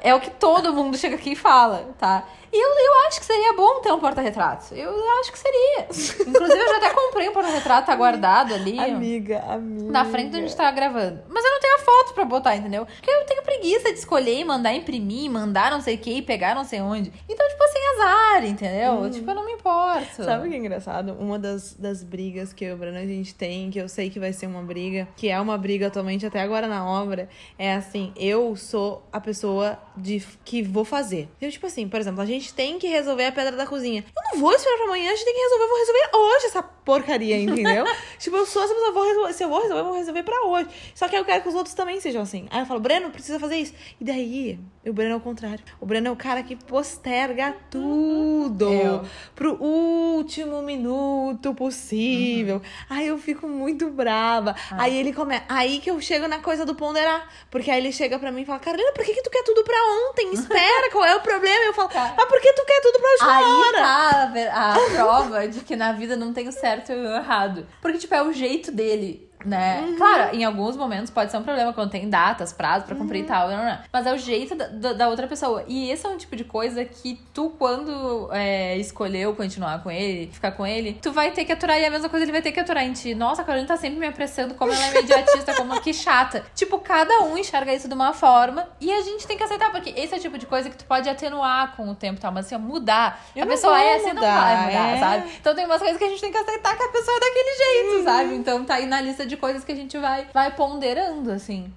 é 0.00 0.14
o 0.14 0.20
que 0.20 0.30
todo 0.30 0.72
mundo 0.72 0.96
chega 0.96 1.14
aqui 1.14 1.32
e 1.32 1.36
fala, 1.36 1.94
tá? 1.96 2.26
E 2.52 2.56
eu, 2.56 2.68
eu 2.68 3.06
acho 3.06 3.20
que 3.20 3.26
seria 3.26 3.52
bom 3.52 3.80
ter 3.80 3.92
um 3.92 4.00
porta-retrato. 4.00 4.74
Eu 4.74 4.92
acho 5.20 5.30
que 5.30 5.38
seria. 5.38 5.86
Inclusive, 6.26 6.58
eu 6.58 6.68
já 6.68 6.76
até 6.78 6.90
comprei 6.90 7.28
um 7.28 7.32
porta-retrato, 7.32 7.86
tá 7.86 7.94
guardado 7.94 8.23
ali. 8.26 8.78
Amiga, 8.78 9.40
amiga. 9.48 9.90
Na 9.90 10.04
frente 10.04 10.28
onde 10.28 10.38
a 10.38 10.40
gente 10.40 10.56
tava 10.56 10.70
gravando. 10.70 11.20
Mas 11.28 11.44
eu 11.44 11.50
não 11.50 11.60
foto 11.84 12.14
pra 12.14 12.24
botar, 12.24 12.56
entendeu? 12.56 12.86
Porque 12.86 13.10
eu 13.10 13.24
tenho 13.24 13.42
preguiça 13.42 13.92
de 13.92 13.98
escolher 13.98 14.38
e 14.38 14.44
mandar 14.44 14.72
imprimir, 14.74 15.30
mandar 15.30 15.70
não 15.70 15.80
sei 15.80 15.96
o 15.96 15.98
que 15.98 16.18
e 16.18 16.22
pegar 16.22 16.54
não 16.54 16.64
sei 16.64 16.80
onde. 16.80 17.12
Então, 17.28 17.48
tipo 17.48 17.64
assim, 17.64 17.78
azar, 17.94 18.44
entendeu? 18.44 18.92
Hum. 18.92 19.10
Tipo, 19.10 19.30
eu 19.30 19.34
não 19.34 19.46
me 19.46 19.52
importo. 19.52 20.24
Sabe 20.24 20.46
o 20.46 20.50
que 20.50 20.56
é 20.56 20.58
engraçado? 20.58 21.12
Uma 21.18 21.38
das, 21.38 21.74
das 21.74 22.02
brigas 22.02 22.52
que 22.52 22.64
eu 22.64 22.70
e 22.70 22.72
o 22.74 22.76
Bruno 22.76 22.98
a 22.98 23.06
gente 23.06 23.34
tem, 23.34 23.70
que 23.70 23.78
eu 23.78 23.88
sei 23.88 24.10
que 24.10 24.20
vai 24.20 24.32
ser 24.32 24.46
uma 24.46 24.62
briga, 24.62 25.08
que 25.16 25.28
é 25.28 25.40
uma 25.40 25.58
briga 25.58 25.88
atualmente 25.88 26.24
até 26.26 26.40
agora 26.40 26.66
na 26.66 26.86
obra, 26.86 27.28
é 27.58 27.74
assim, 27.74 28.12
eu 28.16 28.54
sou 28.56 29.02
a 29.12 29.20
pessoa 29.20 29.78
de 29.96 30.22
que 30.44 30.62
vou 30.62 30.84
fazer. 30.84 31.28
Eu, 31.40 31.50
tipo 31.50 31.66
assim, 31.66 31.88
por 31.88 32.00
exemplo, 32.00 32.22
a 32.22 32.26
gente 32.26 32.44
gente 32.44 32.54
tem 32.54 32.78
que 32.78 32.86
resolver 32.86 33.26
a 33.26 33.32
pedra 33.32 33.56
da 33.56 33.66
cozinha. 33.66 34.04
Eu 34.14 34.22
não 34.32 34.40
vou 34.40 34.52
esperar 34.52 34.76
pra 34.76 34.86
amanhã, 34.86 35.10
a 35.10 35.14
gente 35.14 35.24
tem 35.24 35.34
que 35.34 35.40
resolver, 35.40 35.64
eu 35.64 35.68
vou 35.68 35.78
resolver 35.78 36.16
hoje 36.16 36.46
essa 36.46 36.62
porcaria, 36.62 37.40
entendeu? 37.40 37.84
tipo, 38.18 38.36
eu 38.36 38.46
sou 38.46 38.62
essa 38.62 38.74
pessoa, 38.74 38.92
vou 38.92 39.06
resolver, 39.06 39.32
se 39.32 39.44
eu 39.44 39.48
vou 39.48 39.62
resolver, 39.62 39.80
eu 39.80 39.84
vou 39.84 39.94
resolver 39.94 40.22
pra 40.22 40.44
hoje. 40.46 40.68
Só 40.94 41.08
que 41.08 41.16
eu 41.16 41.24
quero 41.24 41.42
que 41.42 41.48
os 41.48 41.54
outros 41.54 41.73
também 41.74 42.00
sejam 42.00 42.22
assim. 42.22 42.46
Aí 42.50 42.60
eu 42.60 42.66
falo, 42.66 42.80
Breno, 42.80 43.10
precisa 43.10 43.38
fazer 43.38 43.56
isso. 43.56 43.74
E 44.00 44.04
daí, 44.04 44.58
o 44.86 44.92
Breno 44.92 45.14
é 45.14 45.16
o 45.16 45.20
contrário. 45.20 45.64
O 45.80 45.86
Breno 45.86 46.08
é 46.08 46.10
o 46.10 46.16
cara 46.16 46.42
que 46.42 46.56
posterga 46.56 47.54
tudo 47.70 48.72
eu. 48.72 49.04
pro 49.34 49.62
último 49.62 50.62
minuto 50.62 51.54
possível. 51.54 52.56
Uhum. 52.56 52.62
Aí 52.90 53.06
eu 53.06 53.18
fico 53.18 53.48
muito 53.48 53.90
brava. 53.90 54.54
Ah. 54.70 54.82
Aí 54.82 54.96
ele 54.96 55.12
começa. 55.12 55.44
Aí 55.48 55.78
que 55.78 55.90
eu 55.90 56.00
chego 56.00 56.28
na 56.28 56.38
coisa 56.38 56.64
do 56.64 56.74
ponderar. 56.74 57.28
Porque 57.50 57.70
aí 57.70 57.78
ele 57.78 57.92
chega 57.92 58.18
pra 58.18 58.30
mim 58.30 58.42
e 58.42 58.44
fala, 58.44 58.58
Carolina, 58.58 58.92
por 58.92 59.04
que, 59.04 59.14
que 59.14 59.22
tu 59.22 59.30
quer 59.30 59.42
tudo 59.42 59.64
pra 59.64 59.76
ontem? 60.08 60.32
Espera, 60.32 60.90
qual 60.90 61.04
é 61.04 61.16
o 61.16 61.20
problema? 61.20 61.64
Eu 61.64 61.74
falo, 61.74 61.88
tá. 61.88 62.14
ah, 62.16 62.26
porque 62.26 62.52
tu 62.52 62.64
quer 62.64 62.80
tudo 62.80 62.98
pra 62.98 63.10
última 63.10 63.36
aí 63.36 63.44
hora. 63.44 63.78
Tá 63.78 64.34
a 64.52 64.90
prova 64.90 65.48
de 65.48 65.60
que 65.60 65.76
na 65.76 65.92
vida 65.92 66.16
não 66.16 66.32
tem 66.32 66.48
o 66.48 66.52
certo 66.52 66.92
e 66.92 66.94
o 66.94 67.16
errado. 67.16 67.66
Porque, 67.80 67.98
tipo, 67.98 68.14
é 68.14 68.22
o 68.22 68.32
jeito 68.32 68.70
dele 68.70 69.28
né? 69.44 69.80
Uhum. 69.82 69.96
Claro, 69.96 70.34
em 70.34 70.44
alguns 70.44 70.76
momentos 70.76 71.10
pode 71.10 71.30
ser 71.30 71.36
um 71.36 71.42
problema 71.42 71.72
quando 71.72 71.90
tem 71.90 72.08
datas, 72.08 72.52
prazos 72.52 72.86
pra 72.86 72.96
cumprir 72.96 73.20
uhum. 73.20 73.24
e 73.24 73.28
tal, 73.28 73.48
não, 73.48 73.64
não, 73.64 73.78
mas 73.92 74.06
é 74.06 74.12
o 74.12 74.18
jeito 74.18 74.54
da, 74.54 74.66
da, 74.68 74.92
da, 74.92 75.08
outra 75.08 75.26
pessoa. 75.26 75.64
E 75.68 75.90
esse 75.90 76.06
é 76.06 76.08
um 76.08 76.16
tipo 76.16 76.34
de 76.34 76.44
coisa 76.44 76.84
que 76.84 77.20
tu, 77.32 77.50
quando 77.58 78.28
é, 78.32 78.76
escolheu 78.78 79.34
continuar 79.34 79.82
com 79.82 79.90
ele, 79.90 80.30
ficar 80.32 80.52
com 80.52 80.66
ele, 80.66 80.98
tu 81.00 81.12
vai 81.12 81.30
ter 81.30 81.44
que 81.44 81.52
aturar 81.52 81.78
e 81.78 81.84
a 81.84 81.90
mesma 81.90 82.08
coisa 82.08 82.24
ele 82.24 82.32
vai 82.32 82.42
ter 82.42 82.52
que 82.52 82.60
aturar 82.60 82.84
em 82.84 82.92
ti. 82.92 83.14
Nossa, 83.14 83.42
a 83.42 83.44
Carolina 83.44 83.68
tá 83.68 83.76
sempre 83.76 83.98
me 83.98 84.06
apressando, 84.06 84.54
como 84.54 84.72
ela 84.72 84.86
é 84.86 84.90
imediatista, 84.90 85.54
como 85.54 85.80
que 85.80 85.92
chata. 85.92 86.44
Tipo, 86.54 86.78
cada 86.78 87.22
um 87.22 87.36
enxerga 87.36 87.72
isso 87.74 87.88
de 87.88 87.94
uma 87.94 88.12
forma 88.12 88.68
e 88.80 88.92
a 88.92 89.02
gente 89.02 89.26
tem 89.26 89.36
que 89.36 89.42
aceitar, 89.42 89.70
porque 89.70 89.90
esse 89.90 90.14
é 90.14 90.16
o 90.16 90.20
tipo 90.20 90.38
de 90.38 90.46
coisa 90.46 90.70
que 90.70 90.76
tu 90.76 90.84
pode 90.84 91.08
atenuar 91.08 91.76
com 91.76 91.88
o 91.88 91.94
tempo, 91.94 92.20
tal, 92.20 92.32
mas 92.32 92.46
assim, 92.46 92.56
mudar. 92.56 93.20
Eu 93.34 93.44
a 93.44 93.46
pessoa 93.46 93.80
é 93.80 93.96
assim, 93.96 94.12
mudar, 94.12 94.20
não 94.20 94.40
vai 94.40 94.66
mudar, 94.66 94.88
é. 94.88 94.98
sabe? 94.98 95.32
Então 95.40 95.54
tem 95.54 95.64
umas 95.66 95.78
coisas 95.78 95.98
que 95.98 96.04
a 96.04 96.08
gente 96.08 96.20
tem 96.20 96.30
que 96.30 96.38
aceitar 96.38 96.76
que 96.76 96.82
a 96.82 96.88
pessoa 96.88 97.16
é 97.16 97.20
daquele 97.20 97.56
jeito, 97.56 97.96
uhum. 97.96 98.04
sabe? 98.04 98.34
Então 98.34 98.64
tá 98.64 98.74
aí 98.74 98.86
na 98.86 99.00
lista 99.00 99.23
lista 99.24 99.26
de 99.26 99.36
coisas 99.36 99.64
que 99.64 99.72
a 99.72 99.74
gente 99.74 99.98
vai, 99.98 100.28
vai 100.32 100.54
ponderando, 100.54 101.30
assim. 101.30 101.72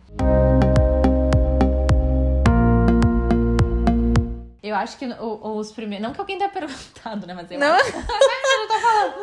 Eu 4.61 4.75
acho 4.75 4.97
que 4.97 5.05
os 5.05 5.71
primeiros. 5.71 6.05
Não 6.05 6.13
que 6.13 6.19
alguém 6.19 6.37
tenha 6.37 6.49
perguntado, 6.51 7.25
né? 7.25 7.33
Mas 7.33 7.49
eu 7.49 7.59
não. 7.59 7.73
acho. 7.73 7.87
eu 7.95 8.67
tô 8.67 8.79
falando. 8.79 9.13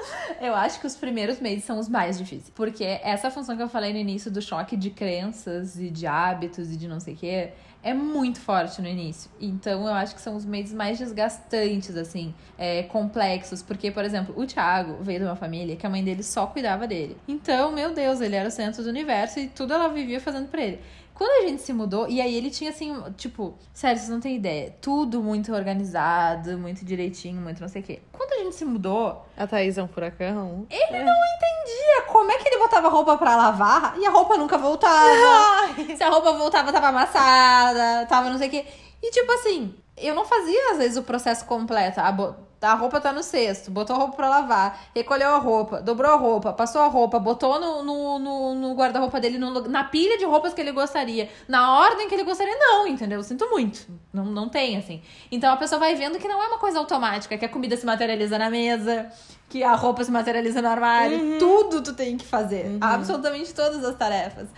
Eu 0.41 0.55
acho 0.55 0.81
que 0.81 0.87
os 0.87 0.97
primeiros 0.97 1.39
meses 1.39 1.65
são 1.65 1.79
os 1.79 1.89
mais 1.89 2.17
difíceis. 2.17 2.51
Porque 2.55 2.85
essa 2.85 3.31
função 3.31 3.57
que 3.57 3.63
eu 3.63 3.69
falei 3.69 3.93
no 3.93 3.99
início 3.99 4.31
do 4.31 4.41
choque 4.41 4.77
de 4.77 4.91
crenças 4.91 5.79
e 5.79 5.91
de 5.91 6.07
hábitos 6.07 6.73
e 6.73 6.77
de 6.77 6.89
não 6.89 6.99
sei 6.99 7.15
o 7.15 7.17
quê 7.17 7.53
é 7.85 7.92
muito 7.92 8.40
forte 8.40 8.81
no 8.81 8.88
início. 8.88 9.31
Então 9.38 9.87
eu 9.87 9.92
acho 9.92 10.14
que 10.14 10.20
são 10.20 10.35
os 10.35 10.44
meses 10.44 10.73
mais 10.73 10.99
desgastantes, 10.99 11.94
assim, 11.97 12.35
é, 12.57 12.83
complexos. 12.85 13.62
Porque, 13.62 13.90
por 13.90 14.05
exemplo, 14.05 14.35
o 14.37 14.47
Thiago 14.47 14.97
veio 15.03 15.20
de 15.20 15.27
uma 15.27 15.37
família 15.37 15.77
que 15.77 15.87
a 15.87 15.90
mãe 15.90 16.03
dele 16.03 16.23
só 16.23 16.47
cuidava 16.47 16.87
dele. 16.87 17.16
Então, 17.29 17.70
meu 17.70 17.92
Deus, 17.92 18.23
ele 18.23 18.35
era 18.35 18.49
o 18.49 18.51
centro 18.51 18.83
do 18.83 18.88
universo 18.88 19.38
e 19.38 19.49
tudo 19.49 19.75
ela 19.75 19.88
vivia 19.88 20.18
fazendo 20.18 20.49
pra 20.49 20.62
ele. 20.62 20.81
Quando 21.14 21.44
a 21.44 21.48
gente 21.48 21.62
se 21.62 21.72
mudou, 21.72 22.09
e 22.09 22.20
aí 22.20 22.35
ele 22.35 22.50
tinha 22.50 22.70
assim, 22.70 22.92
tipo, 23.16 23.57
sério, 23.72 23.98
vocês 23.98 24.11
não 24.11 24.18
têm 24.18 24.35
ideia. 24.35 24.74
Tudo 24.81 25.22
muito 25.22 25.55
organizado, 25.55 26.59
muito 26.59 26.85
direitinho, 26.85 27.40
muito 27.40 27.61
não 27.61 27.68
sei 27.68 27.83
o 27.83 27.85
quê. 27.85 28.03
Quando 28.12 28.33
a 28.33 28.38
gente 28.38 28.57
se 28.57 28.64
mudou. 28.64 29.24
A 29.37 29.46
Thaís 29.46 29.79
é 29.79 29.83
um 29.83 29.87
furacão. 29.87 30.66
Ele 30.68 30.96
é. 30.96 31.05
não 31.05 31.14
entendia 31.14 32.03
como 32.09 32.33
é 32.33 32.38
que 32.38 32.48
ele 32.48 32.59
botava 32.59 32.88
roupa 32.88 33.16
pra 33.16 33.37
lavar 33.37 33.96
e 33.96 34.05
a 34.05 34.11
roupa 34.11 34.37
nunca 34.37 34.59
voltava. 34.59 35.72
Se 35.96 36.03
a 36.03 36.11
roupa 36.11 36.33
voltava, 36.33 36.72
tava 36.72 36.88
amassada, 36.88 38.07
tava 38.07 38.29
não 38.29 38.38
sei 38.38 38.48
o 38.48 38.50
quê. 38.50 38.66
E 39.00 39.11
tipo 39.11 39.31
assim, 39.33 39.74
eu 39.96 40.14
não 40.14 40.24
fazia 40.24 40.72
às 40.72 40.79
vezes 40.79 40.96
o 40.96 41.03
processo 41.05 41.44
completo. 41.44 42.00
A, 42.00 42.37
Tá, 42.64 42.72
a 42.72 42.77
roupa 42.77 42.98
tá 42.98 43.12
no 43.12 43.22
cesto, 43.22 43.70
botou 43.70 43.94
a 43.94 43.98
roupa 43.98 44.16
pra 44.16 44.27
lavar, 44.27 44.88
recolheu 44.96 45.35
a 45.35 45.37
roupa, 45.37 45.83
dobrou 45.83 46.11
a 46.11 46.16
roupa, 46.16 46.50
passou 46.50 46.81
a 46.81 46.87
roupa, 46.87 47.18
botou 47.18 47.61
no, 47.61 47.83
no, 47.83 48.18
no, 48.18 48.55
no 48.55 48.74
guarda-roupa 48.74 49.20
dele, 49.20 49.37
no, 49.37 49.68
na 49.68 49.85
pilha 49.85 50.16
de 50.16 50.24
roupas 50.24 50.55
que 50.55 50.62
ele 50.62 50.72
gostaria, 50.72 51.29
na 51.46 51.79
ordem 51.79 52.09
que 52.09 52.14
ele 52.14 52.24
gostaria, 52.24 52.57
não, 52.59 52.87
entendeu? 52.87 53.18
Eu 53.18 53.22
sinto 53.22 53.50
muito. 53.50 53.87
Não, 54.11 54.24
não 54.24 54.48
tem, 54.48 54.79
assim. 54.79 55.03
Então 55.31 55.53
a 55.53 55.59
pessoa 55.59 55.79
vai 55.79 55.94
vendo 55.94 56.18
que 56.18 56.27
não 56.27 56.42
é 56.42 56.46
uma 56.46 56.57
coisa 56.57 56.79
automática, 56.79 57.37
que 57.37 57.44
a 57.44 57.50
comida 57.50 57.77
se 57.77 57.85
materializa 57.85 58.38
na 58.38 58.48
mesa, 58.48 59.12
que 59.50 59.62
a 59.62 59.74
roupa 59.74 60.03
se 60.03 60.11
materializa 60.11 60.62
no 60.62 60.68
armário. 60.68 61.18
Uhum. 61.18 61.38
Tudo 61.38 61.83
tu 61.83 61.92
tem 61.92 62.16
que 62.16 62.24
fazer. 62.24 62.64
Uhum. 62.64 62.79
Absolutamente 62.81 63.53
todas 63.53 63.85
as 63.85 63.94
tarefas. 63.94 64.48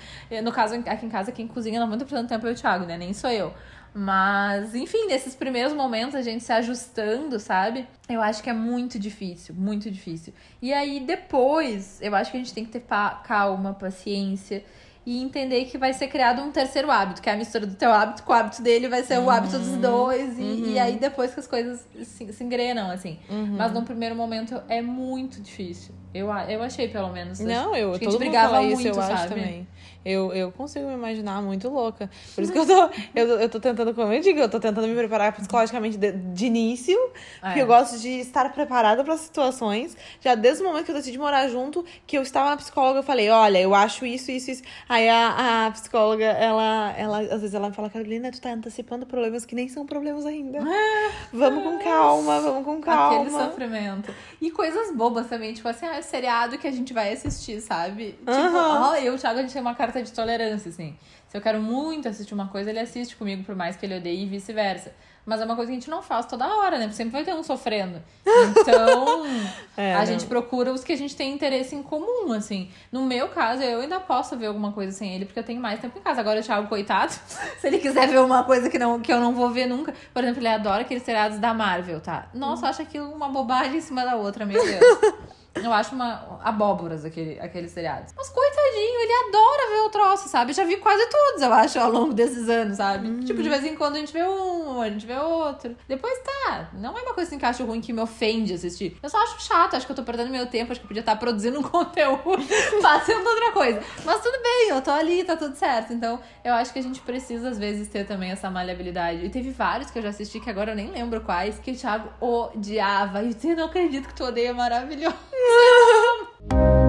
No 0.44 0.52
caso, 0.52 0.76
aqui 0.76 1.06
em 1.06 1.10
casa, 1.10 1.32
quem 1.32 1.48
cozinha 1.48 1.84
90% 1.84 2.22
do 2.22 2.28
tempo 2.28 2.46
é 2.46 2.52
o 2.52 2.54
Thiago, 2.54 2.84
né? 2.84 2.96
Nem 2.96 3.12
sou 3.12 3.30
eu. 3.30 3.52
Mas, 3.98 4.74
enfim, 4.74 5.06
nesses 5.06 5.34
primeiros 5.34 5.72
momentos 5.72 6.14
a 6.14 6.20
gente 6.20 6.44
se 6.44 6.52
ajustando, 6.52 7.40
sabe? 7.40 7.88
Eu 8.06 8.20
acho 8.20 8.42
que 8.42 8.50
é 8.50 8.52
muito 8.52 8.98
difícil, 8.98 9.54
muito 9.54 9.90
difícil. 9.90 10.34
E 10.60 10.70
aí 10.70 11.00
depois, 11.00 11.98
eu 12.02 12.14
acho 12.14 12.30
que 12.30 12.36
a 12.36 12.40
gente 12.40 12.52
tem 12.52 12.62
que 12.62 12.72
ter 12.72 12.84
calma, 13.24 13.72
paciência 13.72 14.62
e 15.06 15.22
entender 15.22 15.64
que 15.64 15.78
vai 15.78 15.94
ser 15.94 16.08
criado 16.08 16.42
um 16.42 16.50
terceiro 16.50 16.90
hábito, 16.90 17.22
que 17.22 17.30
é 17.30 17.32
a 17.32 17.36
mistura 17.36 17.64
do 17.64 17.74
teu 17.74 17.90
hábito 17.90 18.22
com 18.22 18.32
o 18.32 18.34
hábito 18.34 18.60
dele, 18.60 18.86
vai 18.86 19.02
ser 19.02 19.16
uhum. 19.18 19.26
o 19.26 19.30
hábito 19.30 19.58
dos 19.58 19.76
dois, 19.76 20.38
e, 20.38 20.42
uhum. 20.42 20.66
e, 20.66 20.78
aí 20.78 20.98
depois 20.98 21.32
que 21.32 21.40
as 21.40 21.46
coisas 21.46 21.86
se, 22.02 22.30
se 22.34 22.44
engrenam, 22.44 22.90
assim. 22.90 23.18
Uhum. 23.30 23.54
Mas 23.56 23.72
no 23.72 23.82
primeiro 23.82 24.14
momento 24.14 24.60
é 24.68 24.82
muito 24.82 25.40
difícil. 25.40 25.94
Eu, 26.12 26.26
eu 26.48 26.62
achei, 26.62 26.88
pelo 26.88 27.10
menos. 27.12 27.40
Não, 27.40 27.74
eu, 27.74 27.92
todo 27.92 28.08
a 28.08 28.10
gente 28.10 28.18
brigava 28.18 28.62
isso, 28.62 28.74
muito, 28.74 28.88
eu 28.88 28.94
sabe? 28.94 29.12
acho 29.12 29.28
também. 29.28 29.66
Eu, 30.06 30.32
eu 30.32 30.52
consigo 30.52 30.86
me 30.86 30.94
imaginar 30.94 31.42
muito 31.42 31.68
louca. 31.68 32.08
Por 32.32 32.44
isso 32.44 32.52
que 32.52 32.58
eu 32.60 32.64
tô, 32.64 32.90
eu, 33.12 33.26
eu 33.40 33.48
tô 33.48 33.58
tentando, 33.58 33.92
como 33.92 34.12
eu 34.12 34.20
digo, 34.20 34.38
eu 34.38 34.48
tô 34.48 34.60
tentando 34.60 34.86
me 34.86 34.94
preparar 34.94 35.32
psicologicamente 35.32 35.96
de, 35.96 36.12
de 36.12 36.46
início. 36.46 36.96
É. 37.42 37.46
Porque 37.48 37.62
eu 37.62 37.66
gosto 37.66 37.98
de 37.98 38.20
estar 38.20 38.52
preparada 38.52 39.02
para 39.02 39.16
situações. 39.16 39.96
Já 40.20 40.36
desde 40.36 40.62
o 40.62 40.66
momento 40.68 40.84
que 40.84 40.92
eu 40.92 40.94
decidi 40.94 41.18
morar 41.18 41.48
junto, 41.48 41.84
que 42.06 42.16
eu 42.16 42.22
estava 42.22 42.50
na 42.50 42.56
psicóloga, 42.56 43.00
eu 43.00 43.02
falei, 43.02 43.28
olha, 43.30 43.58
eu 43.58 43.74
acho 43.74 44.06
isso, 44.06 44.30
isso, 44.30 44.48
isso. 44.52 44.62
Aí 44.88 45.08
a, 45.08 45.66
a 45.66 45.70
psicóloga, 45.72 46.24
ela, 46.24 46.94
ela, 46.96 47.18
às 47.22 47.40
vezes 47.40 47.54
ela 47.54 47.68
me 47.68 47.74
fala, 47.74 47.90
Carolina, 47.90 48.30
tu 48.30 48.40
tá 48.40 48.50
antecipando 48.50 49.06
problemas 49.06 49.44
que 49.44 49.56
nem 49.56 49.68
são 49.68 49.84
problemas 49.84 50.24
ainda. 50.24 50.58
É. 50.58 51.10
Vamos 51.32 51.64
com 51.64 51.78
calma, 51.82 52.40
vamos 52.40 52.64
com 52.64 52.80
calma. 52.80 53.22
Aquele 53.22 53.30
sofrimento. 53.30 54.14
E 54.40 54.52
coisas 54.52 54.94
bobas 54.94 55.26
também, 55.26 55.52
tipo 55.52 55.68
assim, 55.68 55.84
ah, 55.84 55.96
é 55.96 56.02
seriado 56.02 56.58
que 56.58 56.68
a 56.68 56.72
gente 56.72 56.92
vai 56.92 57.12
assistir, 57.12 57.60
sabe? 57.60 58.12
Tipo, 58.20 58.56
ó, 58.56 58.94
eu 58.94 59.14
e 59.14 59.16
o 59.16 59.18
Thiago, 59.18 59.40
a 59.40 59.42
gente 59.42 59.52
tem 59.52 59.62
uma 59.62 59.74
carta 59.74 59.95
de 60.02 60.12
tolerância, 60.12 60.68
assim. 60.68 60.96
Se 61.28 61.36
eu 61.36 61.40
quero 61.40 61.60
muito 61.60 62.08
assistir 62.08 62.34
uma 62.34 62.48
coisa, 62.48 62.70
ele 62.70 62.78
assiste 62.78 63.16
comigo, 63.16 63.44
por 63.44 63.54
mais 63.54 63.76
que 63.76 63.84
ele 63.84 63.96
odeie 63.96 64.24
e 64.24 64.26
vice-versa. 64.26 64.92
Mas 65.26 65.40
é 65.40 65.44
uma 65.44 65.56
coisa 65.56 65.72
que 65.72 65.76
a 65.76 65.80
gente 65.80 65.90
não 65.90 66.00
faz 66.00 66.24
toda 66.24 66.46
hora, 66.46 66.78
né? 66.78 66.84
Porque 66.84 66.94
sempre 66.94 67.10
vai 67.10 67.24
ter 67.24 67.34
um 67.34 67.42
sofrendo. 67.42 68.00
Então, 68.24 69.26
é, 69.76 69.92
a 69.92 69.98
não. 69.98 70.06
gente 70.06 70.24
procura 70.26 70.72
os 70.72 70.84
que 70.84 70.92
a 70.92 70.96
gente 70.96 71.16
tem 71.16 71.34
interesse 71.34 71.74
em 71.74 71.82
comum, 71.82 72.32
assim. 72.32 72.70
No 72.92 73.04
meu 73.04 73.28
caso, 73.28 73.60
eu 73.60 73.80
ainda 73.80 73.98
posso 73.98 74.36
ver 74.36 74.46
alguma 74.46 74.70
coisa 74.70 74.92
sem 74.92 75.12
ele, 75.16 75.24
porque 75.24 75.40
eu 75.40 75.44
tenho 75.44 75.60
mais 75.60 75.80
tempo 75.80 75.98
em 75.98 76.00
casa. 76.00 76.20
Agora, 76.20 76.38
o 76.38 76.42
Thiago, 76.44 76.68
coitado, 76.68 77.12
se 77.58 77.66
ele 77.66 77.78
quiser 77.78 78.06
ver 78.06 78.20
uma 78.20 78.44
coisa 78.44 78.70
que, 78.70 78.78
não, 78.78 79.00
que 79.00 79.12
eu 79.12 79.18
não 79.18 79.34
vou 79.34 79.50
ver 79.50 79.66
nunca. 79.66 79.92
Por 80.14 80.22
exemplo, 80.22 80.40
ele 80.40 80.48
adora 80.48 80.82
aqueles 80.82 81.02
seriados 81.02 81.40
da 81.40 81.52
Marvel, 81.52 82.00
tá? 82.00 82.28
Nossa, 82.32 82.68
acha 82.68 82.84
aquilo 82.84 83.10
uma 83.12 83.28
bobagem 83.28 83.78
em 83.78 83.80
cima 83.80 84.04
da 84.04 84.14
outra, 84.14 84.46
meu 84.46 84.64
Deus. 84.64 84.80
Eu 85.62 85.72
acho 85.72 85.94
uma 85.94 86.38
abóboras 86.42 87.04
aquele, 87.04 87.38
aquele 87.40 87.68
seriado. 87.68 88.06
Mas 88.16 88.28
coitadinho, 88.28 89.00
ele 89.00 89.12
adora 89.28 89.70
ver 89.70 89.80
o 89.86 89.90
troço, 89.90 90.28
sabe? 90.28 90.52
Já 90.52 90.64
vi 90.64 90.76
quase 90.76 91.06
todos, 91.08 91.42
eu 91.42 91.52
acho, 91.52 91.78
ao 91.78 91.90
longo 91.90 92.14
desses 92.14 92.48
anos, 92.48 92.76
sabe? 92.76 93.08
Uhum. 93.08 93.20
Tipo, 93.20 93.42
de 93.42 93.48
vez 93.48 93.64
em 93.64 93.74
quando 93.74 93.96
a 93.96 93.98
gente 93.98 94.12
vê 94.12 94.22
um, 94.22 94.80
a 94.80 94.88
gente 94.88 95.06
vê 95.06 95.16
outro. 95.16 95.76
Depois 95.88 96.18
tá. 96.22 96.70
Não 96.74 96.96
é 96.96 97.02
uma 97.02 97.14
coisa 97.14 97.28
assim 97.28 97.38
que 97.38 97.44
eu 97.44 97.48
acho 97.48 97.64
ruim 97.64 97.80
que 97.80 97.92
me 97.92 98.00
ofende 98.00 98.52
assistir. 98.52 98.96
Eu 99.02 99.08
só 99.08 99.22
acho 99.22 99.40
chato, 99.42 99.74
acho 99.74 99.86
que 99.86 99.92
eu 99.92 99.96
tô 99.96 100.02
perdendo 100.02 100.30
meu 100.30 100.46
tempo, 100.46 100.72
acho 100.72 100.80
que 100.80 100.84
eu 100.84 100.88
podia 100.88 101.00
estar 101.00 101.16
produzindo 101.16 101.58
um 101.58 101.62
conteúdo, 101.64 102.42
fazendo 102.80 103.26
outra 103.26 103.52
coisa. 103.52 103.82
Mas 104.04 104.20
tudo 104.22 104.40
bem, 104.42 104.68
eu 104.70 104.80
tô 104.80 104.90
ali, 104.90 105.24
tá 105.24 105.36
tudo 105.36 105.54
certo. 105.56 105.92
Então, 105.92 106.20
eu 106.44 106.54
acho 106.54 106.72
que 106.72 106.78
a 106.78 106.82
gente 106.82 107.00
precisa, 107.00 107.48
às 107.48 107.58
vezes, 107.58 107.88
ter 107.88 108.06
também 108.06 108.30
essa 108.30 108.50
maleabilidade. 108.50 109.24
E 109.24 109.28
teve 109.28 109.50
vários 109.50 109.90
que 109.90 109.98
eu 109.98 110.02
já 110.02 110.10
assisti, 110.10 110.40
que 110.40 110.50
agora 110.50 110.72
eu 110.72 110.76
nem 110.76 110.90
lembro 110.90 111.20
quais, 111.20 111.58
que 111.58 111.72
o 111.72 111.76
Thiago 111.76 112.08
odiava. 112.20 113.22
E 113.22 113.36
eu 113.44 113.56
não 113.56 113.66
acredito 113.66 114.08
que 114.08 114.14
tu 114.14 114.24
odeia 114.24 114.52
maravilhoso. 114.54 115.16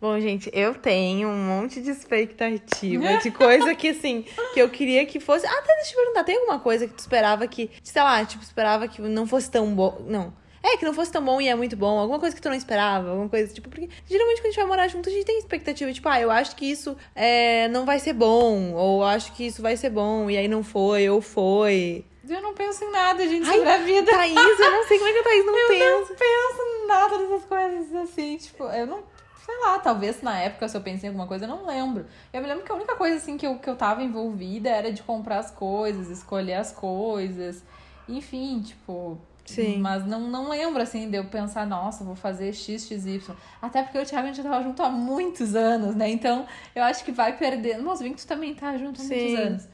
Bom, 0.00 0.18
gente, 0.18 0.50
eu 0.54 0.74
tenho 0.74 1.28
um 1.28 1.36
monte 1.36 1.80
de 1.82 1.90
expectativa 1.90 3.18
de 3.22 3.30
coisa 3.30 3.74
que, 3.74 3.88
assim, 3.88 4.24
que 4.54 4.60
eu 4.60 4.70
queria 4.70 5.04
que 5.04 5.20
fosse. 5.20 5.46
Ah, 5.46 5.58
até 5.58 5.74
deixa 5.76 5.92
eu 5.92 5.98
perguntar, 5.98 6.24
tem 6.24 6.36
alguma 6.36 6.58
coisa 6.58 6.88
que 6.88 6.94
tu 6.94 6.98
esperava 7.00 7.46
que, 7.46 7.70
sei 7.82 8.02
lá, 8.02 8.24
tipo, 8.24 8.42
esperava 8.42 8.88
que 8.88 9.02
não 9.02 9.26
fosse 9.26 9.50
tão 9.50 9.74
bom. 9.74 10.04
Não. 10.08 10.32
É, 10.62 10.76
que 10.76 10.84
não 10.84 10.92
fosse 10.92 11.12
tão 11.12 11.24
bom 11.24 11.40
e 11.40 11.48
é 11.48 11.54
muito 11.54 11.76
bom. 11.76 11.98
Alguma 11.98 12.18
coisa 12.18 12.34
que 12.34 12.40
tu 12.40 12.48
não 12.48 12.56
esperava, 12.56 13.10
alguma 13.10 13.28
coisa, 13.28 13.52
tipo, 13.52 13.68
porque 13.68 13.88
geralmente 14.08 14.38
quando 14.38 14.46
a 14.46 14.50
gente 14.50 14.56
vai 14.56 14.66
morar 14.66 14.88
junto, 14.88 15.08
a 15.08 15.12
gente 15.12 15.24
tem 15.24 15.38
expectativa, 15.38 15.92
tipo, 15.92 16.08
ah, 16.08 16.20
eu 16.20 16.30
acho 16.30 16.56
que 16.56 16.64
isso 16.64 16.96
é, 17.14 17.68
não 17.68 17.84
vai 17.84 17.98
ser 17.98 18.12
bom, 18.12 18.72
ou 18.72 19.04
acho 19.04 19.32
que 19.34 19.46
isso 19.46 19.62
vai 19.62 19.76
ser 19.76 19.90
bom, 19.90 20.28
e 20.30 20.36
aí 20.36 20.48
não 20.48 20.62
foi, 20.62 21.08
ou 21.08 21.20
foi. 21.20 22.04
Eu 22.30 22.42
não 22.42 22.54
penso 22.54 22.84
em 22.84 22.92
nada, 22.92 23.26
gente, 23.26 23.48
Ai, 23.48 23.56
sobre 23.56 23.70
a 23.70 23.78
vida. 23.78 24.10
Thaís, 24.10 24.36
eu 24.36 24.70
não 24.70 24.86
sei 24.86 24.98
como 24.98 25.10
é 25.10 25.12
que 25.12 25.18
a 25.18 25.22
Thaís 25.24 25.46
não 25.46 25.56
eu 25.58 25.68
pensa. 25.68 25.84
Eu 25.84 26.00
não 26.00 26.06
penso 26.06 26.62
em 26.62 26.86
nada 26.86 27.18
dessas 27.18 27.44
coisas, 27.44 27.94
assim, 27.96 28.36
tipo, 28.36 28.64
eu 28.64 28.86
não... 28.86 29.02
Sei 29.44 29.58
lá, 29.58 29.78
talvez 29.80 30.22
na 30.22 30.38
época, 30.38 30.68
se 30.68 30.76
eu 30.76 30.80
pensei 30.80 31.08
em 31.08 31.10
alguma 31.10 31.26
coisa, 31.26 31.44
eu 31.44 31.48
não 31.48 31.66
lembro. 31.66 32.06
Eu 32.32 32.40
me 32.40 32.46
lembro 32.46 32.62
que 32.64 32.70
a 32.70 32.74
única 32.74 32.94
coisa, 32.94 33.16
assim, 33.16 33.36
que 33.36 33.46
eu, 33.46 33.58
que 33.58 33.68
eu 33.68 33.74
tava 33.74 34.02
envolvida 34.02 34.68
era 34.68 34.92
de 34.92 35.02
comprar 35.02 35.38
as 35.38 35.50
coisas, 35.50 36.08
escolher 36.08 36.54
as 36.54 36.70
coisas. 36.70 37.64
Enfim, 38.08 38.60
tipo... 38.60 39.18
Sim. 39.44 39.78
Mas 39.78 40.06
não, 40.06 40.20
não 40.20 40.48
lembro, 40.48 40.80
assim, 40.80 41.10
de 41.10 41.16
eu 41.16 41.24
pensar, 41.24 41.66
nossa, 41.66 42.04
vou 42.04 42.14
fazer 42.14 42.52
X, 42.52 42.86
X, 42.86 43.06
Y. 43.06 43.36
Até 43.60 43.82
porque 43.82 43.98
o 43.98 44.06
Thiago 44.06 44.28
a 44.28 44.32
gente 44.32 44.36
já 44.36 44.48
tava 44.48 44.62
junto 44.62 44.80
há 44.82 44.88
muitos 44.88 45.56
anos, 45.56 45.96
né? 45.96 46.08
Então, 46.08 46.46
eu 46.74 46.84
acho 46.84 47.04
que 47.04 47.10
vai 47.10 47.36
perder. 47.36 47.78
Mas 47.78 48.00
o 48.00 48.14
tu 48.14 48.26
também 48.26 48.54
tá 48.54 48.76
junto 48.76 49.00
há 49.00 49.04
Sim. 49.04 49.16
muitos 49.16 49.40
anos. 49.40 49.68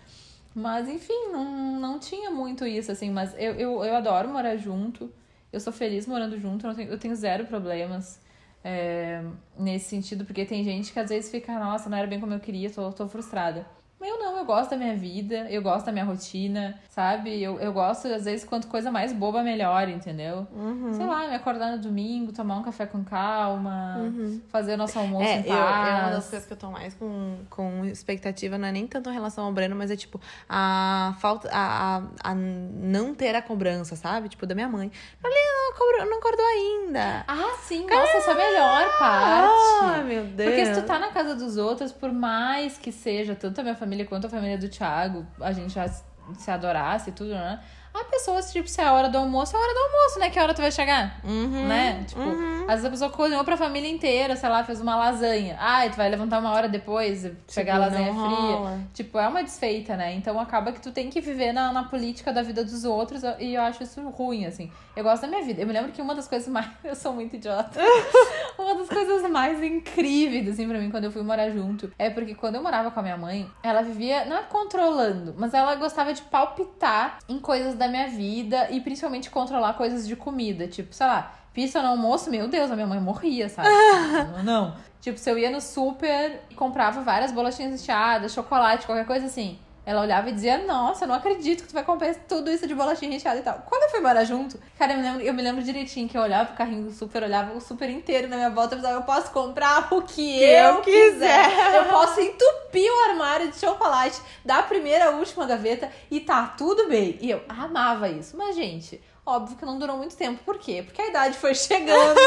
Mas, 0.57 0.89
enfim, 0.89 1.29
não, 1.33 1.79
não 1.79 1.99
tinha 1.99 2.31
muito 2.31 2.67
isso, 2.67 2.91
assim. 2.91 3.11
Mas 3.11 3.35
eu, 3.35 3.53
eu, 3.57 3.85
eu 3.85 3.95
adoro 3.95 4.27
morar 4.31 4.57
junto. 4.57 5.13
Eu 5.53 5.61
sou 5.61 5.71
feliz 5.71 6.07
morando 6.07 6.41
junto. 6.41 6.67
Eu 6.67 6.75
tenho, 6.75 6.91
eu 6.93 6.99
tenho 6.99 7.15
zero 7.15 7.45
problemas 7.45 8.19
é, 8.65 9.23
nesse 9.59 9.91
sentido. 9.91 10.25
Porque 10.25 10.47
tem 10.47 10.65
gente 10.65 10.95
que 10.95 10.99
às 10.99 11.11
vezes 11.11 11.31
fica, 11.31 11.59
nossa, 11.59 11.91
não 11.91 11.99
era 11.99 12.07
bem 12.07 12.19
como 12.19 12.33
eu 12.33 12.41
queria, 12.41 12.71
tô, 12.71 12.91
tô 12.91 13.07
frustrada. 13.07 13.67
Eu 13.99 14.19
não, 14.19 14.37
eu 14.37 14.45
gosto 14.45 14.71
da 14.71 14.77
minha 14.77 14.95
vida, 14.95 15.47
eu 15.51 15.63
gosto 15.63 15.87
da 15.87 15.93
minha 15.93 16.05
rotina, 16.05 16.79
sabe? 16.91 17.43
Eu, 17.43 17.59
eu 17.59 17.73
gosto, 17.73 18.07
às 18.09 18.27
vezes, 18.27 18.45
quanto 18.45 18.67
coisa 18.69 18.91
mais 18.91 19.11
boba, 19.13 19.43
melhor, 19.43 19.89
entendeu? 19.89 20.47
Uhum. 20.53 20.93
Sei 20.93 21.07
lá, 21.07 21.27
me 21.27 21.35
acordar 21.35 21.73
no 21.73 21.79
domingo, 21.79 22.31
tomar 22.31 22.59
um 22.59 22.63
café 22.63 22.85
com 22.85 23.03
calma, 23.03 23.97
uhum. 23.99 24.41
fazer 24.49 24.75
o 24.75 24.77
nosso 24.77 24.99
almoço 24.99 25.25
é, 25.25 25.39
em 25.39 25.43
paz. 25.45 25.89
Eu, 25.89 25.95
é 25.95 26.01
uma 26.01 26.11
das 26.11 26.29
coisas 26.29 26.47
que 26.47 26.53
eu 26.53 26.57
tô 26.59 26.71
mais 26.71 26.95
com, 26.95 27.39
com 27.49 27.87
expectativa, 27.87 28.59
não 28.59 28.69
é 28.69 28.73
nem 28.73 28.87
tanto 28.87 29.09
em 29.09 29.15
relação 29.15 29.47
ao 29.47 29.53
Breno, 29.53 29.75
mas 29.75 29.91
é 29.91 29.97
tipo, 29.97 30.21
a 30.47 31.17
falta, 31.19 31.49
a, 31.51 31.97
a, 31.97 32.03
a 32.23 32.35
não 32.35 33.15
ter 33.15 33.35
a 33.35 33.41
cobrança, 33.41 33.97
sabe? 33.97 34.29
Tipo, 34.29 34.47
da 34.47 34.55
minha 34.55 34.69
mãe. 34.69 34.93
Falei, 35.21 35.39
não, 35.75 36.11
não 36.11 36.19
acordou 36.19 36.45
ainda. 36.47 37.25
Ah, 37.27 37.57
sim, 37.63 37.87
nossa, 37.87 38.17
essa 38.17 38.31
é 38.31 38.35
a 38.35 38.37
melhor 38.37 38.99
parte. 38.99 39.55
Ah, 39.83 40.03
meu 40.05 40.25
Deus. 40.25 40.51
Porque 40.51 40.67
se 40.67 40.81
tu 40.81 40.87
tá 40.87 40.99
na 40.99 41.09
casa 41.09 41.35
dos 41.35 41.57
outros, 41.57 41.93
por 41.93 42.13
mais 42.13 42.79
que 42.79 42.93
seja 42.93 43.35
tanto 43.35 43.61
a 43.61 43.63
minha 43.63 43.77
família 43.77 44.05
quanto 44.05 44.27
a 44.27 44.31
família 44.31 44.59
do 44.59 44.69
Thiago, 44.69 45.27
a 45.41 45.53
gente 45.53 45.73
já 45.73 45.89
se 45.89 46.51
adorasse 46.51 47.11
e 47.11 47.13
tudo, 47.13 47.31
né? 47.31 47.61
Há 47.99 48.05
pessoas, 48.05 48.53
tipo, 48.53 48.69
se 48.69 48.81
é 48.81 48.85
a 48.85 48.93
hora 48.93 49.09
do 49.09 49.17
almoço, 49.17 49.57
é 49.57 49.59
a 49.59 49.63
hora 49.63 49.73
do 49.73 49.81
almoço, 49.81 50.19
né? 50.19 50.29
Que 50.29 50.39
hora 50.39 50.53
tu 50.53 50.61
vai 50.61 50.71
chegar? 50.71 51.19
Uhum. 51.25 51.67
Né? 51.67 52.05
Tipo, 52.07 52.21
às 52.69 52.75
vezes 52.75 52.85
a 52.85 52.91
pessoa 52.91 53.11
cozinhou 53.11 53.43
pra 53.43 53.57
família 53.57 53.91
inteira, 53.91 54.37
sei 54.37 54.49
lá, 54.49 54.63
fez 54.65 54.81
uma 54.81 54.97
lasanha. 54.97 55.57
Ai, 55.59 55.89
tu 55.89 55.97
vai 55.97 56.09
levantar 56.11 56.39
uma 56.39 56.53
hora 56.53 56.69
depois, 56.69 57.31
pegar 57.55 57.77
a 57.77 57.79
lasanha 57.79 58.13
fria. 58.13 58.21
rola. 58.21 58.81
Tipo, 58.93 59.19
é 59.19 59.27
uma 59.27 59.43
desfeita, 59.43 59.97
né? 59.97 60.15
Então 60.15 60.39
acaba 60.39 60.73
que 60.73 60.81
tu 60.81 60.93
tem 60.93 61.09
que 61.09 61.21
viver 61.21 61.53
na, 61.53 61.73
na 61.73 61.85
política 61.85 62.33
da 62.33 62.43
vida 62.43 62.63
dos 62.65 62.85
outros 62.85 63.23
e 63.39 63.55
eu 63.55 63.63
acho 63.63 63.83
isso 63.83 64.01
ruim, 64.11 64.45
assim. 64.45 64.71
Eu 64.95 65.03
gosto 65.03 65.23
da 65.23 65.29
minha 65.29 65.43
vida. 65.43 65.63
Eu 65.63 65.67
me 65.67 65.73
lembro 65.73 65.93
que 65.93 66.03
uma 66.03 66.15
das 66.15 66.29
coisas 66.29 66.49
mais. 66.53 66.69
Eu 66.85 66.95
sou 66.95 67.13
muito 67.13 67.37
idiota. 67.37 67.81
uma 68.59 68.75
das 68.75 68.89
coisas 68.89 69.31
mais 69.31 69.63
incríveis, 69.63 70.49
assim, 70.49 70.69
pra 70.69 70.79
mim, 70.79 70.91
quando 70.91 71.05
eu 71.05 71.13
fui 71.13 71.23
morar 71.23 71.51
junto, 71.51 71.91
é 71.99 72.11
porque 72.11 72.35
quando 72.35 72.57
eu 72.57 72.63
morava 72.63 72.91
com 72.91 73.01
a 73.01 73.03
minha 73.03 73.17
mãe, 73.17 73.51
ela 73.63 73.83
vivia, 73.83 74.25
não 74.25 74.37
é 74.37 74.43
controlando, 74.43 75.35
mas 75.39 75.55
ela 75.55 75.75
gostava 75.77 76.13
de 76.13 76.23
palpitar 76.23 77.19
em 77.29 77.39
coisas 77.39 77.75
da 77.75 77.86
minha 77.89 78.09
vida 78.09 78.71
e 78.71 78.81
principalmente 78.81 79.31
controlar 79.31 79.75
coisas 79.75 80.07
de 80.07 80.17
comida. 80.17 80.67
Tipo, 80.67 80.95
sei 80.95 81.07
lá, 81.07 81.35
pizza 81.53 81.81
no 81.83 81.89
almoço, 81.89 82.31
meu 82.31 82.49
Deus, 82.49 82.71
a 82.71 82.75
minha 82.75 82.87
mãe 82.87 83.01
morria, 83.01 83.49
sabe? 83.49 83.69
não, 83.69 84.43
não. 84.45 84.77
Tipo, 85.01 85.19
se 85.19 85.31
eu 85.31 85.39
ia 85.39 85.51
no 85.51 85.61
super 85.61 86.41
e 86.51 86.55
comprava 86.55 87.01
várias 87.03 87.31
bolachinhas 87.33 87.73
recheadas, 87.73 88.33
chocolate, 88.33 88.87
qualquer 88.87 89.07
coisa 89.07 89.27
assim. 89.27 89.59
Ela 89.87 90.03
olhava 90.03 90.29
e 90.29 90.33
dizia, 90.33 90.59
nossa, 90.67 91.05
eu 91.05 91.09
não 91.09 91.15
acredito 91.15 91.63
que 91.63 91.69
tu 91.69 91.73
vai 91.73 91.85
comprar 91.85 92.13
tudo 92.29 92.51
isso 92.51 92.67
de 92.67 92.75
bolachinha 92.75 93.13
recheada 93.13 93.39
e 93.39 93.43
tal. 93.43 93.63
Quando 93.65 93.85
eu 93.85 93.91
fui 93.91 94.01
morar 94.01 94.25
junto, 94.25 94.59
cara, 94.77 94.95
eu 94.95 94.97
me 94.99 95.03
lembro, 95.05 95.23
eu 95.23 95.33
me 95.33 95.43
lembro 95.43 95.63
direitinho 95.63 96.09
que 96.09 96.19
eu 96.19 96.23
olhava 96.23 96.47
pro 96.47 96.57
carrinho 96.57 96.83
do 96.83 96.93
super, 96.93 97.23
olhava 97.23 97.57
o 97.57 97.61
super 97.61 97.89
inteiro 97.89 98.27
na 98.27 98.35
minha 98.35 98.51
volta 98.51 98.75
e 98.75 98.79
pensava, 98.79 98.99
eu 98.99 99.05
posso 99.05 99.31
comprar 99.31 99.87
o 99.95 100.03
que, 100.03 100.43
eu, 100.43 100.75
eu 100.75 100.81
quiser. 100.81 101.51
quiser. 101.51 101.77
Eu 101.77 101.85
posso 101.85 102.21
entupir 102.21 102.91
o 102.91 103.11
armário 103.11 103.49
de 103.49 103.59
chocolate 103.59 104.21
da 104.45 104.61
primeira 104.61 105.07
à 105.07 105.11
última 105.11 105.47
gaveta 105.47 105.89
e 106.11 106.19
tá 106.19 106.55
tudo 106.59 106.89
bem. 106.89 107.17
E 107.21 107.31
eu 107.31 107.43
amava 107.49 108.09
isso. 108.09 108.37
Mas, 108.37 108.57
gente, 108.57 109.01
óbvio 109.27 109.57
que 109.57 109.65
não 109.65 109.79
durou 109.79 109.97
muito 109.97 110.17
tempo. 110.17 110.43
Por 110.45 110.57
quê? 110.59 110.83
Porque 110.87 111.03
a 111.03 111.09
idade 111.09 111.37
foi 111.37 111.53
chegando, 111.57 112.21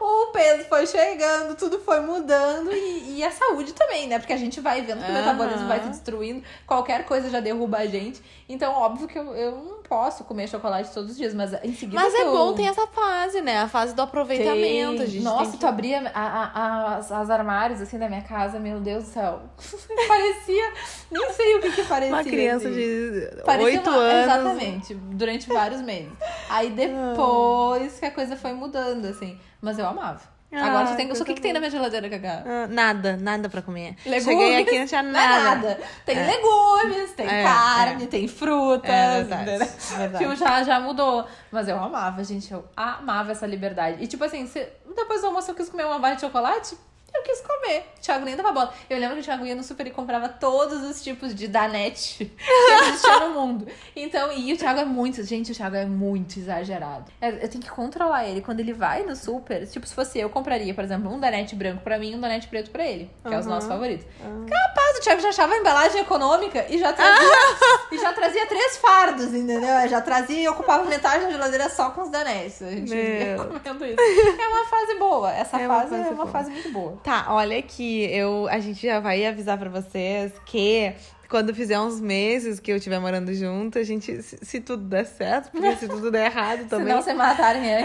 o 0.00 0.26
peso 0.32 0.64
foi 0.68 0.86
chegando, 0.86 1.56
tudo 1.56 1.80
foi 1.80 2.00
mudando 2.00 2.72
e, 2.72 3.18
e 3.18 3.24
a 3.24 3.30
saúde 3.32 3.72
também, 3.72 4.06
né? 4.06 4.18
Porque 4.18 4.32
a 4.32 4.36
gente 4.36 4.60
vai 4.60 4.80
vendo 4.82 5.04
que 5.04 5.10
o 5.10 5.14
Aham. 5.14 5.20
metabolismo 5.22 5.66
vai 5.66 5.82
se 5.82 5.88
destruindo, 5.90 6.42
qualquer 6.66 7.04
coisa 7.04 7.28
já 7.28 7.40
derruba 7.40 7.78
a 7.78 7.86
gente. 7.86 8.22
Então, 8.48 8.72
óbvio 8.72 9.08
que 9.08 9.18
eu, 9.18 9.34
eu 9.34 9.56
não 9.56 9.75
posso 9.88 10.24
comer 10.24 10.48
chocolate 10.48 10.90
todos 10.92 11.12
os 11.12 11.16
dias, 11.16 11.34
mas 11.34 11.52
em 11.62 11.72
seguida. 11.74 12.00
Mas 12.00 12.14
é 12.14 12.22
eu... 12.22 12.32
bom 12.32 12.52
ter 12.54 12.64
essa 12.64 12.86
fase, 12.86 13.40
né? 13.40 13.58
A 13.58 13.68
fase 13.68 13.94
do 13.94 14.02
aproveitamento. 14.02 15.02
A 15.02 15.06
gente 15.06 15.22
Nossa, 15.22 15.42
tem 15.44 15.50
que... 15.52 15.58
tu 15.58 15.66
abria 15.66 16.10
a- 16.14 16.20
a- 16.20 16.50
a- 16.54 16.96
as, 16.96 17.12
as 17.12 17.30
armários 17.30 17.80
assim 17.80 17.98
da 17.98 18.08
minha 18.08 18.22
casa, 18.22 18.58
meu 18.58 18.80
Deus 18.80 19.04
do 19.04 19.10
céu. 19.10 19.42
parecia. 20.08 20.72
Nem 21.10 21.32
sei 21.32 21.56
o 21.56 21.60
que 21.60 21.72
que 21.72 21.84
parecia. 21.84 22.14
Uma 22.14 22.24
criança 22.24 22.68
assim. 22.68 22.76
de 22.76 23.42
Parecia 23.44 23.78
8 23.80 23.90
uma- 23.90 23.98
anos. 23.98 24.24
Exatamente, 24.24 24.94
durante 24.94 25.48
vários 25.48 25.80
meses. 25.82 26.12
Aí 26.48 26.70
depois 26.76 27.98
que 27.98 28.06
a 28.06 28.10
coisa 28.10 28.36
foi 28.36 28.52
mudando, 28.52 29.04
assim. 29.06 29.38
Mas 29.60 29.78
eu 29.78 29.86
amava. 29.86 30.35
Ah, 30.58 30.66
Agora 30.66 30.86
tu 30.86 30.96
tem. 30.96 31.06
coisa 31.06 31.22
O 31.22 31.26
que, 31.26 31.34
que 31.34 31.40
tem 31.40 31.52
na 31.52 31.58
minha 31.58 31.70
geladeira, 31.70 32.08
Cacá? 32.08 32.42
Ah, 32.46 32.66
nada, 32.66 33.16
nada 33.16 33.48
pra 33.48 33.60
comer. 33.62 33.94
Legumes? 34.04 34.24
Cheguei 34.24 34.56
aqui 34.62 34.78
não 34.78 34.86
tinha 34.86 35.00
é 35.00 35.02
nada. 35.02 35.42
nada. 35.54 35.80
Tem 36.04 36.16
legumes, 36.26 37.12
tem 37.12 37.26
É, 37.26 37.42
carne, 37.42 38.04
é. 38.04 38.06
tem 38.06 38.26
frutas. 38.28 38.90
É 38.90 39.14
verdade, 39.18 39.42
entendeu? 39.50 39.68
verdade. 39.98 40.24
Tipo, 40.24 40.36
já, 40.36 40.62
já 40.62 40.80
mudou. 40.80 41.26
Mas 41.50 41.68
eu 41.68 41.76
amava, 41.78 42.24
gente. 42.24 42.52
Eu 42.52 42.64
amava 42.76 43.32
essa 43.32 43.46
liberdade. 43.46 44.02
E 44.02 44.06
tipo 44.06 44.24
assim, 44.24 44.50
depois 44.94 45.20
do 45.20 45.26
almoço 45.28 45.50
eu 45.50 45.54
quis 45.54 45.68
comer 45.68 45.84
uma 45.84 45.98
barra 45.98 46.14
de 46.14 46.22
chocolate, 46.22 46.76
eu 47.16 47.22
quis 47.22 47.40
comer. 47.40 47.84
O 47.96 48.00
Thiago 48.00 48.24
nem 48.24 48.36
dava 48.36 48.52
bola. 48.52 48.72
Eu 48.88 48.98
lembro 48.98 49.16
que 49.16 49.22
o 49.22 49.24
Thiago 49.24 49.44
ia 49.46 49.54
no 49.54 49.62
super 49.64 49.86
e 49.86 49.90
comprava 49.90 50.28
todos 50.28 50.82
os 50.82 51.02
tipos 51.02 51.34
de 51.34 51.48
danete 51.48 52.24
que 52.36 52.72
existia 52.84 53.20
no 53.20 53.30
mundo. 53.30 53.66
Então, 53.94 54.32
e 54.32 54.52
o 54.52 54.56
Thiago 54.56 54.80
é 54.80 54.84
muito, 54.84 55.22
gente, 55.24 55.52
o 55.52 55.54
Thiago 55.54 55.76
é 55.76 55.84
muito 55.86 56.38
exagerado. 56.38 57.04
É, 57.20 57.44
Eu 57.44 57.48
tenho 57.48 57.62
que 57.64 57.70
controlar 57.70 58.26
ele. 58.26 58.40
Quando 58.40 58.60
ele 58.60 58.72
vai 58.72 59.02
no 59.04 59.16
super, 59.16 59.66
tipo, 59.66 59.86
se 59.86 59.94
fosse 59.94 60.18
eu, 60.18 60.28
compraria, 60.30 60.72
por 60.74 60.84
exemplo, 60.84 61.10
um 61.12 61.18
danete 61.18 61.54
branco 61.56 61.82
pra 61.82 61.98
mim 61.98 62.12
e 62.12 62.16
um 62.16 62.20
danete 62.20 62.46
preto 62.48 62.70
pra 62.70 62.84
ele. 62.84 63.10
Que 63.26 63.34
é 63.34 63.38
os 63.38 63.46
Uhum. 63.46 63.52
nossos 63.52 63.68
favoritos. 63.68 64.06
Capaz, 64.48 64.98
o 64.98 65.00
Thiago 65.00 65.20
já 65.20 65.28
achava 65.30 65.54
a 65.54 65.56
embalagem 65.58 66.00
econômica 66.00 66.66
e 66.68 66.78
já 66.78 66.92
trazia, 66.92 67.26
e 67.92 67.98
já 67.98 68.12
trazia 68.12 68.46
três 68.46 68.76
fardos, 68.76 69.26
entendeu? 69.34 69.88
Já 69.88 70.00
trazia 70.00 70.40
e 70.42 70.48
ocupava 70.48 70.84
metade 70.84 71.24
da 71.24 71.30
geladeira 71.30 71.68
só 71.68 71.90
com 71.90 72.02
os 72.02 72.10
danetes. 72.10 72.62
A 72.62 72.70
gente 72.70 72.92
comendo 73.36 73.84
isso. 73.84 73.96
É 74.00 74.48
uma 74.48 74.64
fase 74.66 74.94
boa. 74.98 75.32
Essa 75.32 75.60
É 75.60 75.66
uma 75.66 75.80
fase, 75.80 75.94
é 75.94 75.98
fase 75.98 76.08
uma 76.10 76.16
boa. 76.16 76.26
fase 76.28 76.50
muito 76.50 76.70
boa. 76.70 76.98
Tá, 77.06 77.26
olha 77.28 77.56
aqui, 77.56 78.02
eu, 78.12 78.48
a 78.48 78.58
gente 78.58 78.84
já 78.84 78.98
vai 78.98 79.24
avisar 79.24 79.56
pra 79.56 79.70
vocês 79.70 80.36
que 80.44 80.92
quando 81.28 81.54
fizer 81.54 81.78
uns 81.78 82.00
meses 82.00 82.60
que 82.60 82.70
eu 82.72 82.76
estiver 82.76 82.98
morando 82.98 83.32
junto, 83.34 83.78
a 83.78 83.82
gente, 83.82 84.22
se, 84.22 84.38
se 84.42 84.60
tudo 84.60 84.84
der 84.84 85.04
certo, 85.06 85.50
porque 85.50 85.76
se 85.76 85.88
tudo 85.88 86.10
der 86.10 86.26
errado 86.26 86.60
Se 86.64 86.68
também. 86.68 86.94
não 86.94 87.02
se 87.02 87.12
matarem, 87.14 87.62
é, 87.68 87.80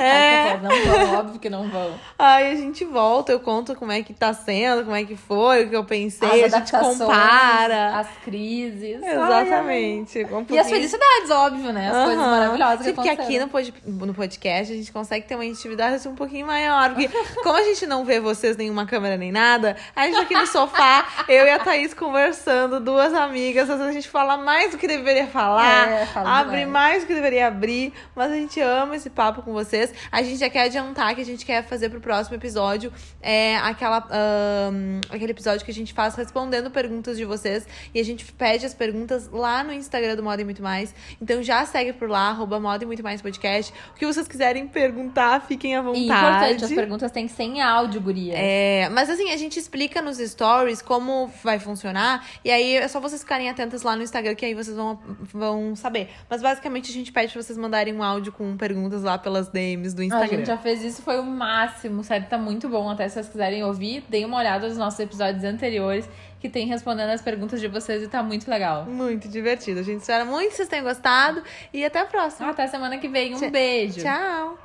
É. 0.54 0.60
não 0.62 0.70
vão, 0.70 1.20
óbvio 1.20 1.40
que 1.40 1.50
não 1.50 1.68
vão. 1.70 1.94
Aí 2.18 2.52
a 2.52 2.56
gente 2.56 2.84
volta, 2.86 3.32
eu 3.32 3.40
conto 3.40 3.76
como 3.76 3.92
é 3.92 4.02
que 4.04 4.14
tá 4.14 4.34
sendo, 4.34 4.84
como 4.84 4.96
é 4.96 5.04
que 5.04 5.16
foi, 5.16 5.66
o 5.66 5.70
que 5.70 5.76
eu 5.76 5.84
pensei, 5.86 6.44
As 6.46 6.54
a 6.54 6.60
gente 6.60 6.72
compara. 6.72 7.98
as 8.00 8.08
crises. 8.24 9.02
Exatamente. 9.02 10.20
Um 10.26 10.38
Ai, 10.38 10.44
ai. 10.50 10.56
E 10.56 10.60
as 10.60 10.70
felicidades, 10.70 11.30
óbvio, 11.32 11.74
né? 11.74 11.88
As 11.90 12.06
coisas 12.06 12.18
Aham. 12.24 12.32
maravilhosas 12.32 12.78
que 12.80 12.84
Sim, 12.86 12.94
porque 12.94 13.10
aqui 13.10 13.40
no, 13.40 13.48
pod- 13.48 13.74
no 13.86 14.14
podcast 14.14 14.72
a 14.74 14.76
gente 14.76 14.92
consegue 14.92 15.26
ter 15.28 15.36
uma 15.36 15.46
intimidade 15.46 15.96
assim, 15.96 16.10
um 16.10 16.16
pouquinho 16.16 16.46
maior. 16.48 16.94
Porque 16.94 17.10
como 17.44 17.56
a 17.58 17.64
gente 17.64 17.86
não 17.86 18.04
vê 18.06 18.20
vocês 18.20 18.58
nenhuma 18.58 18.86
câmera 18.86 19.18
nem 19.18 19.32
nada, 19.32 19.76
a 19.96 20.06
gente 20.06 20.18
aqui 20.20 20.34
no 20.36 20.46
sofá, 20.48 21.06
eu 21.28 21.46
e 21.46 21.50
a 21.50 21.60
Thaís 21.60 21.94
conversando, 21.94 22.80
duas 22.80 23.14
amigas, 23.14 23.31
às 23.60 23.68
vezes 23.68 23.82
a 23.82 23.92
gente 23.92 24.08
fala 24.10 24.38
mais 24.38 24.72
do 24.72 24.78
que 24.78 24.88
deveria 24.88 25.28
falar, 25.28 25.88
É, 25.90 26.08
abre 26.16 26.60
demais. 26.60 26.68
mais 26.70 27.04
do 27.04 27.08
que 27.08 27.14
deveria 27.14 27.48
abrir, 27.48 27.94
mas 28.16 28.32
a 28.32 28.36
gente 28.36 28.60
ama 28.60 28.96
esse 28.96 29.10
papo 29.10 29.42
com 29.42 29.54
vocês. 29.54 29.94
A 30.12 30.22
gente 30.22 30.38
já 30.38 30.50
quer 30.50 30.64
adiantar 30.64 31.16
que 31.16 31.22
a 31.22 31.26
gente 31.26 31.46
quer 31.46 31.64
fazer 31.64 31.90
pro 31.90 32.00
próximo 32.02 32.36
episódio 32.36 32.92
é 33.22 33.58
aquela, 33.58 34.08
ahn, 34.12 35.02
aquele 35.10 35.32
episódio 35.32 35.64
que 35.66 35.72
a 35.72 35.74
gente 35.74 35.94
faz 35.94 36.16
respondendo 36.16 36.70
perguntas 36.72 37.18
de 37.18 37.26
vocês 37.26 37.68
e 37.94 38.00
a 38.00 38.04
gente 38.04 38.26
pede 38.34 38.66
as 38.66 38.74
perguntas 38.74 39.30
lá 39.32 39.64
no 39.64 39.72
Instagram 39.74 40.16
do 40.16 40.24
Moda 40.24 40.42
e 40.42 40.46
Muito 40.46 40.62
Mais. 40.62 40.94
Então 41.22 41.42
já 41.42 41.66
segue 41.66 41.94
por 41.94 42.10
lá, 42.10 42.30
arroba 42.30 42.60
Moda 42.60 42.84
e 42.84 42.88
Muito 42.88 43.04
Mais 43.04 43.22
Podcast. 43.22 43.74
O 43.96 43.98
que 44.00 44.06
vocês 44.06 44.28
quiserem 44.28 44.68
perguntar, 44.68 45.42
fiquem 45.42 45.76
à 45.76 45.82
vontade. 45.82 46.02
E 46.04 46.06
importante, 46.08 46.66
as 46.66 46.72
perguntas 46.72 47.12
têm 47.12 47.28
que 47.28 47.34
ser 47.34 47.44
em 47.44 47.62
áudio, 47.62 48.02
guria. 48.02 48.34
É, 48.36 48.90
mas 48.90 49.10
assim, 49.10 49.32
a 49.32 49.38
gente 49.38 49.58
explica 49.60 50.02
nos 50.02 50.18
stories 50.18 50.82
como 50.82 51.32
vai 51.44 51.60
funcionar. 51.60 52.26
E 52.44 52.52
aí 52.52 52.76
é 52.76 52.88
só 52.88 53.00
vocês 53.00 53.21
ficarem 53.22 53.50
atentos 53.50 53.82
lá 53.82 53.96
no 53.96 54.04
Instagram, 54.04 54.36
que 54.36 54.46
aí 54.46 54.54
vocês 54.54 54.76
vão, 54.76 55.00
vão 55.34 55.76
saber. 55.76 56.10
Mas 56.30 56.42
basicamente 56.42 56.92
a 56.92 56.94
gente 56.94 57.12
pede 57.12 57.34
pra 57.34 57.42
vocês 57.42 57.58
mandarem 57.58 57.94
um 57.94 58.04
áudio 58.04 58.32
com 58.32 58.56
perguntas 58.58 59.04
lá 59.04 59.18
pelas 59.18 59.48
DMs 59.50 59.96
do 59.96 60.02
A 60.02 60.06
Instagram. 60.06 60.38
gente 60.38 60.48
já 60.48 60.58
fez 60.58 60.84
isso, 60.84 61.02
foi 61.02 61.20
o 61.20 61.24
máximo, 61.24 62.04
sério, 62.04 62.28
tá 62.30 62.38
muito 62.38 62.68
bom. 62.70 62.90
Até 62.90 63.08
se 63.08 63.16
vocês 63.16 63.30
quiserem 63.30 63.64
ouvir, 63.64 64.04
deem 64.10 64.26
uma 64.26 64.38
olhada 64.38 64.68
nos 64.68 64.78
nossos 64.78 65.00
episódios 65.00 65.44
anteriores, 65.44 66.08
que 66.40 66.50
tem 66.50 66.66
respondendo 66.68 67.10
as 67.10 67.22
perguntas 67.22 67.60
de 67.62 67.68
vocês 67.68 68.02
e 68.04 68.08
tá 68.08 68.22
muito 68.24 68.50
legal. 68.50 68.86
Muito 68.86 69.28
divertido. 69.28 69.80
A 69.80 69.84
gente 69.84 70.02
espera 70.02 70.26
muito 70.26 70.50
que 70.50 70.56
vocês 70.56 70.68
tenham 70.68 70.84
gostado. 70.86 71.44
E 71.72 71.86
até 71.86 72.00
a 72.00 72.06
próxima. 72.06 72.50
Até 72.50 72.68
semana 72.68 72.98
que 72.98 73.08
vem, 73.08 73.36
um 73.36 73.40
Tchau. 73.40 73.52
beijo. 73.52 74.02
Tchau! 74.02 74.58